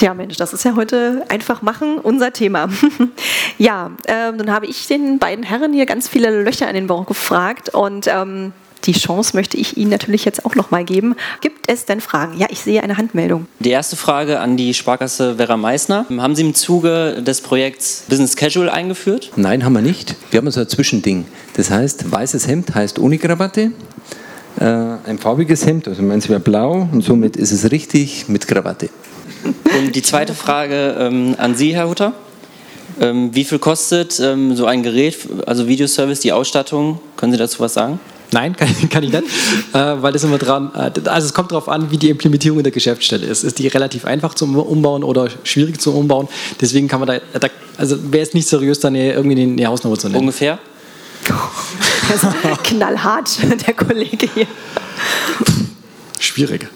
Ja, 0.02 0.14
Mensch, 0.14 0.36
das 0.36 0.52
ist 0.52 0.66
ja 0.66 0.76
heute 0.76 1.24
einfach 1.30 1.62
machen, 1.62 2.00
unser 2.00 2.34
Thema. 2.34 2.70
ja, 3.58 3.92
ähm, 4.08 4.38
dann 4.38 4.52
habe 4.52 4.66
ich 4.66 4.88
den 4.88 5.20
beiden 5.20 5.44
Herren 5.44 5.72
hier 5.74 5.86
ganz 5.86 6.10
viele 6.10 6.44
Löcher 6.44 6.68
in 6.68 6.76
den 6.76 6.88
Bauch 6.88 7.06
gefragt 7.06 7.70
und 7.70 8.08
ähm, 8.08 8.52
die 8.86 8.94
Chance 8.94 9.36
möchte 9.36 9.58
ich 9.58 9.78
Ihnen 9.78 9.92
natürlich 9.92 10.26
jetzt 10.26 10.46
auch 10.46 10.56
noch 10.56 10.72
mal 10.72 10.84
geben. 10.84 11.16
Gibt 11.42 11.70
es 11.70 11.86
denn 11.86 12.02
Fragen? 12.02 12.38
Ja, 12.38 12.48
ich 12.50 12.62
sehe 12.62 12.84
eine 12.84 12.98
Handmeldung. 12.98 13.48
Die 13.60 13.70
erste 13.70 13.96
Frage 13.96 14.40
an 14.40 14.58
die 14.58 14.74
Sparkasse 14.74 15.36
Vera 15.36 15.58
Meissner. 15.58 16.06
Haben 16.18 16.36
Sie 16.36 16.42
im 16.42 16.54
Zuge 16.54 17.22
des 17.22 17.42
Projekts 17.42 18.06
Business 18.10 18.36
Casual 18.36 18.70
eingeführt? 18.70 19.32
Nein, 19.36 19.64
haben 19.64 19.74
wir 19.74 19.82
nicht. 19.82 20.16
Wir 20.32 20.40
haben 20.40 20.50
so 20.52 20.62
ein 20.62 20.68
Zwischending. 20.68 21.26
Das 21.56 21.70
heißt, 21.70 22.12
weißes 22.12 22.48
Hemd 22.48 22.74
heißt 22.74 23.00
ohne 23.00 23.18
Krawatte. 23.18 23.72
Äh, 24.60 24.64
ein 24.66 25.18
farbiges 25.18 25.66
Hemd, 25.66 25.88
also 25.88 26.02
meins 26.02 26.28
wäre 26.28 26.40
blau 26.40 26.88
und 26.92 27.04
somit 27.04 27.38
ist 27.38 27.52
es 27.52 27.72
richtig 27.72 28.28
mit 28.28 28.48
Krawatte. 28.48 28.90
Und 29.44 29.96
die 29.96 30.02
zweite 30.02 30.34
Frage 30.34 30.96
ähm, 31.00 31.36
an 31.38 31.56
Sie, 31.56 31.74
Herr 31.74 31.88
Hutter. 31.88 32.14
Ähm, 33.00 33.34
wie 33.34 33.46
viel 33.46 33.60
kostet 33.60 34.20
ähm, 34.20 34.56
so 34.56 34.66
ein 34.66 34.84
Gerät, 34.84 35.18
also 35.46 35.68
Videoservice, 35.68 36.20
die 36.20 36.34
Ausstattung? 36.34 37.00
Können 37.16 37.32
Sie 37.32 37.38
dazu 37.38 37.62
was 37.62 37.74
sagen? 37.74 38.00
Nein, 38.32 38.56
kann, 38.56 38.68
kann 38.90 39.04
ich 39.04 39.12
nicht, 39.12 39.24
äh, 39.74 40.02
weil 40.02 40.14
das 40.14 40.24
immer 40.24 40.38
dran, 40.38 40.72
äh, 40.74 40.92
also 41.10 41.28
es 41.28 41.34
kommt 41.34 41.52
darauf 41.52 41.68
an, 41.70 41.92
wie 41.92 41.98
die 41.98 42.10
Implementierung 42.10 42.60
in 42.60 42.64
der 42.64 42.72
Geschäftsstelle 42.72 43.26
ist. 43.26 43.44
Ist 43.44 43.60
die 43.60 43.68
relativ 43.68 44.06
einfach 44.06 44.34
zum 44.34 44.56
Umbauen 44.56 45.04
oder 45.04 45.30
schwierig 45.44 45.82
zum 45.82 45.96
Umbauen? 45.96 46.28
Deswegen 46.60 46.88
kann 46.88 47.00
man 47.00 47.08
da, 47.08 47.40
da 47.40 47.48
also 47.78 48.12
wäre 48.12 48.24
es 48.24 48.34
nicht 48.34 48.48
seriös, 48.48 48.80
da 48.80 48.88
eine, 48.88 49.14
irgendwie 49.14 49.42
eine 49.42 49.68
Hausnummer 49.68 49.98
zu 49.98 50.08
nennen. 50.08 50.22
Ungefähr? 50.22 50.60
knallhart, 52.64 53.38
der 53.68 53.74
Kollege 53.74 54.28
hier. 54.34 54.48
Schwierig. 56.20 56.68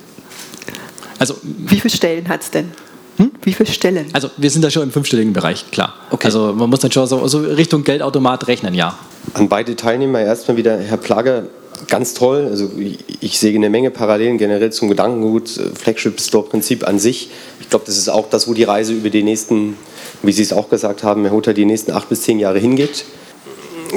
Also, 1.18 1.36
Wie 1.42 1.80
viele 1.80 1.94
Stellen 1.94 2.28
hat 2.28 2.42
es 2.42 2.52
denn? 2.52 2.72
Hm? 3.18 3.32
Wie 3.44 3.54
viele 3.54 3.72
Stellen? 3.72 4.08
Also 4.12 4.30
wir 4.36 4.50
sind 4.50 4.62
da 4.62 4.70
schon 4.70 4.84
im 4.84 4.92
fünfstelligen 4.92 5.34
Bereich, 5.34 5.72
klar. 5.72 5.94
Okay. 6.12 6.26
Also 6.26 6.54
man 6.54 6.70
muss 6.70 6.82
dann 6.82 6.92
schon 6.92 7.08
so, 7.08 7.26
so 7.28 7.40
Richtung 7.40 7.84
Geldautomat 7.84 8.48
rechnen, 8.48 8.74
ja. 8.74 8.98
An 9.34 9.50
beide 9.50 9.76
Teilnehmer 9.76 10.22
erstmal 10.22 10.58
wieder, 10.58 10.78
Herr 10.78 10.98
Plager, 10.98 11.46
ganz 11.88 12.14
toll. 12.14 12.48
Also 12.50 12.72
ich 13.20 13.40
sehe 13.40 13.56
eine 13.56 13.70
Menge 13.70 13.92
Parallelen 13.92 14.38
generell 14.38 14.72
zum 14.72 14.90
Gedankengut, 14.90 15.58
äh, 15.58 15.76
Flagship 15.76 16.20
Store 16.22 16.48
Prinzip 16.48 16.88
an 16.88 17.00
sich. 17.00 17.30
Ich 17.60 17.70
glaube, 17.70 17.86
das 17.86 17.98
ist 17.98 18.10
auch 18.10 18.30
das, 18.30 18.48
wo 18.48 18.54
die 18.54 18.64
Reise 18.64 18.94
über 18.94 19.10
die 19.10 19.24
nächsten, 19.24 19.78
wie 20.24 20.32
Sie 20.32 20.44
es 20.44 20.54
auch 20.54 20.70
gesagt 20.70 21.04
haben, 21.04 21.24
Herr 21.24 21.34
Hutter, 21.34 21.54
die 21.54 21.66
nächsten 21.66 21.92
acht 21.92 22.10
bis 22.10 22.22
zehn 22.22 22.40
Jahre 22.40 22.60
hingeht. 22.60 23.06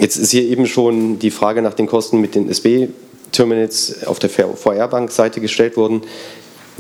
Jetzt 0.01 0.17
ist 0.17 0.31
hier 0.31 0.43
eben 0.43 0.67
schon 0.67 1.19
die 1.19 1.31
Frage 1.31 1.63
nach 1.63 1.75
den 1.75 1.87
Kosten 1.87 2.21
mit 2.21 2.35
den 2.35 2.49
SB-Terminals 2.49 4.07
auf 4.07 4.19
der 4.19 4.31
VR-Bank-Seite 4.31 5.41
gestellt 5.41 5.77
worden. 5.77 6.03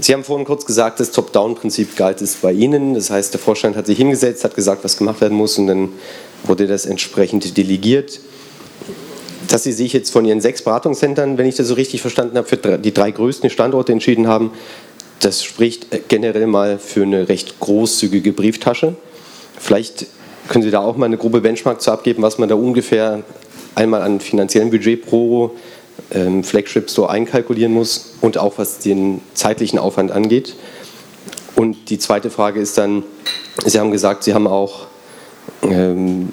Sie 0.01 0.12
haben 0.14 0.22
vorhin 0.22 0.46
kurz 0.46 0.64
gesagt, 0.64 1.01
das 1.01 1.11
Top-Down-Prinzip 1.11 1.96
galt 1.96 2.22
es 2.22 2.36
bei 2.36 2.53
Ihnen. 2.53 2.94
Das 2.94 3.11
heißt, 3.11 3.32
der 3.32 3.40
Vorstand 3.40 3.76
hat 3.76 3.86
sich 3.86 3.99
hingesetzt, 3.99 4.44
hat 4.44 4.55
gesagt, 4.55 4.84
was 4.84 4.96
gemacht 4.96 5.20
werden 5.20 5.36
muss 5.36 5.59
und 5.59 5.66
dann 5.66 5.88
wurde 6.44 6.68
das 6.68 6.86
entsprechend 6.86 7.57
delegiert. 7.57 8.20
Dass 9.49 9.62
Sie 9.62 9.72
sich 9.72 9.92
jetzt 9.92 10.11
von 10.11 10.24
Ihren 10.24 10.40
sechs 10.40 10.62
Beratungszentren, 10.62 11.38
wenn 11.38 11.46
ich 11.46 11.57
das 11.57 11.68
so 11.68 11.74
richtig 11.74 12.01
verstanden 12.01 12.36
habe, 12.36 12.46
für 12.46 12.78
die 12.78 12.92
drei 12.92 13.11
größten 13.11 13.51
Standorte 13.51 13.92
entschieden 13.92 14.28
haben, 14.28 14.53
das 15.20 15.42
spricht 15.42 15.86
generell 16.09 16.46
mal 16.46 16.78
für 16.78 17.03
eine 17.03 17.28
recht 17.28 17.59
großzügige 17.59 18.32
Brieftasche. 18.32 18.94
Vielleicht 19.59 20.07
können 20.49 20.64
Sie 20.64 20.70
da 20.70 20.80
auch 20.80 20.96
mal 20.96 21.07
eine 21.07 21.16
grobe 21.16 21.40
Benchmark 21.40 21.80
zu 21.80 21.90
abgeben, 21.90 22.22
was 22.22 22.38
man 22.38 22.49
da 22.49 22.55
ungefähr 22.55 23.22
einmal 23.74 24.03
an 24.03 24.20
finanziellem 24.20 24.70
Budget 24.70 25.05
pro 25.05 25.53
ähm, 26.12 26.44
Flagship 26.44 26.90
Store 26.90 27.11
einkalkulieren 27.11 27.72
muss 27.72 28.14
und 28.20 28.38
auch 28.38 28.59
was 28.59 28.78
den 28.78 29.20
zeitlichen 29.34 29.78
Aufwand 29.78 30.11
angeht. 30.12 30.55
Und 31.57 31.90
die 31.90 31.99
zweite 31.99 32.30
Frage 32.30 32.61
ist 32.61 32.78
dann, 32.78 33.03
Sie 33.64 33.80
haben 33.80 33.90
gesagt, 33.90 34.24
Sie 34.24 34.34
haben 34.34 34.46
auch 34.46 34.86
ähm, 35.62 36.32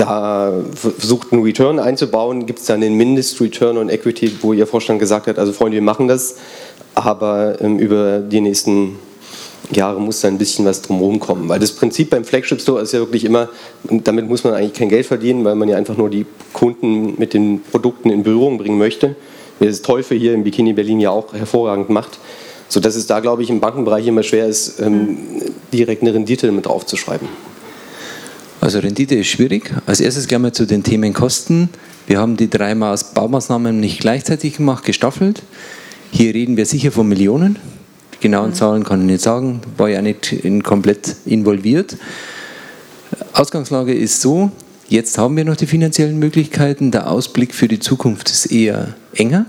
da 0.00 0.52
versucht, 0.74 1.32
einen 1.32 1.42
Return 1.42 1.78
einzubauen. 1.78 2.46
Gibt 2.46 2.60
es 2.60 2.64
dann 2.64 2.80
den 2.80 2.94
Mindest-Return 2.94 3.76
on 3.76 3.90
Equity, 3.90 4.32
wo 4.40 4.52
Ihr 4.52 4.66
Vorstand 4.66 4.98
gesagt 4.98 5.26
hat, 5.26 5.38
also 5.38 5.52
Freunde, 5.52 5.76
wir 5.76 5.82
machen 5.82 6.08
das, 6.08 6.36
aber 6.94 7.60
ähm, 7.60 7.78
über 7.78 8.20
die 8.20 8.40
nächsten 8.40 8.96
Jahre 9.70 10.00
muss 10.00 10.22
da 10.22 10.28
ein 10.28 10.38
bisschen 10.38 10.64
was 10.64 10.80
drumherum 10.82 11.20
kommen. 11.20 11.48
Weil 11.48 11.60
das 11.60 11.72
Prinzip 11.72 12.10
beim 12.10 12.24
Flagship 12.24 12.60
Store 12.60 12.80
ist 12.80 12.92
ja 12.92 13.00
wirklich 13.00 13.24
immer, 13.24 13.50
damit 13.84 14.28
muss 14.28 14.42
man 14.42 14.54
eigentlich 14.54 14.72
kein 14.72 14.88
Geld 14.88 15.06
verdienen, 15.06 15.44
weil 15.44 15.54
man 15.54 15.68
ja 15.68 15.76
einfach 15.76 15.96
nur 15.96 16.08
die 16.08 16.24
Kunden 16.52 17.14
mit 17.18 17.34
den 17.34 17.62
Produkten 17.70 18.10
in 18.10 18.22
Berührung 18.22 18.58
bringen 18.58 18.78
möchte. 18.78 19.16
Wie 19.58 19.66
das 19.66 19.82
Teufel 19.82 20.18
hier 20.18 20.32
im 20.32 20.42
Bikini 20.42 20.72
Berlin 20.72 21.00
ja 21.00 21.10
auch 21.10 21.34
hervorragend 21.34 21.90
macht. 21.90 22.18
Sodass 22.68 22.96
es 22.96 23.06
da, 23.06 23.20
glaube 23.20 23.42
ich, 23.42 23.50
im 23.50 23.60
Bankenbereich 23.60 24.06
immer 24.06 24.22
schwer 24.22 24.46
ist, 24.46 24.80
ähm, 24.80 25.18
direkt 25.72 26.02
eine 26.02 26.14
Rendite 26.14 26.50
mit 26.52 26.66
draufzuschreiben. 26.66 27.28
Also 28.60 28.78
Rendite 28.78 29.14
ist 29.14 29.28
schwierig. 29.28 29.72
Als 29.86 30.00
erstes 30.00 30.26
gehen 30.28 30.42
wir 30.42 30.52
zu 30.52 30.66
den 30.66 30.82
Themen 30.82 31.12
Kosten. 31.12 31.70
Wir 32.06 32.18
haben 32.18 32.36
die 32.36 32.50
drei 32.50 32.74
Baumaßnahmen 32.74 33.80
nicht 33.80 34.00
gleichzeitig 34.00 34.56
gemacht, 34.56 34.84
gestaffelt. 34.84 35.42
Hier 36.12 36.34
reden 36.34 36.56
wir 36.56 36.66
sicher 36.66 36.92
von 36.92 37.08
Millionen 37.08 37.58
genauen 38.20 38.54
Zahlen 38.54 38.84
kann 38.84 39.00
ich 39.00 39.06
nicht 39.06 39.22
sagen, 39.22 39.60
war 39.76 39.88
ja 39.88 40.02
nicht 40.02 40.32
in 40.32 40.62
komplett 40.62 41.16
involviert. 41.24 41.96
Ausgangslage 43.32 43.94
ist 43.94 44.20
so, 44.20 44.50
jetzt 44.88 45.18
haben 45.18 45.36
wir 45.36 45.44
noch 45.44 45.56
die 45.56 45.66
finanziellen 45.66 46.18
Möglichkeiten, 46.18 46.90
der 46.90 47.10
Ausblick 47.10 47.54
für 47.54 47.68
die 47.68 47.80
Zukunft 47.80 48.30
ist 48.30 48.46
eher 48.46 48.94
enger. 49.14 49.46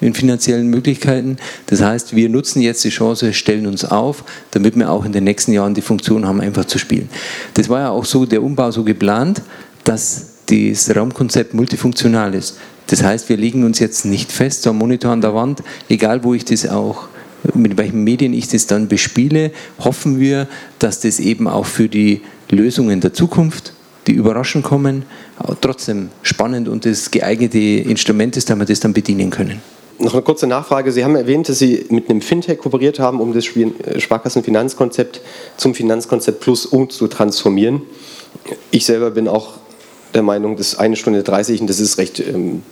In 0.00 0.14
finanziellen 0.14 0.68
Möglichkeiten. 0.68 1.36
Das 1.66 1.82
heißt, 1.82 2.14
wir 2.14 2.28
nutzen 2.28 2.62
jetzt 2.62 2.84
die 2.84 2.90
Chance, 2.90 3.32
stellen 3.32 3.66
uns 3.66 3.84
auf, 3.84 4.24
damit 4.52 4.76
wir 4.76 4.90
auch 4.90 5.04
in 5.04 5.12
den 5.12 5.24
nächsten 5.24 5.52
Jahren 5.52 5.74
die 5.74 5.82
Funktion 5.82 6.26
haben, 6.26 6.40
einfach 6.40 6.64
zu 6.64 6.78
spielen. 6.78 7.08
Das 7.54 7.68
war 7.68 7.80
ja 7.80 7.90
auch 7.90 8.04
so 8.04 8.26
der 8.26 8.42
Umbau 8.42 8.70
so 8.70 8.84
geplant, 8.84 9.42
dass 9.84 10.26
das 10.46 10.94
Raumkonzept 10.94 11.54
multifunktional 11.54 12.34
ist. 12.34 12.58
Das 12.86 13.02
heißt, 13.02 13.28
wir 13.28 13.36
legen 13.36 13.64
uns 13.64 13.80
jetzt 13.80 14.06
nicht 14.06 14.32
fest, 14.32 14.62
so 14.62 14.70
ein 14.70 14.76
Monitor 14.76 15.12
an 15.12 15.20
der 15.20 15.34
Wand, 15.34 15.62
egal 15.88 16.24
wo 16.24 16.32
ich 16.32 16.44
das 16.44 16.66
auch, 16.66 17.08
mit 17.54 17.76
welchen 17.76 18.02
Medien 18.02 18.32
ich 18.32 18.48
das 18.48 18.66
dann 18.66 18.88
bespiele, 18.88 19.52
hoffen 19.78 20.18
wir, 20.18 20.48
dass 20.78 21.00
das 21.00 21.20
eben 21.20 21.46
auch 21.48 21.66
für 21.66 21.88
die 21.88 22.22
Lösungen 22.50 23.00
der 23.00 23.12
Zukunft, 23.12 23.74
die 24.06 24.12
überraschend 24.12 24.64
kommen, 24.64 25.02
trotzdem 25.60 26.08
spannend 26.22 26.66
und 26.66 26.86
das 26.86 27.10
geeignete 27.10 27.58
Instrument 27.58 28.36
ist, 28.38 28.48
damit 28.48 28.68
wir 28.68 28.72
das 28.72 28.80
dann 28.80 28.94
bedienen 28.94 29.30
können. 29.30 29.60
Noch 30.00 30.12
eine 30.12 30.22
kurze 30.22 30.46
Nachfrage. 30.46 30.92
Sie 30.92 31.02
haben 31.04 31.16
erwähnt, 31.16 31.48
dass 31.48 31.58
Sie 31.58 31.86
mit 31.88 32.08
einem 32.08 32.20
Fintech 32.20 32.58
kooperiert 32.58 33.00
haben, 33.00 33.20
um 33.20 33.34
das 33.34 33.46
äh, 33.46 33.98
Sparkassenfinanzkonzept 33.98 35.20
zum 35.56 35.74
Finanzkonzept 35.74 36.38
Plus 36.38 36.66
umzutransformieren. 36.66 37.82
Ich 38.70 38.86
selber 38.86 39.10
bin 39.10 39.26
auch 39.26 39.54
der 40.14 40.22
Meinung, 40.22 40.56
dass 40.56 40.78
eine 40.78 40.94
Stunde 40.94 41.24
30, 41.24 41.62
und 41.62 41.66
das 41.68 41.80
ist 41.80 41.98
recht 41.98 42.20
ähm, 42.20 42.62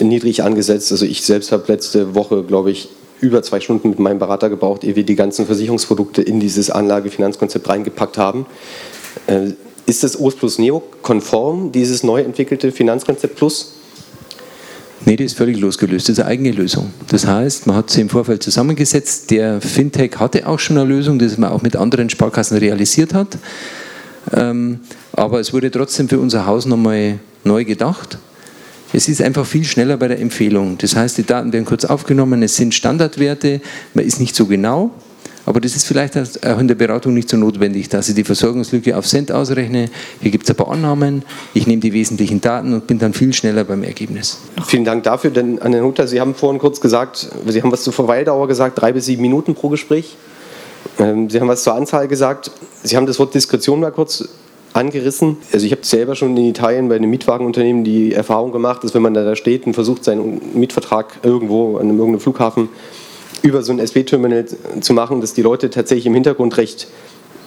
niedrig 0.00 0.42
angesetzt. 0.42 0.90
Also 0.90 1.04
ich 1.04 1.22
selbst 1.22 1.52
habe 1.52 1.64
letzte 1.68 2.14
Woche, 2.14 2.42
glaube 2.42 2.70
ich, 2.70 2.88
über 3.20 3.42
zwei 3.42 3.60
Stunden 3.60 3.90
mit 3.90 3.98
meinem 3.98 4.18
Berater 4.18 4.48
gebraucht, 4.48 4.84
ehe 4.84 4.96
wir 4.96 5.04
die 5.04 5.16
ganzen 5.16 5.44
Versicherungsprodukte 5.44 6.22
in 6.22 6.40
dieses 6.40 6.70
Anlagefinanzkonzept 6.70 7.68
reingepackt 7.68 8.16
haben. 8.16 8.46
Äh, 9.26 9.50
ist 9.84 10.02
das 10.02 10.18
OS 10.18 10.36
Plus 10.36 10.58
Neo 10.58 10.82
konform, 11.02 11.72
dieses 11.72 12.02
neu 12.02 12.22
entwickelte 12.22 12.72
Finanzkonzept 12.72 13.36
Plus? 13.36 13.77
Nee, 15.04 15.16
das 15.16 15.26
ist 15.26 15.36
völlig 15.36 15.58
losgelöst. 15.58 16.08
Das 16.08 16.14
ist 16.14 16.20
eine 16.20 16.28
eigene 16.28 16.50
Lösung. 16.50 16.92
Das 17.08 17.26
heißt, 17.26 17.66
man 17.66 17.76
hat 17.76 17.90
sie 17.90 18.00
im 18.00 18.08
Vorfeld 18.08 18.42
zusammengesetzt. 18.42 19.30
Der 19.30 19.60
Fintech 19.60 20.16
hatte 20.18 20.46
auch 20.46 20.58
schon 20.58 20.76
eine 20.76 20.88
Lösung, 20.88 21.18
die 21.18 21.28
man 21.38 21.50
auch 21.50 21.62
mit 21.62 21.76
anderen 21.76 22.10
Sparkassen 22.10 22.58
realisiert 22.58 23.14
hat. 23.14 23.38
Ähm, 24.34 24.80
aber 25.12 25.40
es 25.40 25.52
wurde 25.52 25.70
trotzdem 25.70 26.08
für 26.08 26.18
unser 26.18 26.46
Haus 26.46 26.66
nochmal 26.66 27.18
neu 27.44 27.64
gedacht. 27.64 28.18
Es 28.92 29.08
ist 29.08 29.20
einfach 29.20 29.44
viel 29.46 29.64
schneller 29.64 29.96
bei 29.96 30.08
der 30.08 30.20
Empfehlung. 30.20 30.78
Das 30.78 30.96
heißt, 30.96 31.18
die 31.18 31.24
Daten 31.24 31.52
werden 31.52 31.64
kurz 31.64 31.84
aufgenommen, 31.84 32.42
es 32.42 32.56
sind 32.56 32.74
Standardwerte, 32.74 33.60
man 33.94 34.04
ist 34.04 34.18
nicht 34.18 34.34
so 34.34 34.46
genau, 34.46 34.92
aber 35.48 35.60
das 35.60 35.74
ist 35.74 35.86
vielleicht 35.86 36.14
auch 36.16 36.58
in 36.58 36.68
der 36.68 36.74
Beratung 36.74 37.14
nicht 37.14 37.30
so 37.30 37.38
notwendig, 37.38 37.88
dass 37.88 38.06
ich 38.10 38.14
die 38.14 38.22
Versorgungslücke 38.22 38.94
auf 38.94 39.06
Cent 39.06 39.32
ausrechne. 39.32 39.88
Hier 40.20 40.30
gibt 40.30 40.44
es 40.44 40.50
ein 40.50 40.56
paar 40.56 40.70
Annahmen, 40.70 41.22
ich 41.54 41.66
nehme 41.66 41.80
die 41.80 41.94
wesentlichen 41.94 42.42
Daten 42.42 42.74
und 42.74 42.86
bin 42.86 42.98
dann 42.98 43.14
viel 43.14 43.32
schneller 43.32 43.64
beim 43.64 43.82
Ergebnis. 43.82 44.38
Vielen 44.66 44.84
Dank 44.84 45.04
dafür, 45.04 45.30
denn 45.30 45.58
an 45.60 45.72
Herrn 45.72 45.86
Hutter, 45.86 46.06
Sie 46.06 46.20
haben 46.20 46.34
vorhin 46.34 46.58
kurz 46.58 46.82
gesagt, 46.82 47.30
Sie 47.46 47.62
haben 47.62 47.72
was 47.72 47.82
zur 47.82 47.94
Verweildauer 47.94 48.46
gesagt, 48.46 48.78
drei 48.78 48.92
bis 48.92 49.06
sieben 49.06 49.22
Minuten 49.22 49.54
pro 49.54 49.70
Gespräch. 49.70 50.16
Ähm, 50.98 51.30
Sie 51.30 51.40
haben 51.40 51.48
was 51.48 51.62
zur 51.62 51.74
Anzahl 51.74 52.08
gesagt. 52.08 52.50
Sie 52.82 52.94
haben 52.94 53.06
das 53.06 53.18
Wort 53.18 53.34
Diskretion 53.34 53.80
mal 53.80 53.90
kurz 53.90 54.28
angerissen. 54.74 55.38
Also 55.50 55.64
ich 55.64 55.72
habe 55.72 55.84
selber 55.84 56.14
schon 56.14 56.36
in 56.36 56.44
Italien 56.44 56.90
bei 56.90 56.96
einem 56.96 57.08
Mietwagenunternehmen 57.08 57.84
die 57.84 58.12
Erfahrung 58.12 58.52
gemacht, 58.52 58.84
dass 58.84 58.92
wenn 58.92 59.00
man 59.00 59.14
da 59.14 59.34
steht 59.34 59.66
und 59.66 59.72
versucht, 59.72 60.04
seinen 60.04 60.40
Mietvertrag 60.52 61.20
irgendwo 61.22 61.76
an 61.76 61.84
einem 61.84 61.98
irgendeinem 61.98 62.20
Flughafen 62.20 62.68
über 63.42 63.62
so 63.62 63.72
ein 63.72 63.78
SB-Terminal 63.78 64.46
zu 64.80 64.92
machen, 64.92 65.20
dass 65.20 65.34
die 65.34 65.42
Leute 65.42 65.70
tatsächlich 65.70 66.06
im 66.06 66.14
Hintergrund 66.14 66.56
recht 66.56 66.88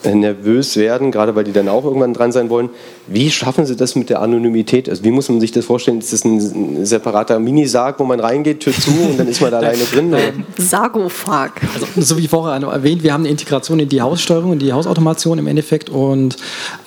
nervös 0.04 0.78
werden, 0.78 1.12
gerade 1.12 1.36
weil 1.36 1.44
die 1.44 1.52
dann 1.52 1.70
auch 1.70 1.84
irgendwann 1.86 2.14
dran 2.14 2.32
sein 2.32 2.50
wollen. 2.50 2.70
Wie 3.08 3.30
schaffen 3.30 3.66
Sie 3.66 3.76
das 3.76 3.96
mit 3.96 4.10
der 4.10 4.22
Anonymität? 4.22 4.90
Also 4.90 5.04
wie 5.04 5.12
muss 5.12 5.30
man 5.30 5.40
sich 5.40 5.52
das 5.52 5.66
vorstellen? 5.66 6.00
Ist 6.00 6.14
das 6.14 6.26
ein 6.26 6.86
separater 6.86 7.40
Minisarg, 7.40 8.00
wo 8.00 8.04
man 8.04 8.20
reingeht, 8.20 8.62
Tür 8.62 8.74
zu 8.74 8.92
und 8.92 9.20
dann 9.20 9.28
ist 9.28 9.42
man 9.42 9.52
da 9.52 9.58
alleine 9.60 9.84
drin? 9.84 10.16
Sargophag. 10.58 11.52
Also, 11.74 11.88
so 11.98 12.18
wie 12.18 12.28
vorher 12.28 12.62
erwähnt, 12.62 13.04
wir 13.04 13.14
haben 13.14 13.22
eine 13.22 13.30
Integration 13.30 13.80
in 13.80 13.90
die 13.90 14.02
Haussteuerung, 14.02 14.54
in 14.54 14.60
die 14.60 14.74
Hausautomation 14.74 15.38
im 15.38 15.48
Endeffekt 15.48 15.90
und 15.90 16.38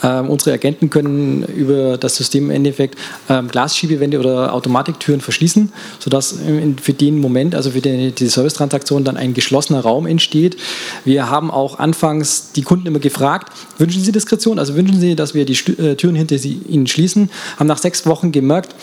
ähm, 0.02 0.28
unsere 0.28 0.52
Agenten 0.54 0.90
können 0.90 1.44
über 1.44 1.98
das 1.98 2.16
System 2.16 2.44
im 2.44 2.50
Endeffekt 2.50 2.98
ähm, 3.28 3.48
Glasschiebewände 3.48 4.18
oder 4.18 4.52
Automatiktüren 4.52 5.20
verschließen, 5.20 5.72
sodass 5.98 6.36
für 6.82 6.92
den 6.92 7.20
Moment, 7.20 7.54
also 7.54 7.70
für 7.70 7.80
die, 7.80 8.12
die 8.12 8.26
Servicetransaktion 8.26 9.04
dann 9.04 9.16
ein 9.16 9.34
geschlossener 9.34 9.80
Raum 9.80 10.06
entsteht. 10.06 10.56
Wir 11.04 11.30
haben 11.30 11.50
auch 11.50 11.78
anfangs 11.78 12.52
die 12.52 12.62
Kunden 12.62 12.86
immer 12.86 12.98
gefragt, 13.04 13.52
wünschen 13.78 14.02
Sie 14.02 14.10
Diskretion? 14.10 14.58
Also 14.58 14.74
wünschen 14.74 14.98
Sie, 14.98 15.14
dass 15.14 15.34
wir 15.34 15.44
die 15.44 15.56
äh, 15.80 15.94
Türen 15.94 16.16
hinter 16.16 16.38
Sie, 16.38 16.60
Ihnen 16.68 16.88
schließen? 16.88 17.30
Haben 17.56 17.68
nach 17.68 17.78
sechs 17.78 18.04
Wochen 18.06 18.32
gemerkt, 18.32 18.74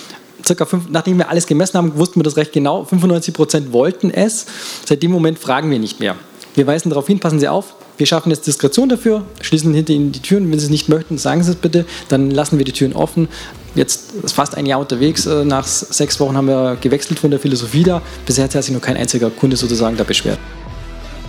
circa 0.45 0.65
fünf, 0.65 0.85
nachdem 0.89 1.17
wir 1.17 1.29
alles 1.29 1.47
gemessen 1.47 1.77
haben, 1.77 1.97
wussten 1.97 2.19
wir 2.19 2.23
das 2.23 2.37
recht 2.37 2.53
genau. 2.53 2.85
95 2.85 3.33
Prozent 3.33 3.73
wollten 3.73 4.09
es. 4.09 4.45
Seit 4.85 5.03
dem 5.03 5.11
Moment 5.11 5.39
fragen 5.39 5.69
wir 5.69 5.79
nicht 5.79 5.99
mehr. 5.99 6.15
Wir 6.55 6.67
weisen 6.67 6.89
darauf 6.89 7.07
hin, 7.07 7.19
passen 7.19 7.39
Sie 7.39 7.47
auf, 7.47 7.75
wir 7.97 8.05
schaffen 8.05 8.29
jetzt 8.29 8.47
Diskretion 8.47 8.89
dafür, 8.89 9.23
schließen 9.41 9.73
hinter 9.73 9.93
Ihnen 9.93 10.11
die 10.11 10.21
Türen. 10.21 10.51
Wenn 10.51 10.59
Sie 10.59 10.65
es 10.65 10.71
nicht 10.71 10.89
möchten, 10.89 11.17
sagen 11.17 11.43
Sie 11.43 11.51
es 11.51 11.57
bitte, 11.57 11.85
dann 12.09 12.31
lassen 12.31 12.57
wir 12.57 12.65
die 12.65 12.71
Türen 12.71 12.93
offen. 12.93 13.27
Jetzt 13.75 14.13
ist 14.23 14.33
fast 14.33 14.55
ein 14.55 14.65
Jahr 14.65 14.79
unterwegs. 14.79 15.25
Äh, 15.25 15.45
nach 15.45 15.65
sechs 15.65 16.19
Wochen 16.19 16.35
haben 16.35 16.47
wir 16.47 16.77
gewechselt 16.81 17.19
von 17.19 17.31
der 17.31 17.39
Philosophie 17.39 17.83
da. 17.83 18.01
Bisher 18.25 18.43
hat 18.45 18.51
sich 18.51 18.71
noch 18.71 18.81
kein 18.81 18.97
einziger 18.97 19.29
Kunde 19.29 19.55
sozusagen 19.55 19.95
da 19.97 20.03
beschwert. 20.03 20.39